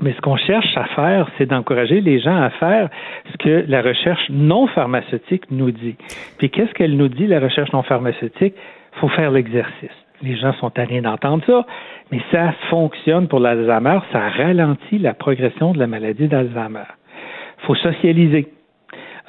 [0.00, 2.88] mais ce qu'on cherche à faire, c'est d'encourager les gens à faire
[3.32, 5.96] ce que la recherche non pharmaceutique nous dit.
[6.38, 8.54] Puis qu'est-ce qu'elle nous dit, la recherche non pharmaceutique?
[9.00, 10.03] Faut faire l'exercice.
[10.22, 11.66] Les gens sont tannés d'entendre ça,
[12.10, 16.86] mais ça fonctionne pour l'Alzheimer, ça ralentit la progression de la maladie d'Alzheimer.
[17.62, 18.48] Il faut socialiser.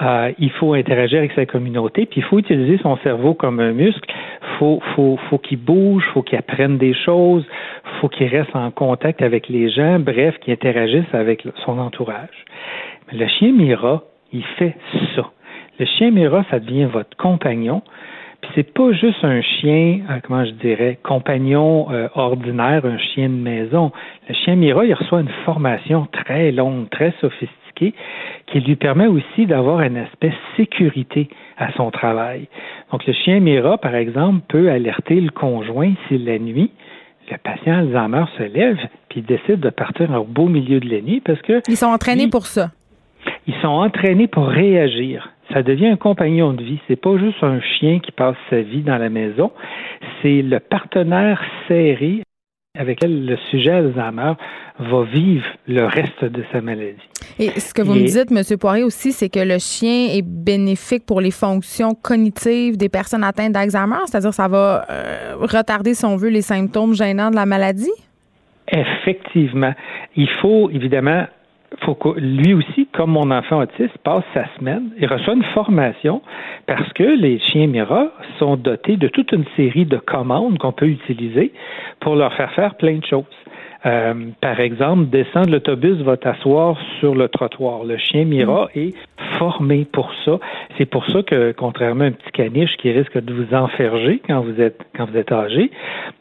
[0.02, 3.72] Euh, il faut interagir avec sa communauté, puis il faut utiliser son cerveau comme un
[3.72, 4.10] muscle.
[4.60, 7.46] Faut, faut, faut qu'il bouge, faut qu'il apprenne des choses,
[8.00, 12.46] faut qu'il reste en contact avec les gens, bref, qu'il interagisse avec son entourage.
[13.12, 14.04] Le chien Mira,
[14.34, 14.76] il fait
[15.16, 15.32] ça.
[15.80, 17.82] Le chien Mira, ça devient votre compagnon.
[18.46, 23.28] Puis c'est pas juste un chien, euh, comment je dirais, compagnon euh, ordinaire, un chien
[23.28, 23.92] de maison.
[24.30, 27.96] Le chien Mira, il reçoit une formation très longue, très sophistiquée,
[28.46, 31.28] qui lui permet aussi d'avoir un aspect sécurité
[31.58, 32.48] à son travail.
[32.92, 36.72] Donc le chien Mira, par exemple, peut alerter le conjoint si la nuit,
[37.32, 38.78] le patient Alzheimer se lève
[39.10, 41.88] puis il décide de partir au beau milieu de la nuit parce que Ils sont
[41.88, 42.70] entraînés pour ça.
[43.48, 45.30] Ils sont entraînés pour réagir.
[45.54, 46.80] Ça devient un compagnon de vie.
[46.88, 49.52] C'est pas juste un chien qui passe sa vie dans la maison.
[50.22, 52.24] C'est le partenaire serré
[52.78, 54.34] avec lequel le sujet Alzheimer
[54.80, 56.98] va vivre le reste de sa maladie.
[57.40, 58.58] Et ce que vous Et- me dites, M.
[58.60, 63.54] Poirier, aussi, c'est que le chien est bénéfique pour les fonctions cognitives des personnes atteintes
[63.54, 67.92] d'Alzheimer, c'est-à-dire ça va euh, retarder, si on veut, les symptômes gênants de la maladie?
[68.68, 69.74] Effectivement.
[70.16, 71.26] Il faut évidemment,
[71.84, 76.22] faut que lui aussi, comme mon enfant autiste, passe sa semaine et reçoit une formation
[76.68, 78.08] parce que les chiens Mira
[78.40, 81.54] sont dotés de toute une série de commandes qu'on peut utiliser
[82.00, 83.26] pour leur faire faire plein de choses.
[83.86, 87.84] Euh, par exemple, descendre l'autobus va t'asseoir sur le trottoir.
[87.84, 88.96] Le chien Mira est
[89.38, 90.40] formé pour ça.
[90.78, 94.42] C'est pour ça que, contrairement à un petit caniche qui risque de vous enferger quand
[94.42, 95.72] vous êtes quand vous âgé,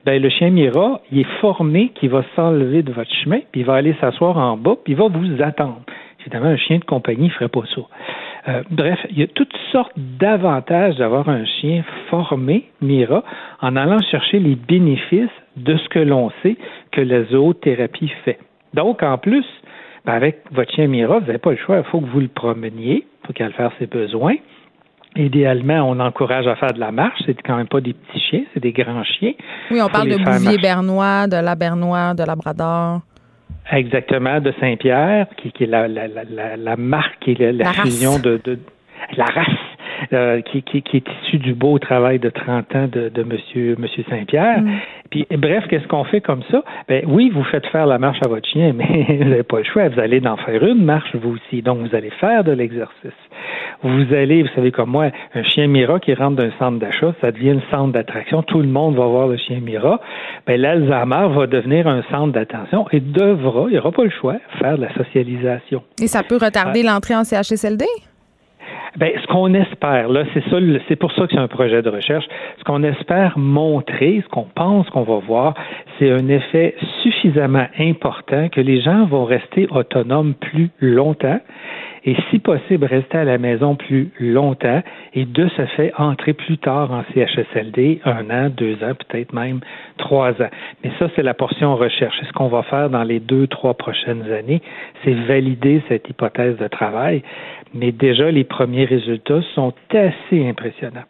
[0.04, 3.66] ben le chien Mira, il est formé qu'il va s'enlever de votre chemin, puis il
[3.66, 5.82] va aller s'asseoir en bas, puis il va vous attendre.
[6.20, 7.82] Évidemment, un chien de compagnie ne ferait pas ça.
[8.48, 13.24] Euh, bref, il y a toutes sortes d'avantages d'avoir un chien formé, Mira,
[13.60, 16.56] en allant chercher les bénéfices de ce que l'on sait
[16.92, 18.38] que la zoothérapie fait.
[18.74, 19.46] Donc, en plus,
[20.04, 22.28] ben, avec votre chien Mira, vous n'avez pas le choix, il faut que vous le
[22.28, 24.36] promeniez pour qu'elle fasse ses besoins.
[25.16, 27.20] Idéalement, on encourage à faire de la marche.
[27.24, 29.32] C'est quand même pas des petits chiens, c'est des grands chiens.
[29.70, 33.00] Oui, on parle de Bouvier bernois, de Labernois, de Labrador.
[33.70, 38.58] Exactement, de Saint-Pierre, qui, est la, la, la, la marque et la, fusion de, de,
[39.16, 39.46] la race
[40.12, 43.76] euh, qui, qui, qui, est issue du beau travail de 30 ans de, de Monsieur,
[43.78, 44.62] Monsieur Saint-Pierre.
[44.62, 44.70] Mm.
[45.10, 46.62] Puis, bref, qu'est-ce qu'on fait comme ça?
[46.88, 49.64] Ben oui, vous faites faire la marche à votre chien, mais vous n'avez pas le
[49.64, 49.88] choix.
[49.88, 51.62] Vous allez en faire une marche, vous aussi.
[51.62, 53.12] Donc, vous allez faire de l'exercice.
[53.82, 57.32] Vous allez, vous savez comme moi, un chien Mira qui rentre d'un centre d'achat, ça
[57.32, 58.42] devient un centre d'attraction.
[58.42, 60.00] Tout le monde va voir le chien Mira.
[60.46, 64.36] Ben, l'Alzheimer va devenir un centre d'attention et devra, il n'y aura pas le choix,
[64.58, 65.82] faire de la socialisation.
[66.00, 67.84] Et ça peut retarder l'entrée en CHSLD?
[68.96, 70.56] Ben, ce qu'on espère, là, c'est ça,
[70.88, 72.24] c'est pour ça que c'est un projet de recherche.
[72.58, 75.54] Ce qu'on espère montrer, ce qu'on pense qu'on va voir,
[75.98, 81.40] c'est un effet suffisamment important que les gens vont rester autonomes plus longtemps
[82.06, 84.82] et si possible rester à la maison plus longtemps
[85.14, 89.60] et de ce fait entrer plus tard en CHSLD, un an, deux ans, peut-être même
[89.96, 90.50] trois ans.
[90.82, 92.16] Mais ça, c'est la portion recherche.
[92.22, 94.60] Et ce qu'on va faire dans les deux, trois prochaines années,
[95.02, 97.22] c'est valider cette hypothèse de travail.
[97.74, 101.02] Mais déjà, les premiers résultats sont assez impressionnants.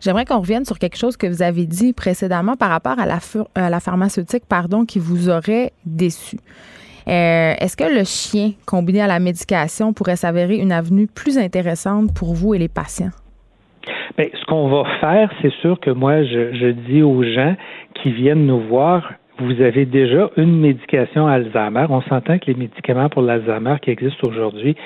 [0.00, 3.18] J'aimerais qu'on revienne sur quelque chose que vous avez dit précédemment par rapport à la,
[3.54, 6.38] à la pharmaceutique pardon, qui vous aurait déçu.
[7.08, 12.12] Euh, est-ce que le chien combiné à la médication pourrait s'avérer une avenue plus intéressante
[12.14, 13.10] pour vous et les patients?
[14.16, 17.54] Bien, ce qu'on va faire, c'est sûr que moi, je, je dis aux gens
[17.94, 21.86] qui viennent nous voir, vous avez déjà une médication Alzheimer.
[21.90, 24.76] On s'entend que les médicaments pour l'Alzheimer qui existent aujourd'hui,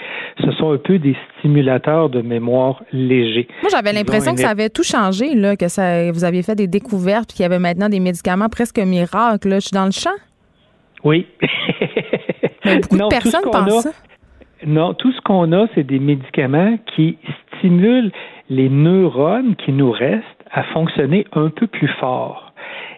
[0.43, 3.49] ce sont un peu des stimulateurs de mémoire légers.
[3.63, 6.67] Moi, j'avais l'impression que ça avait tout changé, là, que ça, vous aviez fait des
[6.67, 9.49] découvertes, qu'il y avait maintenant des médicaments presque miracles.
[9.49, 9.57] Là.
[9.57, 10.11] Je suis dans le champ?
[11.05, 11.27] Oui.
[12.65, 13.91] beaucoup de personnes pensent ça.
[14.67, 17.17] Non, tout ce qu'on a, c'est des médicaments qui
[17.57, 18.13] stimulent
[18.51, 22.50] les neurones qui nous restent à fonctionner un peu plus fort.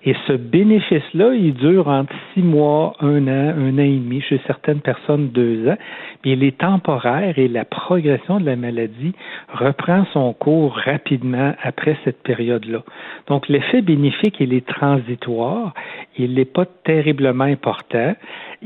[0.04, 4.40] Et ce bénéfice-là, il dure entre six mois, un an, un an et demi, chez
[4.46, 5.76] certaines personnes deux ans.
[6.24, 9.12] Mais il est temporaire et la progression de la maladie
[9.52, 12.82] reprend son cours rapidement après cette période-là.
[13.28, 15.72] Donc l'effet bénéfique, il est transitoire,
[16.18, 18.14] il n'est pas terriblement important.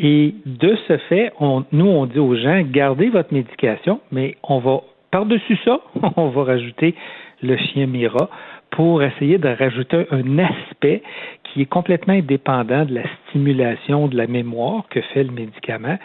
[0.01, 4.81] Et de ce fait, nous, on dit aux gens, gardez votre médication, mais on va,
[5.11, 5.81] par-dessus ça,
[6.17, 6.95] on va rajouter
[7.43, 8.31] le chien Mira
[8.71, 11.03] pour essayer de rajouter un aspect
[11.45, 15.99] qui est complètement indépendant de la stimulation de la mémoire que fait le médicament.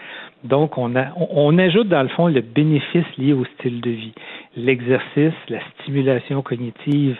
[0.44, 4.14] Donc, on, a, on, ajoute dans le fond le bénéfice lié au style de vie,
[4.56, 7.18] l'exercice, la stimulation cognitive,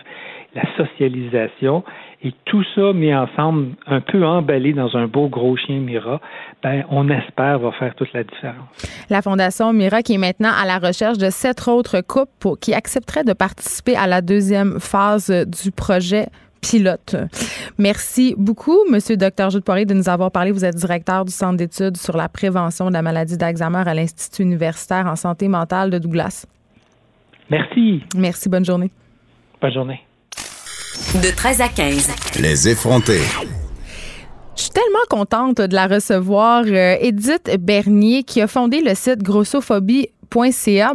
[0.54, 1.82] la socialisation,
[2.22, 6.20] et tout ça mis ensemble, un peu emballé dans un beau gros chien Mira,
[6.62, 8.68] ben, on espère va faire toute la différence.
[9.10, 13.24] La Fondation Mira qui est maintenant à la recherche de sept autres couples qui accepteraient
[13.24, 16.26] de participer à la deuxième phase du projet
[16.60, 17.16] pilote.
[17.78, 19.50] Merci beaucoup, Monsieur Dr.
[19.50, 20.52] Jude Poirier, de nous avoir parlé.
[20.52, 24.42] Vous êtes directeur du Centre d'études sur la prévention de la maladie d'Alzheimer à l'Institut
[24.42, 26.46] universitaire en santé mentale de Douglas.
[27.50, 28.02] Merci.
[28.16, 28.48] Merci.
[28.48, 28.90] Bonne journée.
[29.60, 30.00] Bonne journée.
[31.10, 32.08] De 13 à 15.
[32.40, 33.20] Les effrontés.
[34.56, 39.22] Je suis tellement contente de la recevoir, euh, Edith Bernier, qui a fondé le site
[39.22, 40.08] Grossophobie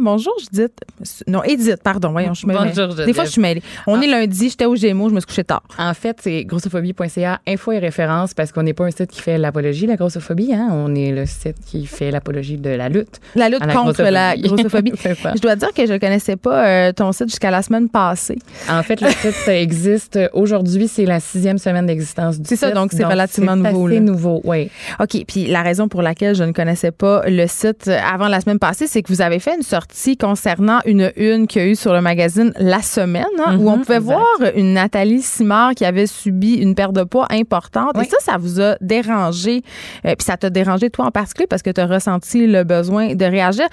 [0.00, 0.72] Bonjour, Judith.
[1.28, 2.10] Non, Edith, pardon.
[2.10, 3.62] Voyons, je Bonjour, Des fois, je suis mêlée.
[3.86, 4.02] On ah.
[4.02, 5.62] est lundi, j'étais au Gémeaux, je me suis couchée tard.
[5.78, 9.38] En fait, c'est grossophobie.ca, info et référence, parce qu'on n'est pas un site qui fait
[9.38, 10.52] l'apologie de la grossophobie.
[10.52, 10.70] Hein?
[10.72, 13.20] On est le site qui fait l'apologie de la lutte.
[13.36, 14.92] La lutte contre la grossophobie.
[15.04, 18.38] je dois dire que je ne connaissais pas euh, ton site jusqu'à la semaine passée.
[18.68, 20.88] En fait, le site existe aujourd'hui.
[20.88, 22.58] C'est la sixième semaine d'existence du site.
[22.58, 23.88] C'est ça, donc c'est relativement nouveau.
[23.88, 24.68] C'est nouveau, oui.
[24.98, 25.24] OK.
[25.28, 28.58] Puis la raison pour laquelle je ne connaissais pas le site euh, avant la semaine
[28.58, 31.68] passée, c'est que vous avez avait fait une sortie concernant une une qu'il y a
[31.68, 34.24] eu sur le magazine La Semaine, hein, où on mhm, pouvait voir
[34.56, 37.96] une Nathalie Simard qui avait subi une perte de poids importante.
[38.02, 39.62] Et ça, ça vous a dérangé.
[40.04, 43.14] Euh, puis ça t'a dérangé, toi en particulier, parce que tu as ressenti le besoin
[43.14, 43.66] de réagir.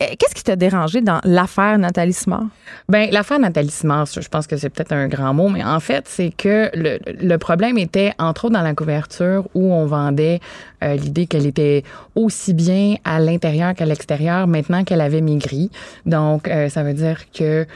[0.00, 2.46] Euh, qu'est-ce qui t'a dérangé dans l'affaire Nathalie Simard?
[2.88, 6.04] Bien, l'affaire Nathalie Simard, je pense que c'est peut-être un grand mot, mais en fait,
[6.08, 10.40] c'est que le, le, problème était, entre autres, dans la couverture où on vendait
[10.82, 11.82] euh, l'idée qu'elle était
[12.14, 15.70] aussi bien à l'intérieur qu'à l'extérieur maintenant qu'elle avait maigri.
[16.06, 17.66] Donc, euh, ça veut dire que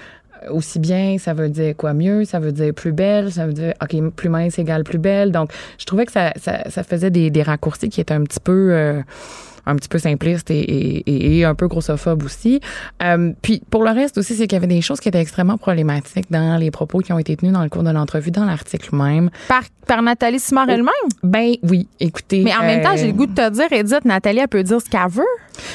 [0.50, 3.72] aussi bien, ça veut dire quoi mieux, ça veut dire plus belle, ça veut dire,
[3.82, 5.32] OK, plus mince égale plus belle?
[5.32, 8.40] Donc, je trouvais que ça, ça, ça faisait des, des raccourcis qui étaient un petit
[8.40, 8.68] peu...
[8.72, 9.02] Euh,
[9.66, 12.60] un petit peu simpliste et, et, et un peu grossophobe aussi.
[13.02, 15.59] Euh, puis pour le reste aussi, c'est qu'il y avait des choses qui étaient extrêmement
[15.59, 18.94] problématiques dans les propos qui ont été tenus dans le cours de l'entrevue, dans l'article
[18.94, 19.30] même.
[19.48, 20.93] Par, par Nathalie Simard elle-même?
[21.22, 22.43] Ben oui, écoutez.
[22.43, 24.62] Mais en même temps, euh, j'ai le goût de te dire, Edith, Nathalie, elle peut
[24.62, 25.24] dire ce qu'elle veut.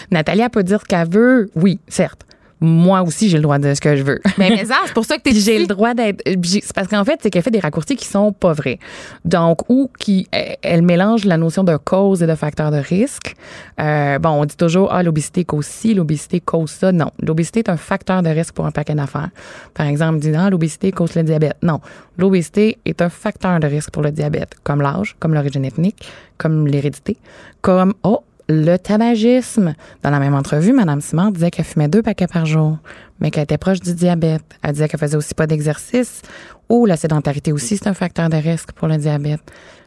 [0.10, 2.26] Nathalie, elle peut dire ce qu'elle veut, oui, certes
[2.62, 4.22] moi aussi, j'ai le droit de dire ce que je veux.
[4.38, 6.22] Mais, mais ça, c'est pour ça que tu J'ai le droit d'être.
[6.26, 8.78] C'est parce qu'en fait, c'est qu'elle fait des raccourcis qui sont pas vrais.
[9.26, 10.28] Donc, ou qui.
[10.32, 13.36] Elle mélange la notion de cause et de facteur de risque.
[13.80, 16.92] Euh, bon, on dit toujours, ah, l'obésité cause ci, l'obésité cause ça.
[16.92, 17.12] Non.
[17.20, 19.30] L'obésité est un facteur de risque pour un paquet d'affaires.
[19.74, 21.58] Par exemple, disant, ah, l'obésité cause le diabète.
[21.64, 21.80] Non.
[22.18, 26.08] L'obésité est un facteur de risque pour le diabète, comme l'âge, comme l'origine ethnique,
[26.38, 27.18] comme l'hérédité,
[27.62, 29.74] comme, oh, le tabagisme.
[30.04, 32.78] Dans la même entrevue, Mme Simard disait qu'elle fumait deux paquets par jour,
[33.20, 34.44] mais qu'elle était proche du diabète.
[34.62, 36.22] Elle disait qu'elle faisait aussi pas d'exercice.
[36.70, 39.42] Ou la sédentarité aussi, c'est un facteur de risque pour le diabète.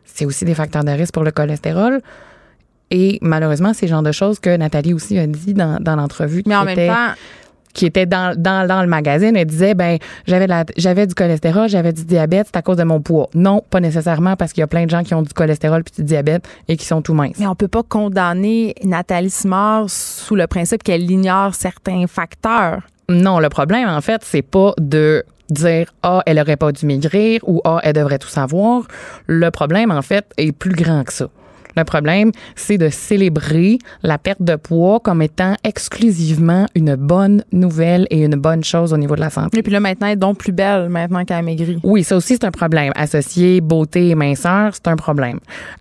[0.05, 2.01] C'est aussi des facteurs de risque pour le cholestérol.
[2.91, 6.43] Et malheureusement, c'est le genre de choses que Nathalie aussi a dit dans, dans l'entrevue.
[6.47, 7.15] Mais en même temps,
[7.75, 10.47] qui était dans, dans, dans le magazine, elle disait ben j'avais
[10.77, 13.29] j'avais du cholestérol, j'avais du diabète, c'est à cause de mon poids.
[13.35, 15.95] Non, pas nécessairement parce qu'il y a plein de gens qui ont du cholestérol puis
[15.97, 17.37] du diabète et qui sont tout minces.
[17.39, 22.81] Mais on peut pas condamner Nathalie Simard sous le principe qu'elle ignore certains facteurs.
[23.09, 27.41] Non, le problème en fait, c'est pas de dire ah elle aurait pas dû maigrir
[27.47, 28.85] ou ah elle devrait tout savoir.
[29.27, 31.29] Le problème en fait est plus grand que ça.
[31.77, 38.07] Le problème, c'est de célébrer la perte de poids comme étant exclusivement une bonne nouvelle
[38.11, 39.59] et une bonne chose au niveau de la santé.
[39.59, 41.79] Et puis là, maintenant, elle est donc plus belle maintenant qu'elle a maigri.
[41.83, 42.93] Oui, ça aussi, c'est un problème.
[42.97, 45.39] Associer beauté et minceur, c'est un problème.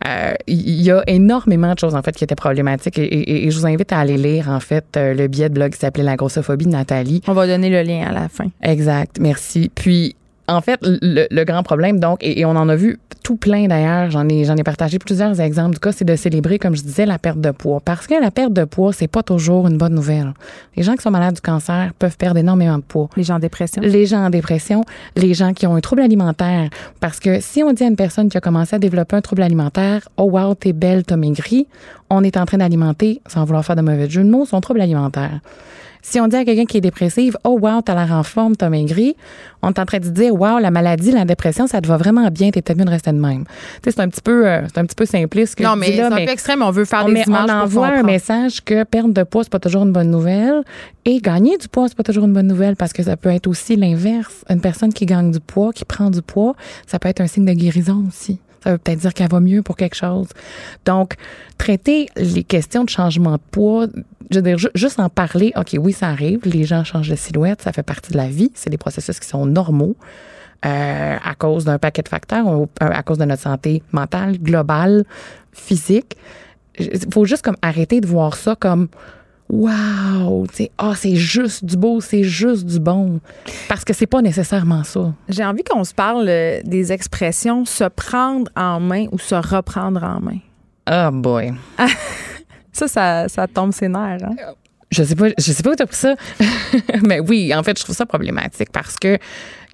[0.07, 3.51] Euh, Il y a énormément de choses, en fait, qui étaient problématiques et, et- et
[3.51, 6.03] je vous invite à aller lire, en fait, euh, le billet de blog qui s'appelait
[6.03, 7.21] La grossophobie de Nathalie.
[7.27, 8.45] On va donner le lien à la fin.
[8.61, 9.71] Exact, merci.
[9.73, 10.15] Puis,
[10.47, 13.67] en fait, le, le grand problème, donc, et, et on en a vu tout plein
[13.67, 16.83] d'ailleurs, j'en ai, j'en ai partagé plusieurs exemples du cas, c'est de célébrer, comme je
[16.83, 17.79] disais, la perte de poids.
[17.83, 20.33] Parce que la perte de poids, c'est pas toujours une bonne nouvelle.
[20.75, 23.09] Les gens qui sont malades du cancer peuvent perdre énormément de poids.
[23.15, 23.81] Les gens en dépression.
[23.81, 24.83] Les gens en dépression,
[25.15, 26.69] les gens qui ont un trouble alimentaire.
[26.99, 29.41] Parce que si on dit à une personne qui a commencé à développer un trouble
[29.41, 31.67] alimentaire, oh wow, t'es belle, t'as maigri,
[32.09, 34.81] on est en train d'alimenter, sans vouloir faire de mauvais jeu de mots, son trouble
[34.81, 35.39] alimentaire.
[36.05, 38.67] Si on dit à quelqu'un qui est dépressif, oh wow, t'as l'air en forme, t'as
[38.69, 39.15] maigri,
[39.61, 42.27] on est en train de dire, wow, la maladie, la dépression, ça te va vraiment
[42.29, 43.45] bien, t'es mieux de rester de même.
[43.45, 43.51] Tu
[43.85, 45.55] sais, c'est un petit peu, euh, c'est un petit peu simpliste.
[45.55, 47.53] que Non, mais c'est un peu extrême, on veut faire on, des met- images on
[47.61, 50.63] envoie un message que perdre de poids, c'est pas toujours une bonne nouvelle.
[51.05, 53.47] Et gagner du poids, c'est pas toujours une bonne nouvelle parce que ça peut être
[53.47, 54.43] aussi l'inverse.
[54.49, 56.53] Une personne qui gagne du poids, qui prend du poids,
[56.85, 58.39] ça peut être un signe de guérison aussi.
[58.63, 60.27] Ça veut peut-être dire qu'elle va mieux pour quelque chose.
[60.85, 61.15] Donc,
[61.57, 63.87] traiter les questions de changement de poids,
[64.31, 67.15] je veux dire, ju- juste en parler, OK, oui, ça arrive, les gens changent de
[67.15, 69.95] silhouette, ça fait partie de la vie, c'est des processus qui sont normaux
[70.65, 75.03] euh, à cause d'un paquet de facteurs, euh, à cause de notre santé mentale, globale,
[75.51, 76.15] physique.
[76.79, 78.87] Il faut juste comme arrêter de voir ça comme
[79.49, 80.47] Wow,
[80.77, 83.19] ah, c'est juste du beau, c'est juste du bon.
[83.67, 85.13] Parce que c'est pas nécessairement ça.
[85.29, 90.03] J'ai envie qu'on se parle euh, des expressions se prendre en main ou se reprendre
[90.03, 90.39] en main.
[90.89, 91.53] Oh boy.
[92.73, 94.23] Ça, ça, ça tombe ses nerfs.
[94.23, 94.35] Hein?
[94.89, 96.15] Je sais pas, je sais pas où t'as pris ça.
[97.03, 99.19] Mais oui, en fait, je trouve ça problématique parce que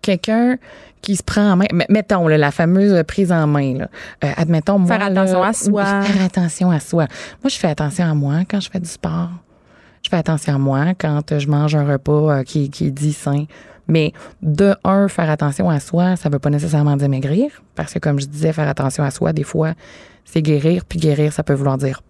[0.02, 0.58] quelqu'un
[1.02, 3.90] qui se prend en main, mettons là, la fameuse prise en main, là.
[4.24, 4.98] Euh, admettons, moi.
[4.98, 5.86] Faire là, attention à soi.
[6.04, 7.08] faire attention à soi.
[7.42, 9.30] Moi, je fais attention à moi quand je fais du sport.
[10.10, 12.92] Je fais attention à moi quand euh, je mange un repas euh, qui, qui est
[12.92, 13.46] dit sain.
[13.88, 14.12] Mais
[14.42, 17.52] de un, faire attention à soi, ça veut pas nécessairement dire maigrir.
[17.76, 19.74] Parce que comme je disais, faire attention à soi, des fois,
[20.26, 20.84] c'est guérir.
[20.86, 22.02] Puis guérir, ça peut vouloir dire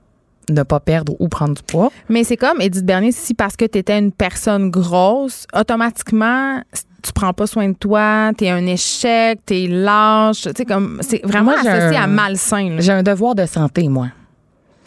[0.47, 1.91] ne pas perdre ou prendre du poids.
[2.07, 6.61] Mais c'est comme Edith Bernier, si parce que tu étais une personne grosse, automatiquement,
[7.03, 10.43] tu prends pas soin de toi, t'es un échec, t'es lâche.
[10.43, 12.77] Tu sais, comme, c'est vraiment Moi, associé un- à malsain.
[12.79, 14.07] J'ai un devoir de santé, moi.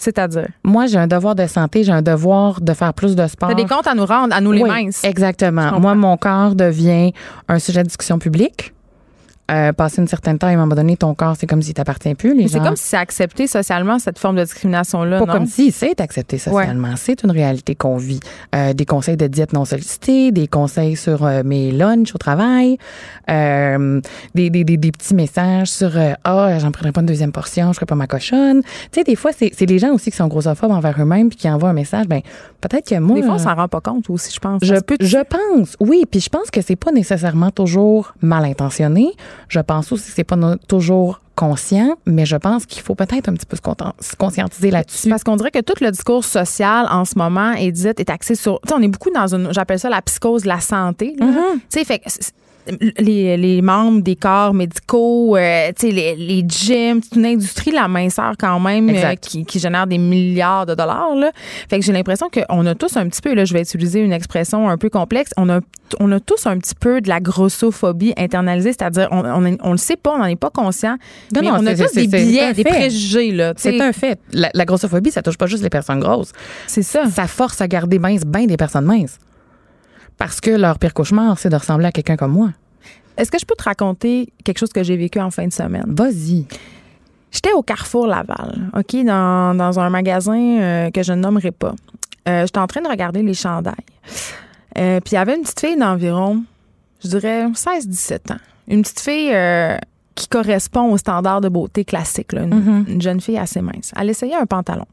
[0.03, 0.49] C'est-à-dire?
[0.65, 3.51] Moi, j'ai un devoir de santé, j'ai un devoir de faire plus de sport.
[3.51, 5.05] T'as des comptes à nous rendre, à nous les Oui, minces.
[5.05, 5.79] Exactement.
[5.79, 7.13] Moi, mon corps devient
[7.49, 8.73] un sujet de discussion publique.
[9.53, 12.15] Euh, passer une certaine temps, à un moment donné, ton corps, c'est comme s'il t'appartient
[12.15, 12.31] plus.
[12.35, 15.33] Les Mais c'est gens- comme si c'est accepté socialement, cette forme de discrimination-là, Pas non?
[15.33, 16.95] comme si c'est accepté socialement.
[16.97, 18.21] C'est une réalité qu'on vit.
[18.55, 22.79] Euh, des conseils de diète non sollicités, des conseils sur euh, mes lunchs au travail,
[23.29, 25.93] des, des, des, des petits messages sur
[26.25, 28.63] Ah, j'en prendrai pas une deuxième portion, je ferai pas ma cochonne.
[28.63, 28.71] Tu
[29.01, 31.51] sais, des fois, c'est c'est les gens aussi qui sont grossophobes envers eux-mêmes puis qui
[31.51, 32.07] envoient un message.
[32.09, 32.21] Ben,
[32.61, 33.17] peut-être que moi.
[33.17, 34.61] Des fois, on s'en rend pas compte aussi, je pense.
[34.65, 36.05] je, je pense, oui.
[36.11, 39.13] Puis je pense que c'est pas nécessairement toujours mal intentionné.
[39.49, 40.37] Je pense aussi que c'est pas
[40.69, 45.09] toujours conscient, mais je pense qu'il faut peut-être un petit peu se, conscientiser là-dessus.
[45.09, 48.35] Parce qu'on dirait que tout le discours social en ce moment est dit est axé
[48.35, 48.61] sur.
[48.61, 49.53] Tu sais, on est beaucoup dans une.
[49.53, 51.17] J'appelle ça la psychose de la santé.
[51.19, 51.53] Mm-hmm.
[51.55, 52.03] Tu sais, fait
[52.99, 57.73] les, les membres des corps médicaux, euh, tu sais, les, les gyms, c'est une industrie,
[57.73, 61.15] la minceur quand même, euh, qui, qui génère des milliards de dollars.
[61.17, 61.33] Là.
[61.69, 64.13] Fait que j'ai l'impression qu'on a tous un petit peu, là, je vais utiliser une
[64.13, 65.61] expression un peu complexe, on a,
[66.01, 69.79] on a tous un petit peu de la grossophobie internalisée, c'est-à-dire on, on, on le
[69.79, 70.97] sait pas, on n'en est pas conscient,
[71.35, 73.53] Non, mais non, on a tous des biais, des préjugés.
[73.57, 74.21] C'est un fait.
[74.33, 76.33] La, la grossophobie, ça touche pas juste les personnes grosses.
[76.67, 77.07] C'est ça.
[77.11, 79.19] Ça force à garder mince bien des personnes minces.
[80.23, 82.51] Parce que leur pire cauchemar, c'est de ressembler à quelqu'un comme moi.
[83.17, 85.83] Est-ce que je peux te raconter quelque chose que j'ai vécu en fin de semaine?
[85.89, 86.47] Vas-y.
[87.33, 91.75] J'étais au Carrefour Laval, OK, dans, dans un magasin euh, que je ne nommerai pas.
[92.29, 93.75] Euh, J'étais en train de regarder les chandails.
[94.79, 96.45] Euh, Puis il y avait une petite fille d'environ,
[97.03, 98.39] je dirais, 16-17 ans.
[98.69, 99.35] Une petite fille
[100.15, 103.91] qui correspond au standard de beauté classique, là, une, une jeune fille assez mince.
[104.01, 104.87] Elle essayait un pantalon.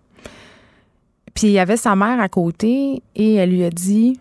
[1.36, 4.20] Puis il y avait sa mère à côté et elle lui a dit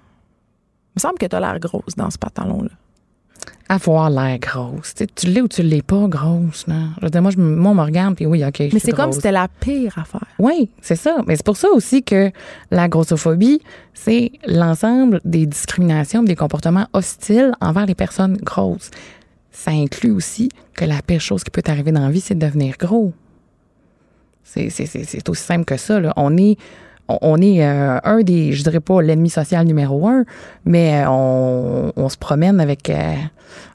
[0.99, 2.71] me semble que tu as l'air grosse dans ce pantalon-là.
[3.71, 4.95] Avoir l'air grosse.
[5.15, 6.89] Tu l'es ou tu l'es pas grosse, là.
[6.99, 8.61] Je veux dire, moi, je, me- moi, on me regarde, puis oui, OK.
[8.73, 10.27] Mais c'est comme si c'était la pire affaire.
[10.39, 11.19] Oui, c'est ça.
[11.27, 12.31] Mais c'est pour ça aussi que
[12.71, 13.61] la grossophobie,
[13.93, 18.91] c'est l'ensemble des discriminations, des comportements hostiles envers les personnes grosses.
[19.53, 22.47] Ça inclut aussi que la pire chose qui peut t'arriver dans la vie, c'est de
[22.47, 23.13] devenir gros.
[24.45, 26.01] C'est, aussi simple que ça.
[26.01, 26.15] Là.
[26.17, 26.57] On est,
[27.09, 30.25] on, est euh, un des, je dirais pas l'ennemi social numéro un,
[30.65, 33.15] mais euh, on, on se promène avec euh,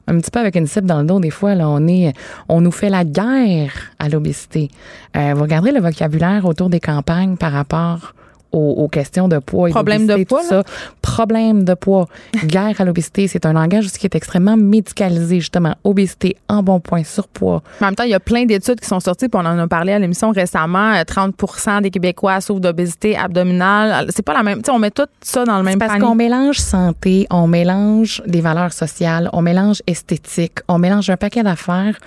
[0.06, 1.54] un petit peu avec une cible dans le dos des fois.
[1.54, 2.12] Là, on est,
[2.48, 4.70] on nous fait la guerre à l'obésité.
[5.16, 8.14] Euh, vous regarderez le vocabulaire autour des campagnes par rapport
[8.54, 10.62] aux, aux questions de poids et Problème de poids, tout ça.
[11.02, 12.08] Problème de poids,
[12.46, 15.74] guerre à l'obésité, c'est un langage qui est extrêmement médicalisé justement.
[15.84, 17.62] Obésité, embonpoint, surpoids.
[17.80, 19.68] En même temps, il y a plein d'études qui sont sorties, puis on en a
[19.68, 20.94] parlé à l'émission récemment.
[20.94, 24.06] euh, 30% des Québécois souffrent d'obésité abdominale.
[24.10, 24.58] C'est pas la même.
[24.58, 26.04] Tu sais, on met tout ça dans le même Parce panier.
[26.06, 31.42] qu'on mélange santé, on mélange des valeurs sociales, on mélange esthétique, on mélange un paquet
[31.42, 31.98] d'affaires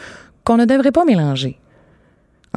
[0.44, 1.58] qu'on ne devrait pas mélanger.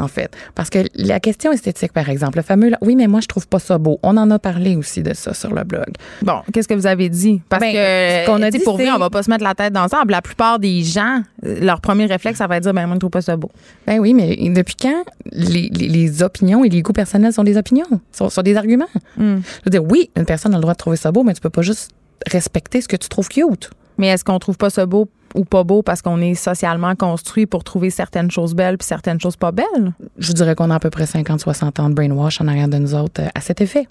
[0.01, 0.35] En fait.
[0.55, 3.59] Parce que la question esthétique, par exemple, le fameux, oui, mais moi, je trouve pas
[3.59, 3.99] ça beau.
[4.03, 5.89] On en a parlé aussi de ça sur le blog.
[6.23, 7.43] Bon, qu'est-ce que vous avez dit?
[7.49, 9.55] Parce Ben, que, ce qu'on a dit, pour vrai, on va pas se mettre la
[9.55, 10.11] tête dans le sable.
[10.13, 12.95] La plupart des gens, euh, leur premier réflexe, ça va être de dire, ben, moi,
[12.95, 13.51] je trouve pas ça beau.
[13.87, 17.57] Ben oui, mais depuis quand les, les- les opinions et les goûts personnels sont des
[17.59, 18.87] opinions, sont, sont des arguments?
[19.17, 19.37] Hmm.
[19.37, 21.41] Je veux dire, oui, une personne a le droit de trouver ça beau, mais tu
[21.41, 21.91] peux pas juste
[22.31, 23.71] respecter ce que tu trouves cute.
[23.99, 27.47] Mais est-ce qu'on trouve pas ça beau ou pas beau parce qu'on est socialement construit
[27.47, 29.93] pour trouver certaines choses belles puis certaines choses pas belles?
[30.19, 32.95] je dirais qu'on a à peu près 50-60 ans de brainwash en arrière de nous
[32.95, 33.87] autres euh, à cet effet.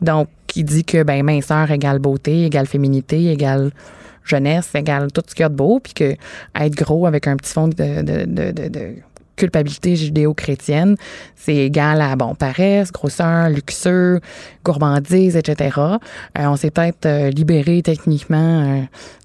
[0.00, 3.72] Donc, qui dit que ben, minceur égale beauté, égale féminité, égale
[4.24, 6.16] jeunesse, égale tout ce qu'il y a de beau, puis que
[6.58, 8.94] être gros avec un petit fond de, de,
[9.36, 10.96] culpabilité judéo-chrétienne,
[11.36, 14.18] c'est égal à, bon, paresse, grosseur, luxure,
[14.64, 15.78] gourmandise, etc.
[15.78, 15.92] Euh,
[16.46, 18.80] on s'est peut-être euh, libéré techniquement euh,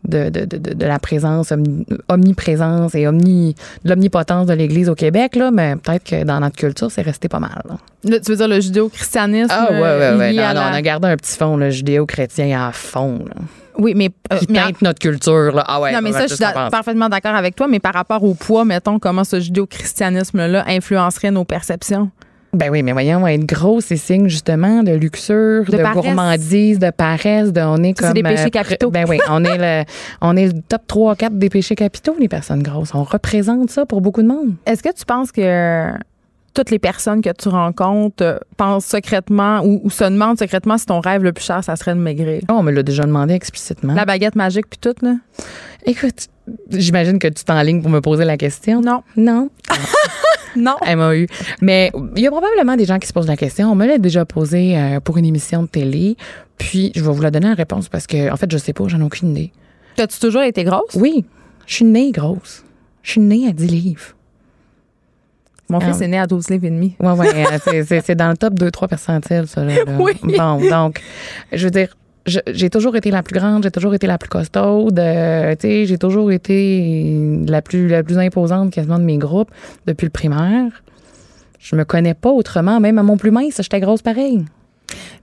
[0.08, 3.56] de, de, de, de- la présence, omni- omniprésence et omni,
[3.86, 7.28] de l'omnipotence de l'Église au Québec, là, mais peut-être que dans notre culture, c'est resté
[7.30, 7.62] pas mal.
[7.70, 7.78] là.
[8.20, 9.48] Tu veux dire le judéo-christianisme?
[9.52, 10.34] Ah, ouais, ouais, ouais.
[10.34, 13.36] Non, non, la- on a gardé un petit fond là, judéo-chrétien à fond, là,
[13.78, 14.10] Oui, mais.
[14.34, 15.54] euh, qui mais- teinte notre culture.
[15.54, 15.64] Là.
[15.68, 18.24] Ah ouais, non, mais on ça, je suis parfaitement d'accord avec toi, mais par rapport
[18.24, 22.12] au poids, mettons, comment ce judéo-christianisme-là influencerait nos perceptions?
[22.52, 26.90] Ben oui, mais voyons, être gros, c'est signe justement de luxure, De de, gourmandise, de
[26.90, 28.90] paresse, de on est C'est comme des péchés euh, capitaux.
[28.90, 29.86] Ben oui, on est le
[30.22, 32.96] on est le top 3 4 des péchés capitaux les personnes grosses.
[32.96, 34.56] On représente ça pour beaucoup de monde.
[34.66, 35.92] Est-ce que tu penses que
[36.60, 40.86] toutes les personnes que tu rencontres euh, pensent secrètement ou, ou se demandent secrètement si
[40.86, 42.42] ton rêve le plus cher, ça serait de maigrir?
[42.50, 43.94] Oh, on me l'a déjà demandé explicitement.
[43.94, 45.16] La baguette magique puis tout, là?
[45.86, 46.28] Écoute,
[46.70, 48.82] j'imagine que tu t'enlignes pour me poser la question.
[48.82, 49.04] Non.
[49.16, 49.50] Non?
[50.56, 50.76] Non.
[50.84, 51.28] MAU.
[51.62, 53.72] Mais il y a probablement des gens qui se posent la question.
[53.72, 56.18] On me l'a déjà posé euh, pour une émission de télé.
[56.58, 58.88] Puis, je vais vous la donner en réponse parce que, en fait, je sais pas,
[58.88, 59.52] j'en ai aucune idée.
[59.96, 60.96] T'as-tu toujours été grosse?
[60.96, 61.24] Oui,
[61.68, 62.66] je suis née grosse.
[63.04, 64.16] Je suis née à 10 livres.
[65.70, 65.86] Mon Ah.
[65.86, 66.96] fils est né à 12 livres et demi.
[67.00, 67.28] Ouais, ouais,
[67.68, 69.64] euh, c'est- dans le top 2-3 percentiles, ça.
[69.64, 69.98] Là, là.
[70.00, 70.14] Oui.
[70.24, 71.00] Bon, donc,
[71.54, 74.98] je veux dire, j'ai toujours été la plus grande, j'ai toujours été la plus costaude,
[75.00, 79.50] euh, tu sais, j'ai toujours été la plus, la plus imposante quasiment de mes groupes
[79.88, 80.72] depuis le primaire.
[81.60, 84.46] Je me connais pas autrement, même à mon plus mince, j'étais grosse pareil.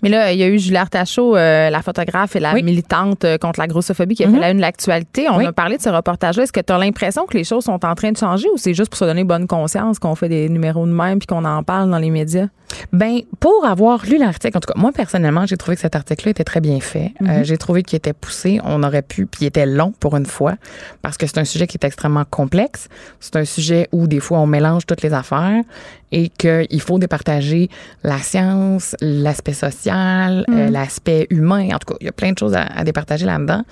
[0.02, 2.62] Mais là, il y a eu Julie Artachot, euh, la photographe et la Oui.
[2.62, 4.34] militante euh, contre la grossophobie qui a Mhm.
[4.34, 5.26] fait la une de l'actualité.
[5.30, 5.47] On Oui.
[5.47, 6.43] a parlé de ce reportage-là.
[6.44, 8.74] Est-ce que tu as l'impression que les choses sont en train de changer ou c'est
[8.74, 11.62] juste pour se donner bonne conscience qu'on fait des numéros de même puis qu'on en
[11.62, 12.47] parle dans les médias?
[12.93, 16.32] Ben, pour avoir lu l'article, en tout cas, moi, personnellement, j'ai trouvé que cet article-là
[16.32, 17.12] était très bien fait.
[17.22, 18.60] Euh, j'ai trouvé qu'il était poussé.
[18.64, 20.55] On aurait pu, puis il était long pour une fois,
[21.01, 22.88] parce que c'est un sujet qui est extrêmement complexe.
[23.20, 25.62] C'est un sujet où, des fois, on mélange toutes les affaires
[26.12, 27.68] et qu'il faut départager
[28.04, 31.68] la science, l'aspect social, euh, l'aspect humain.
[31.74, 33.64] En tout cas, il y a plein de choses à, à départager là-dedans.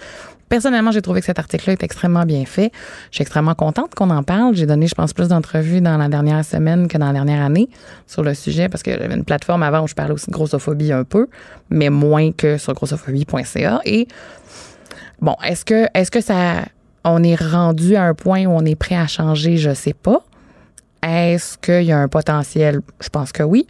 [0.48, 2.70] Personnellement, j'ai trouvé que cet article-là est extrêmement bien fait.
[3.10, 4.54] Je suis extrêmement contente qu'on en parle.
[4.54, 7.68] J'ai donné, je pense, plus d'entrevues dans la dernière semaine que dans la dernière année
[8.06, 10.92] sur le sujet parce que j'avais une plateforme avant où je parlais aussi de grossophobie
[10.92, 11.28] un peu,
[11.70, 13.80] mais moins que sur grossophobie.ca.
[13.84, 14.06] Et
[15.20, 16.66] bon, est-ce que, est-ce que ça,
[17.04, 19.56] on est rendu à un point où on est prêt à changer?
[19.56, 20.24] Je sais pas.
[21.04, 22.80] Est-ce qu'il y a un potentiel?
[23.00, 23.66] Je pense que oui.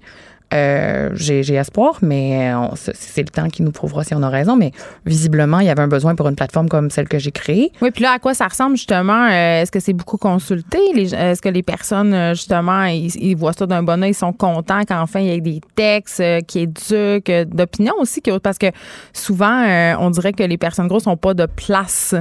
[0.54, 4.56] Euh, j'ai, espoir, mais c'est, le temps qui nous prouvera si on a raison.
[4.56, 4.72] Mais
[5.04, 7.72] visiblement, il y avait un besoin pour une plateforme comme celle que j'ai créée.
[7.82, 9.26] Oui, puis là, à quoi ça ressemble justement?
[9.26, 10.78] Euh, est-ce que c'est beaucoup consulté?
[10.96, 14.32] Est-ce que les personnes, euh, justement, ils, ils voient ça d'un bon oeil, ils sont
[14.32, 18.22] contents qu'enfin il y ait des textes euh, qui éduquent, d'opinion aussi?
[18.42, 18.66] Parce que
[19.12, 19.64] souvent,
[19.98, 22.14] on dirait que les personnes grosses n'ont pas de place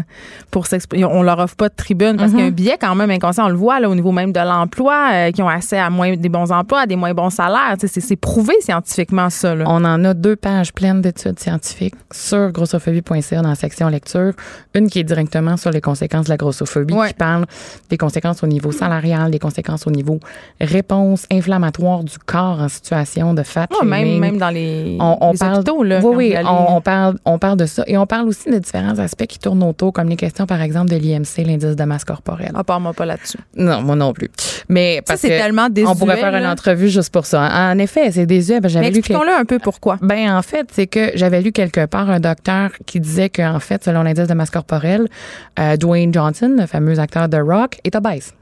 [0.51, 1.05] pour s'exprimer.
[1.05, 3.45] On leur offre pas de tribune parce qu'il y a un biais quand même inconscient.
[3.45, 6.29] On le voit là, au niveau même de l'emploi, qui ont accès à moins, des
[6.29, 7.75] bons emplois, à des moins bons salaires.
[7.77, 9.53] C'est prouvé scientifiquement, ça.
[9.53, 9.65] Là.
[9.67, 14.31] On en a deux pages pleines d'études scientifiques sur grossophobie.ca dans la section lecture.
[14.73, 17.09] Une qui est directement sur les conséquences de la grossophobie, Ouais.
[17.09, 17.45] qui parle
[17.89, 20.19] des conséquences au niveau salarial, des conséquences au niveau
[20.61, 25.31] réponse inflammatoire du corps en situation de fat Ouais, même, même dans les, on, on
[25.33, 25.83] les parle, hôpitaux.
[25.83, 27.83] Là, oui, oui, on, on parle, on parle de ça.
[27.87, 30.89] Et on parle aussi de différents aspects qui tournent autour, comme les questions, par exemple,
[30.91, 32.51] de l'IMC, l'indice de masse corporelle.
[32.55, 33.37] Ah, parle-moi pas là-dessus.
[33.57, 34.29] Non, moi non plus.
[34.69, 35.89] Mais Ça, parce c'est que tellement désuet.
[35.91, 37.49] on pourrait faire une entrevue juste pour ça.
[37.71, 38.55] En effet, c'est désuet.
[38.55, 39.97] Ben, Mais j'avais lu que expliquons-le un peu pourquoi.
[40.01, 43.83] ben en fait, c'est que j'avais lu quelque part un docteur qui disait qu'en fait,
[43.83, 45.07] selon l'indice de masse corporelle,
[45.59, 48.33] euh, Dwayne Johnson, le fameux acteur de Rock, est obèse.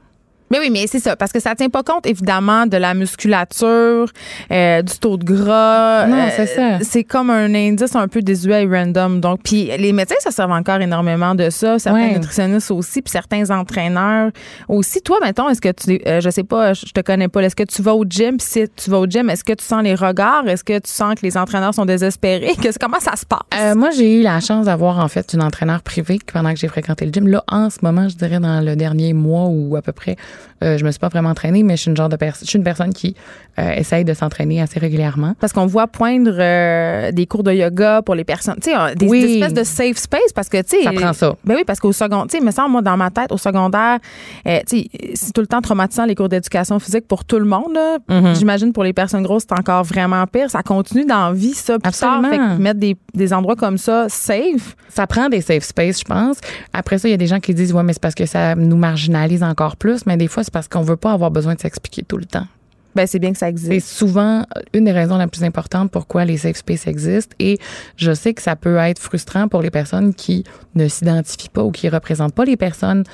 [0.52, 4.06] Mais oui, mais c'est ça, parce que ça tient pas compte, évidemment, de la musculature,
[4.50, 6.06] euh, du taux de gras.
[6.06, 6.78] Non, Euh, c'est ça.
[6.82, 9.20] C'est comme un indice un peu désuet et random.
[9.20, 11.78] Donc, puis les médecins, ça servent encore énormément de ça.
[11.78, 12.12] Certains Ouais.
[12.14, 14.30] nutritionnistes aussi, puis certains entraîneurs
[14.68, 15.00] aussi.
[15.00, 17.62] Toi, mettons, est-ce que tu, euh, je sais pas, je te connais pas, est-ce que
[17.62, 18.36] tu vas au gym?
[18.36, 20.46] Puis si tu vas au gym, est-ce que tu sens les regards?
[20.46, 22.52] Est-ce que tu sens que les entraîneurs sont désespérés?
[22.80, 23.40] Comment ça se passe?
[23.58, 26.68] Euh, moi, j'ai eu la chance d'avoir en fait une entraîneur privée pendant que j'ai
[26.68, 27.26] fréquenté le gym.
[27.28, 30.16] Là, en ce moment, je dirais dans le dernier mois ou à peu près,
[30.62, 32.50] euh, je me suis pas vraiment entraînée, mais je suis une genre de personne, je
[32.50, 33.14] suis une personne qui
[33.58, 35.34] euh, essaye de s'entraîner assez régulièrement.
[35.40, 39.06] Parce qu'on voit poindre euh, des cours de yoga pour les personnes, tu sais, des,
[39.06, 39.20] Oui.
[39.22, 40.82] des espèces de safe space parce que, tu sais.
[40.84, 41.34] Ça prend ça.
[41.44, 43.98] Ben oui, parce qu'au secondaire, tu sais, me semble, moi, dans ma tête, au secondaire,
[44.46, 47.44] euh, tu sais, c'est tout le temps traumatisant les cours d'éducation physique pour tout le
[47.44, 47.76] monde.
[48.08, 48.34] Mhm.
[48.34, 50.50] J'imagine pour les personnes grosses, c'est encore vraiment pire.
[50.50, 52.22] Ça continue dans la vie, ça, plus Absolument.
[52.22, 52.30] tard.
[52.30, 54.76] Fait que mettre des, des endroits comme ça safe.
[54.88, 56.38] Ça prend des safe space, je pense.
[56.72, 58.54] Après ça, il y a des gens qui disent ouais, mais c'est parce que ça
[58.54, 61.60] nous marginalise encore plus, mais des fois c'est parce qu'on veut pas avoir besoin de
[61.60, 62.46] s'expliquer tout le temps.
[62.94, 63.88] Ben, c'est bien que ça C'est existe.
[63.88, 64.44] souvent
[64.74, 67.34] une des raisons les plus importantes pourquoi les safe space existent.
[67.38, 67.58] Et
[67.96, 70.44] je sais que ça peut être frustrant pour les personnes qui
[70.74, 73.04] ne s'identifient pas ou qui représentent pas les personnes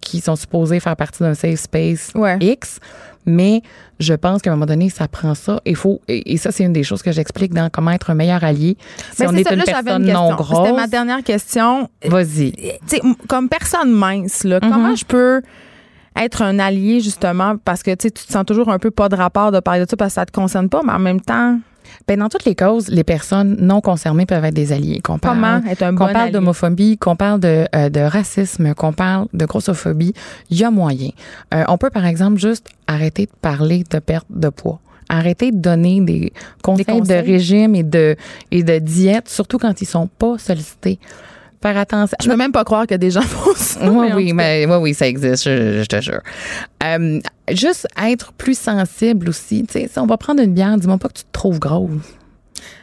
[0.00, 2.38] qui sont supposées faire partie d'un safe space Ouais.
[2.40, 2.78] X.
[3.26, 3.60] Mais
[4.00, 5.60] je pense qu'à un moment donné, ça prend ça.
[5.66, 8.14] Il faut, et, et ça, c'est une des choses que j'explique dans comment être un
[8.14, 8.78] meilleur allié.
[9.12, 10.46] Si Ben, on c'est est ça, une là, personne une non question.
[10.56, 11.90] C'était ma grosse, dernière question.
[12.06, 12.52] vas-y.
[13.28, 15.42] comme personne mince, là, comment je peux
[16.18, 19.52] être un allié, justement, parce que tu te sens toujours un peu pas de rapport
[19.52, 21.58] de parler de ça parce que ça te concerne pas, mais en même temps,
[22.06, 25.00] Ben, dans toutes les causes, les personnes non concernées peuvent être des alliés.
[25.00, 28.74] Qu'on parle, comment être un bon qu'on parle d'homophobie, qu'on parle de, euh, de racisme,
[28.74, 30.12] qu'on parle de grossophobie,
[30.50, 31.10] il y a moyen.
[31.54, 34.80] Euh, on peut, par exemple, juste arrêter de parler de perte de poids.
[35.08, 36.32] Arrêter de donner des
[36.62, 37.20] conseils, de conseils?
[37.20, 38.16] régime et de,
[38.50, 40.98] et de diète, surtout quand ils sont pas sollicités.
[41.62, 42.16] Faire attention.
[42.22, 43.80] Je peux même pas croire que des gens font ça.
[43.90, 46.20] Oui, mais oui, mais oui, oui, ça existe, je, je te jure.
[46.84, 47.20] Euh,
[47.50, 49.64] juste être plus sensible aussi.
[49.66, 51.90] Tu sais, si on va prendre une bière, dis-moi pas que tu te trouves grosse.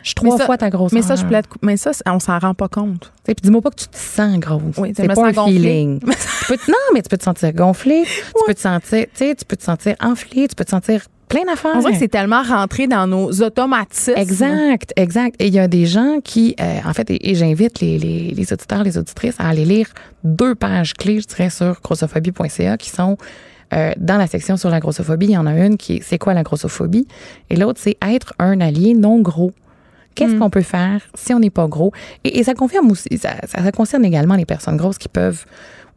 [0.04, 0.96] Je suis trois ça- fois ta grosseur.
[0.98, 1.46] Mais ça, je plaide.
[1.62, 3.12] Mais ça, on s'en rend pas compte.
[3.24, 4.78] Puis dis-moi pas que tu te sens grosse.
[4.78, 5.54] Oui, c'est pas un gonflée.
[5.54, 6.00] feeling.
[6.46, 8.04] Tu peux te- non, mais tu peux te sentir gonflé.
[8.06, 10.48] Tu peux te sentir, tu peux te sentir enflé.
[10.48, 11.72] Tu peux te sentir plein d'affaires.
[11.76, 14.14] On dirait que c'est tellement rentré dans nos automatismes.
[14.16, 15.36] Exact, exact.
[15.40, 18.32] Et il y a des gens qui, euh, en fait, et, et j'invite les, les,
[18.32, 19.88] les auditeurs, les auditrices à aller lire
[20.24, 23.18] deux pages clés, je dirais, sur grossophobie.ca qui sont
[23.74, 25.26] euh, dans la section sur la grossophobie.
[25.26, 27.08] Il y en a une qui est C'est quoi la grossophobie?
[27.50, 29.52] Et l'autre, c'est être un allié non gros.
[30.14, 31.92] Qu'est-ce qu'on peut faire si on n'est pas gros?
[32.24, 35.46] Et, et ça confirme aussi, ça, ça, ça concerne également les personnes grosses qui peuvent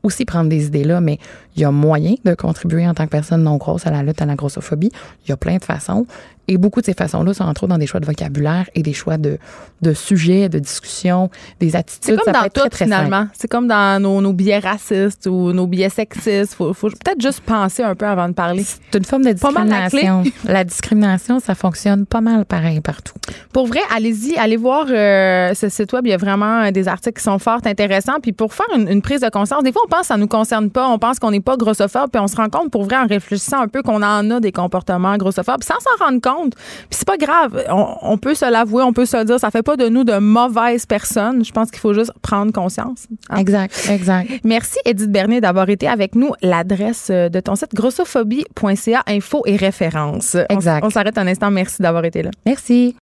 [0.02, 1.18] aussi prendre des idées là, mais
[1.56, 4.22] il y a moyen de contribuer en tant que personne non grosse à la lutte
[4.22, 4.92] à la grossophobie.
[5.24, 6.06] Il y a plein de façons.
[6.48, 8.94] Et beaucoup de ces façons-là sont entre autres dans des choix de vocabulaire et des
[8.94, 9.38] choix de,
[9.82, 11.30] de sujets, de discussion,
[11.60, 12.02] des attitudes.
[12.02, 13.26] C'est comme Ça dans très, tout, très finalement.
[13.34, 16.54] C'est comme dans nos, nos biais racistes ou nos biais sexistes.
[16.54, 18.64] Faut, faut peut-être juste penser un peu avant de parler.
[18.64, 20.24] C'est une forme de la discrimination.
[20.44, 23.14] la discrimination, ça fonctionne pas mal pareil partout.
[23.52, 26.06] Pour vrai, allez-y, allez voir euh, ce site web.
[26.06, 28.20] Il y a vraiment euh, des articles qui sont fort intéressants.
[28.22, 30.28] Puis pour faire une, une prise de conscience, des fois, on pense que ça nous
[30.28, 30.88] concerne pas.
[30.88, 32.10] On pense qu'on n'est pas grossophobe.
[32.10, 34.52] Puis on se rend compte, pour vrai, en réfléchissant un peu, qu'on en a des
[34.52, 36.37] comportements grossophobes sans s'en rendre compte.
[36.44, 37.64] Puis c'est pas grave.
[37.70, 39.38] On, on peut se l'avouer, on peut se le dire.
[39.40, 41.44] Ça fait pas de nous de mauvaises personnes.
[41.44, 43.06] Je pense qu'il faut juste prendre conscience.
[43.30, 43.36] Hein?
[43.38, 44.30] Exact, exact.
[44.44, 46.32] Merci, Edith Bernier, d'avoir été avec nous.
[46.42, 50.36] L'adresse euh, de ton site, grossophobie.ca, info et références.
[50.48, 50.84] Exact.
[50.84, 51.50] On s'arrête un instant.
[51.50, 52.30] Merci d'avoir été là.
[52.46, 52.96] Merci.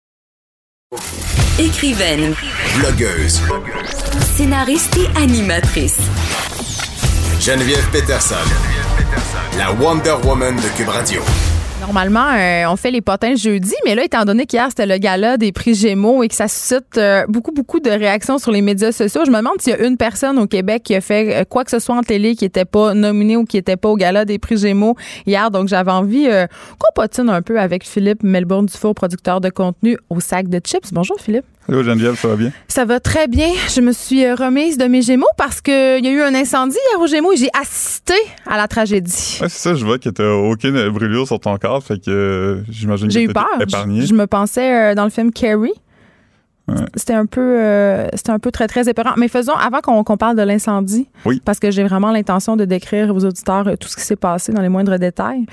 [1.59, 2.35] Écrivaine,
[2.79, 3.41] Blogueuse.
[4.37, 5.99] scénariste et animatrice.
[7.41, 8.35] Geneviève Peterson.
[9.59, 11.23] La Wonder Woman de Cube Radio.
[11.87, 15.37] Normalement, euh, on fait les potins jeudi, mais là, étant donné qu'hier, c'était le gala
[15.37, 18.91] des prix Gémeaux et que ça suscite euh, beaucoup, beaucoup de réactions sur les médias
[18.91, 21.45] sociaux, je me demande s'il y a une personne au Québec qui a fait euh,
[21.45, 23.95] quoi que ce soit en télé qui n'était pas nominée ou qui n'était pas au
[23.95, 24.97] gala des prix Gémeaux
[25.27, 25.53] hier.
[25.53, 26.29] Donc, j'avais envie
[26.79, 30.93] qu'on potine un peu avec Philippe Melbourne Dufour, producteur de contenu au sac de chips.
[30.93, 31.47] Bonjour, Philippe.
[31.69, 32.53] Allô Geneviève, ça va bien?
[32.69, 33.49] Ça va très bien.
[33.75, 36.77] Je me suis euh, remise de mes Gémeaux parce qu'il y a eu un incendie
[36.93, 38.15] hier aux Gémeaux et j'ai assisté
[38.47, 39.39] à la tragédie.
[39.41, 42.63] Ouais, c'est ça, je vois que t'as aucune brûlure sur ton corps, fait que euh,
[42.71, 43.49] j'imagine que J'ai eu peur.
[43.61, 44.03] épargné.
[44.03, 45.73] Je, je me pensais euh, dans le film Carrie.
[46.69, 46.75] Ouais.
[46.95, 49.15] C'était un peu, euh, c'était un peu très très épeurant.
[49.17, 51.41] Mais faisons avant qu'on parle de l'incendie, Oui.
[51.45, 54.63] parce que j'ai vraiment l'intention de décrire aux auditeurs tout ce qui s'est passé dans
[54.63, 55.47] les moindres détails.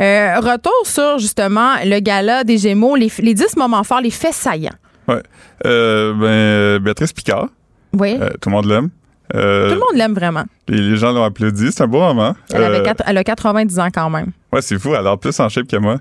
[0.00, 4.32] Euh, retour sur justement le gala des Gémeaux, les, les 10 moments forts, les faits
[4.34, 4.70] saillants.
[5.08, 5.22] Ouais.
[5.64, 7.48] Euh, ben, euh, Béatrice Picard,
[7.92, 8.16] Oui.
[8.20, 8.90] euh, tout le monde l'aime.
[9.34, 10.44] Euh, tout le monde l'aime vraiment.
[10.68, 12.34] les, les gens l'ont applaudi, c'est un beau moment.
[12.52, 14.30] Elle, avait quatre- elle a 90 ans quand même.
[14.52, 15.96] Ouais, c'est fou, elle a plus en shape que moi.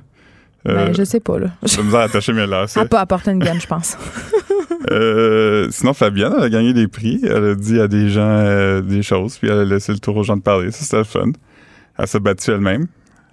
[0.63, 1.47] Ben, je sais pas là.
[1.61, 2.79] Misère à attacher mes Elle lacets.
[2.79, 3.97] n'a pas apporté une gaine, je pense.
[5.71, 7.19] Sinon, Fabienne, elle a gagné des prix.
[7.23, 10.23] Elle a dit à des gens des choses, puis elle a laissé le tour aux
[10.23, 10.71] gens de parler.
[10.71, 11.31] Ça, c'était le fun.
[11.97, 12.87] Elle s'est battue elle-même.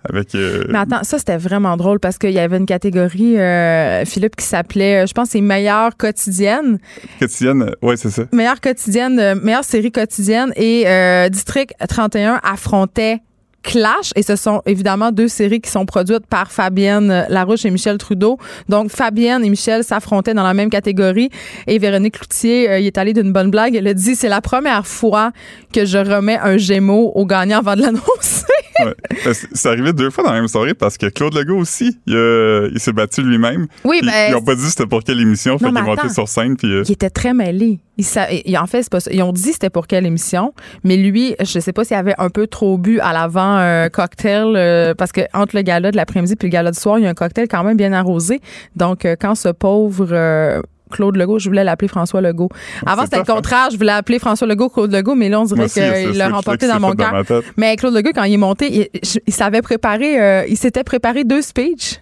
[0.09, 4.05] Avec, euh, Mais attends, ça c'était vraiment drôle parce qu'il y avait une catégorie, euh,
[4.05, 6.79] Philippe, qui s'appelait, euh, je pense, c'est meilleure quotidienne.
[7.21, 7.73] quotidienne.
[7.83, 8.25] Ouais, c'est ça.
[8.33, 13.21] meilleure quotidienne, euh, meilleure série quotidienne et euh, District 31 affrontait
[13.63, 17.71] Clash et ce sont évidemment deux séries qui sont produites par Fabienne euh, Larouche et
[17.71, 18.39] Michel Trudeau.
[18.69, 21.31] Donc Fabienne et Michel s'affrontaient dans la même catégorie
[21.67, 23.75] et Véronique Cloutier euh, y est allée d'une bonne blague.
[23.75, 25.33] Elle a dit c'est la première fois
[25.73, 28.03] que je remets un Gémeaux au gagnant avant de l'annoncer.
[28.83, 28.95] Ouais.
[29.25, 32.71] Ben, c'est arrivé deux fois dans la même soirée parce que Claude Legault aussi, il,
[32.73, 33.67] il s'est battu lui-même.
[33.85, 36.09] Oui, ben, ils ont pas dit c'était pour quelle émission, fait Non, qu'il est monté
[36.09, 37.81] sur scène puis euh, Il était très mêlé.
[37.99, 39.11] Il sa- et en fait, c'est pas ça.
[39.13, 42.31] Ils ont dit c'était pour quelle émission, mais lui, je sais pas s'il avait un
[42.31, 46.35] peu trop bu à l'avant un cocktail, euh, parce que entre le gala de l'après-midi
[46.37, 48.41] puis le gala du soir, il y a un cocktail quand même bien arrosé.
[48.77, 50.61] Donc, euh, quand ce pauvre euh,
[50.91, 52.51] Claude Legault, je voulais l'appeler François Legault.
[52.87, 53.69] Avant, c'était le contraire.
[53.73, 55.69] Je voulais appeler François Legault, Claude Legault, mais là, on dirait il
[56.11, 57.13] qu'il l'a remporté dans mon cœur.
[57.57, 61.25] Mais Claude Legault, quand il est monté, il, il savait préparer, euh, il s'était préparé
[61.25, 62.01] deux speeches.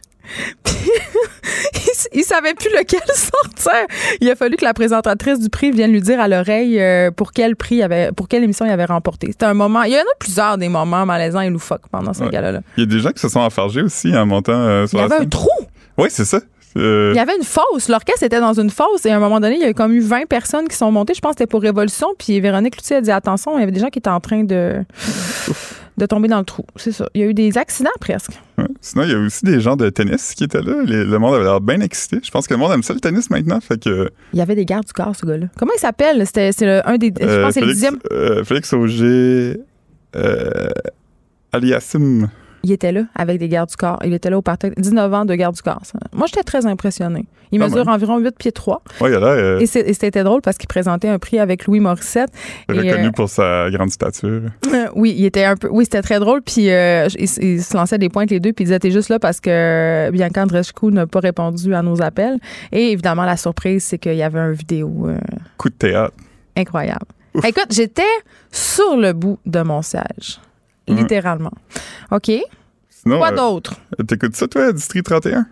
[0.65, 0.75] Puis,
[2.13, 3.87] il, il savait plus lequel sortir.
[4.21, 7.33] Il a fallu que la présentatrice du prix vienne lui dire à l'oreille euh, pour
[7.33, 9.29] quel prix il avait, pour quelle émission il avait remporté.
[9.29, 9.83] C'était un moment.
[9.83, 12.31] Il y en a plusieurs des moments malaisants et loufoques pendant ce Ouais.
[12.31, 12.61] gala-là.
[12.77, 14.99] Il y a des gens qui se sont enfargés aussi en montant euh, Il sur
[14.99, 15.49] y avait un trou.
[15.99, 16.41] Oui, c'est ça.
[16.77, 17.89] Euh, Il y avait une fosse.
[17.89, 20.01] L'orchestre était dans une fosse et à un moment donné, il y a comme eu
[20.01, 21.15] 20 personnes qui sont montées.
[21.15, 22.09] Je pense que c'était pour Révolution.
[22.19, 24.45] Puis Véronique Cloutier a dit attention, il y avait des gens qui étaient en train
[24.45, 24.85] de,
[25.99, 26.65] de tomber dans le trou.
[26.77, 27.07] C'est ça.
[27.15, 28.33] Il y a eu des accidents presque.
[28.59, 28.65] ouais.
[28.83, 30.83] Sinon, il y a aussi des gens de tennis qui étaient là.
[30.87, 32.19] Les- le monde avait l'air bien excité.
[32.23, 33.61] Je pense que le monde aime ça le tennis maintenant.
[33.61, 35.47] Fait que Il y avait des gardes du corps, ce gars-là.
[35.59, 36.27] Comment il s'appelle?
[36.27, 37.13] C'était c'est le- un des.
[37.21, 37.99] je euh, pense que c'est le Félix, dixième.
[38.13, 39.61] euh, Félix Auger,
[40.17, 40.69] euh,
[41.53, 42.29] Aliassim.
[42.63, 43.99] Il était là avec des gardes du corps.
[44.05, 45.81] Il était là au parti 19 ans de garde du corps.
[45.85, 45.99] ça.
[46.13, 47.27] Moi, j'étais très impressionnée.
[47.53, 47.95] Il Quand mesure même.
[47.95, 48.83] environ 8 pieds 3.
[49.01, 52.31] Ouais, il a euh, Et c'était drôle parce qu'il présentait un prix avec Louis Morissette.
[52.69, 54.43] Et, reconnu euh, pour sa grande stature.
[54.73, 55.69] Euh, oui, il était un peu.
[55.69, 56.43] Oui, c'était très drôle.
[56.43, 58.53] Puis euh, il, il se lançait des pointes les deux.
[58.53, 62.01] Puis il disait T'es juste là parce que Bianca Andreescu n'a pas répondu à nos
[62.03, 62.39] appels.
[62.71, 65.09] Et évidemment, la surprise, c'est qu'il y avait un vidéo
[65.57, 66.15] Coup de théâtre.
[66.57, 67.07] incroyable.
[67.35, 67.45] Ouf.
[67.45, 68.03] Écoute, j'étais
[68.53, 70.41] sur le bout de mon siège.
[70.91, 71.01] Ouais.
[71.01, 71.53] Littéralement.
[72.11, 72.31] OK?
[72.91, 73.75] Sinon, Quoi euh, d'autre?
[74.07, 75.47] t'écoutes ça, toi, District 31?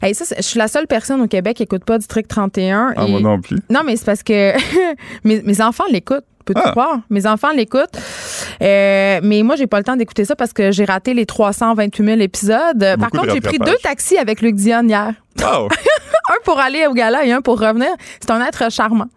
[0.00, 2.94] Hey, ça, je suis la seule personne au Québec qui écoute pas District 31.
[2.96, 3.58] Ah, et- moi non plus.
[3.68, 4.52] Non, mais c'est parce que
[5.24, 6.24] mes, mes enfants l'écoutent.
[6.44, 6.70] Peux-tu Ah.
[6.72, 6.98] croire?
[7.10, 7.96] Mes enfants l'écoutent.
[8.62, 12.04] Euh, mais moi, j'ai pas le temps d'écouter ça parce que j'ai raté les 328
[12.04, 12.78] 000 épisodes.
[12.78, 15.14] Par Beaucoup contre, j'ai pris deux taxis avec Luc Dion hier.
[15.40, 15.68] Wow!
[16.30, 17.88] Un pour aller au gala et un pour revenir.
[18.20, 19.08] C'est un être charmant.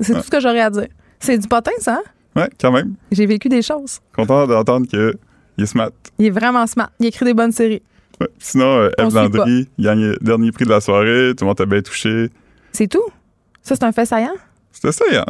[0.00, 0.86] C'est tout ce que j'aurais à dire.
[1.20, 1.94] C'est du potin, ça?
[1.94, 2.02] hein?
[2.36, 2.94] Ouais, quand même.
[3.10, 4.00] J'ai vécu des choses.
[4.14, 5.14] Content d'entendre que
[5.56, 5.90] Il est smart.
[6.18, 6.90] Il est vraiment smart.
[7.00, 7.82] Il écrit des bonnes séries.
[8.20, 8.28] Ouais.
[8.38, 9.14] Sinon, euh, Eve.
[9.14, 11.32] Landry, gagne dernier prix de la soirée.
[11.36, 12.28] Tout le monde t'a bien touché.
[12.72, 13.02] C'est tout?
[13.62, 14.34] Ça, c'est un fait saillant?
[14.72, 15.24] C'était ça, hein?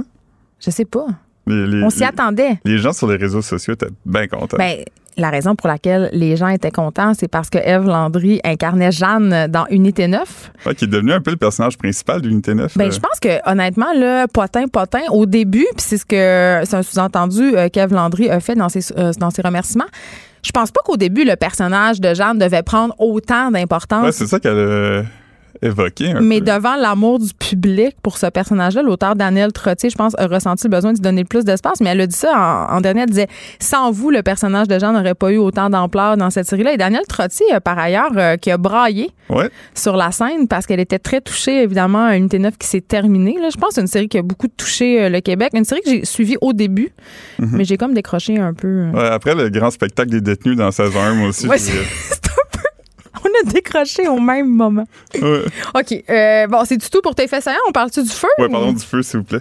[0.60, 1.06] Je sais pas.
[1.46, 2.58] Les, les- On s'y attendait.
[2.64, 4.56] Les gens sur les réseaux sociaux étaient bien contents.
[4.56, 4.82] Ben,
[5.16, 9.46] la raison pour laquelle les gens étaient contents, c'est parce que Eve Landry incarnait Jeanne
[9.48, 10.52] dans Unité 9.
[10.66, 12.76] Ouais, qui est devenu un peu le personnage principal d'Unité 9.
[12.76, 12.90] Ben, euh.
[12.90, 16.82] je pense que honnêtement, le potin, potin, au début, puis c'est ce que c'est un
[16.82, 19.84] sous-entendu euh, qu'Eve Landry a fait dans ses, euh, dans ses remerciements.
[20.42, 24.04] Je pense pas qu'au début, le personnage de Jeanne devait prendre autant d'importance.
[24.04, 25.06] Ouais, c'est ça qu'elle
[25.64, 26.12] évoqué.
[26.12, 26.46] un Mais peu.
[26.46, 30.70] devant l'amour du public pour ce personnage-là, l'auteur Daniel Trottier, je pense, a ressenti le
[30.70, 31.80] besoin de lui donner plus d'espace.
[31.80, 33.02] Mais elle a dit ça en, en dernier.
[33.02, 33.28] Elle disait
[33.60, 36.74] Sans vous, le personnage de Jean n'aurait pas eu autant d'ampleur dans cette série-là.
[36.74, 39.48] Et Daniel Trottier, euh, par ailleurs, euh, qui a braillé Ouais.
[39.74, 43.36] sur la scène parce qu'elle était très touchée, évidemment, à Unité 9 qui s'est terminée.
[43.40, 43.48] Là.
[43.50, 45.50] Je pense que c'est une série qui a beaucoup touché euh, le Québec.
[45.54, 46.90] Une série que j'ai suivie au début,
[47.38, 47.48] Mhm.
[47.52, 48.68] mais j'ai comme décroché un peu.
[48.68, 48.90] euh.
[48.92, 51.46] Ouais, après le grand spectacle des détenus dans saison 1, moi aussi.
[51.48, 51.64] Ouais, j'ai-
[52.10, 52.58] c'est un peu.
[53.24, 54.86] On a décroché au même moment.
[55.20, 55.44] ouais.
[55.74, 56.04] OK.
[56.10, 57.58] euh, bon, c'est du tout pour tes faits saillants?
[57.68, 58.28] On parle-tu du feu?
[58.38, 59.40] Ouais, ou- pardon, du feu, s'il vous plaît.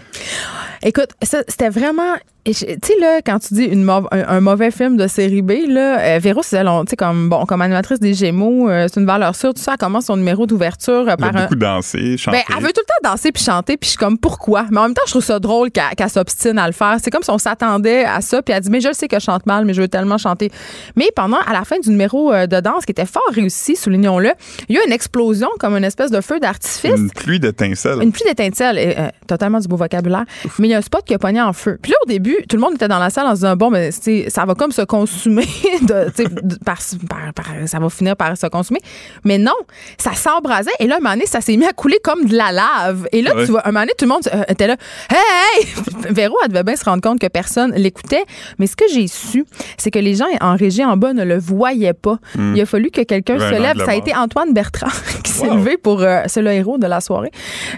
[0.84, 2.16] Écoute, ça, c'était vraiment.
[2.46, 6.00] Tu sais, là, quand tu dis une un, un mauvais film de série B, là,
[6.00, 9.34] euh, Véro, c'est tu sais, comme, bon, comme animatrice des Gémeaux, euh, c'est une valeur
[9.34, 9.54] sûre.
[9.54, 11.44] Tout ça, elle commence son numéro d'ouverture euh, Elle a par un.
[11.44, 12.38] beaucoup dansé, chanté.
[12.38, 14.66] Ben, elle veut tout le temps danser puis chanter, puis je suis comme pourquoi?
[14.72, 16.98] Mais en même temps, je trouve ça drôle qu'elle s'obstine à le faire.
[17.02, 19.24] C'est comme si on s'attendait à ça, puis elle dit mais je sais que je
[19.24, 20.52] chante mal, mais je veux tellement chanter.
[20.98, 24.32] Mais pendant à la fin du numéro euh, de danse qui était fort réussi, soulignons-le,
[24.68, 26.92] il y a eu une explosion comme une espèce de feu d'artifice.
[26.98, 28.04] Une pluie d'étincelles.
[28.04, 30.26] Une pluie d'étincelles, euh, totalement du beau vocabulaire.
[30.60, 31.80] Mais il y a un spot qui a pogné en feu.
[31.82, 33.70] Puis là, au début, tout le monde était dans la salle en se disant bon,
[33.70, 35.46] mais c'est- ça va comme se consumer,
[35.82, 36.78] de, tu sais, de- par,
[37.10, 38.80] par- par- ça va finir par se consumer.
[39.24, 39.54] Mais non,
[39.98, 40.72] ça s'embrasait.
[40.80, 43.08] Et là, un moment donné, ça s'est mis à couler comme de la lave.
[43.12, 43.46] Et là, Ouais.
[43.46, 44.76] tu vois, un moment donné, tout le monde euh, était là.
[45.10, 45.18] Hey,
[45.64, 45.68] hey!
[46.14, 48.24] Véro, elle devait bien se rendre compte que personne l'écoutait.
[48.60, 49.46] Mais ce que j'ai su,
[49.78, 52.18] c'est que les gens en régie en bas ne le voyaient pas.
[52.38, 53.78] Il a fallu que quelqu'un se lève.
[53.84, 54.88] Ça a été Antoine Bertrand
[55.24, 55.56] qui s'est Wow.
[55.56, 56.02] levé pour.
[56.02, 57.32] euh, c'est le héros de la soirée.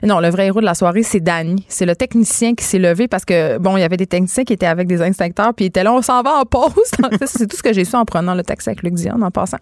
[0.04, 1.66] Non, le vrai héros de la soirée, c'est Danny.
[1.68, 4.54] C'est le technicien qui s'est levé parce que, bon, il y avait des techniciens qui
[4.54, 6.72] étaient avec des instincteurs, puis ils étaient là, on s'en va en pause.
[7.26, 9.58] C'est tout ce que j'ai su en prenant le taxi avec Luc Dion, en passant.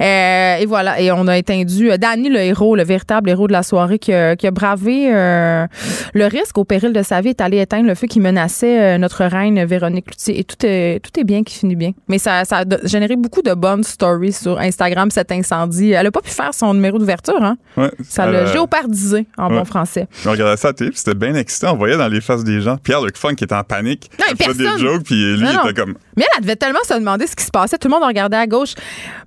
[0.00, 3.52] Euh, et voilà, et on a étendu euh, Danny, le héros, le véritable héros de
[3.52, 5.66] la soirée, qui a, qui a bravé euh,
[6.14, 8.98] le risque au péril de sa vie, est allé éteindre le feu qui menaçait euh,
[8.98, 10.38] notre reine Véronique Cloutier.
[10.40, 11.92] Et tout est, tout est bien qui finit bien.
[12.08, 15.92] Mais ça, ça a généré beaucoup de bonnes stories sur Instagram, cet incendie.
[15.92, 17.56] Elle a pas pu faire son numéro d'ouverture, hein?
[17.76, 19.58] Ouais, Ça l'a géopardisé en Ouais.
[19.58, 20.08] bon français.
[20.26, 21.74] On regardait ça à la télé, c'était bien excitant.
[21.74, 22.76] On voyait dans les faces des gens.
[22.78, 24.10] Pierre-Luc Funk qui était en panique.
[24.18, 25.94] Non, il faisait des jokes, puis lui, Non, il était comme.
[26.16, 27.78] Mais elle, elle devait tellement se demander ce qui se passait.
[27.78, 28.74] Tout le monde regardait à gauche.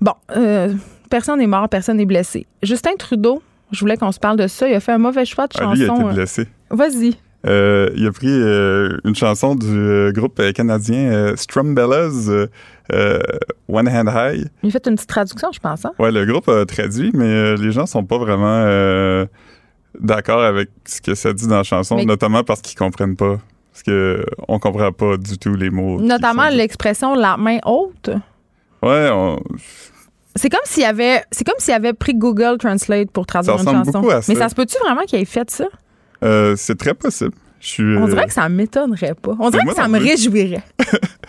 [0.01, 0.73] Bon, euh,
[1.09, 2.47] personne n'est mort, personne n'est blessé.
[2.63, 3.41] Justin Trudeau,
[3.71, 4.67] je voulais qu'on se parle de ça.
[4.67, 6.01] Il a fait un mauvais choix de Ah, lui, il a chanson.
[6.01, 6.13] été euh.
[6.13, 6.47] blessé.
[6.71, 7.15] Vas-y.
[7.47, 12.29] Euh, il a pris euh, une chanson du euh, groupe canadien Strumbellas,
[13.69, 14.47] One Hand High.
[14.63, 15.85] Il a fait une petite traduction, je pense.
[15.85, 15.91] hein?
[15.99, 19.25] Ouais, le groupe a traduit, mais les gens sont pas vraiment
[19.99, 23.37] d'accord avec ce que ça dit dans la chanson, Mais- notamment parce qu'ils comprennent pas.
[23.71, 25.99] Parce que on comprend pas du tout les mots.
[26.01, 28.09] Notamment l'expression la main haute.
[28.81, 29.39] Ouais, on-
[30.35, 33.77] C'est comme s'il avait, c'est comme s'il avait pris Google Translate pour traduire Ça une
[33.85, 33.91] chanson.
[33.91, 34.31] beaucoup à ça.
[34.31, 35.65] Mais ça se peut-tu vraiment qu'il ait fait ça?
[36.23, 37.31] euh, c'est très possible.
[37.61, 37.97] Je suis.
[37.97, 39.35] On euh, dirait que ça m'étonnerait pas.
[39.39, 40.63] On dirait que ça me réjouirait.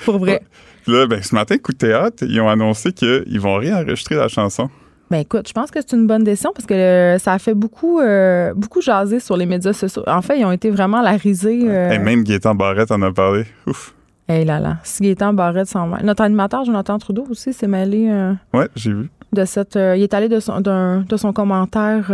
[0.05, 0.43] Pour vrai.
[0.87, 4.71] Là, ben, ce matin, coup de théâtre, ils ont annoncé qu'ils vont réenregistrer la chanson.
[5.11, 7.55] Ben écoute, je pense que c'est une bonne décision parce que euh, ça a fait
[7.55, 10.05] beaucoup, euh, beaucoup jaser sur les médias sociaux.
[10.07, 11.63] En fait, ils ont été vraiment la risée.
[11.65, 13.45] euh, Et même Gaétan Barrette en a parlé.
[13.67, 13.93] Ouf.
[14.29, 16.05] Hey là là, si Gaétan Barrette s'en mêle.
[16.05, 18.09] Notre animateur, Jonathan Trudeau, aussi, s'est mêlé
[18.55, 19.11] Ouais, j'ai vu.
[19.33, 19.75] de cette...
[19.75, 22.13] il est allé de son, de son commentaire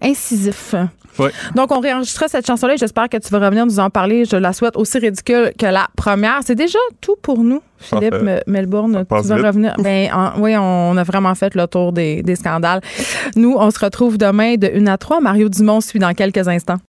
[0.00, 0.74] incisif.
[1.18, 1.30] Ouais.
[1.54, 4.24] Donc, on réenregistrera cette chanson-là et j'espère que tu vas revenir nous en parler.
[4.24, 6.38] Je la souhaite aussi ridicule que la première.
[6.44, 8.42] C'est déjà tout pour nous, Philippe Parfait.
[8.46, 9.04] Melbourne.
[9.08, 9.46] Tu vas vite.
[9.46, 9.74] revenir.
[9.78, 12.80] Ben, en- oui, on a vraiment fait le tour des, des scandales.
[13.36, 15.20] Nous, on se retrouve demain de 1 à 3.
[15.20, 16.78] Mario Dumont suit dans quelques instants.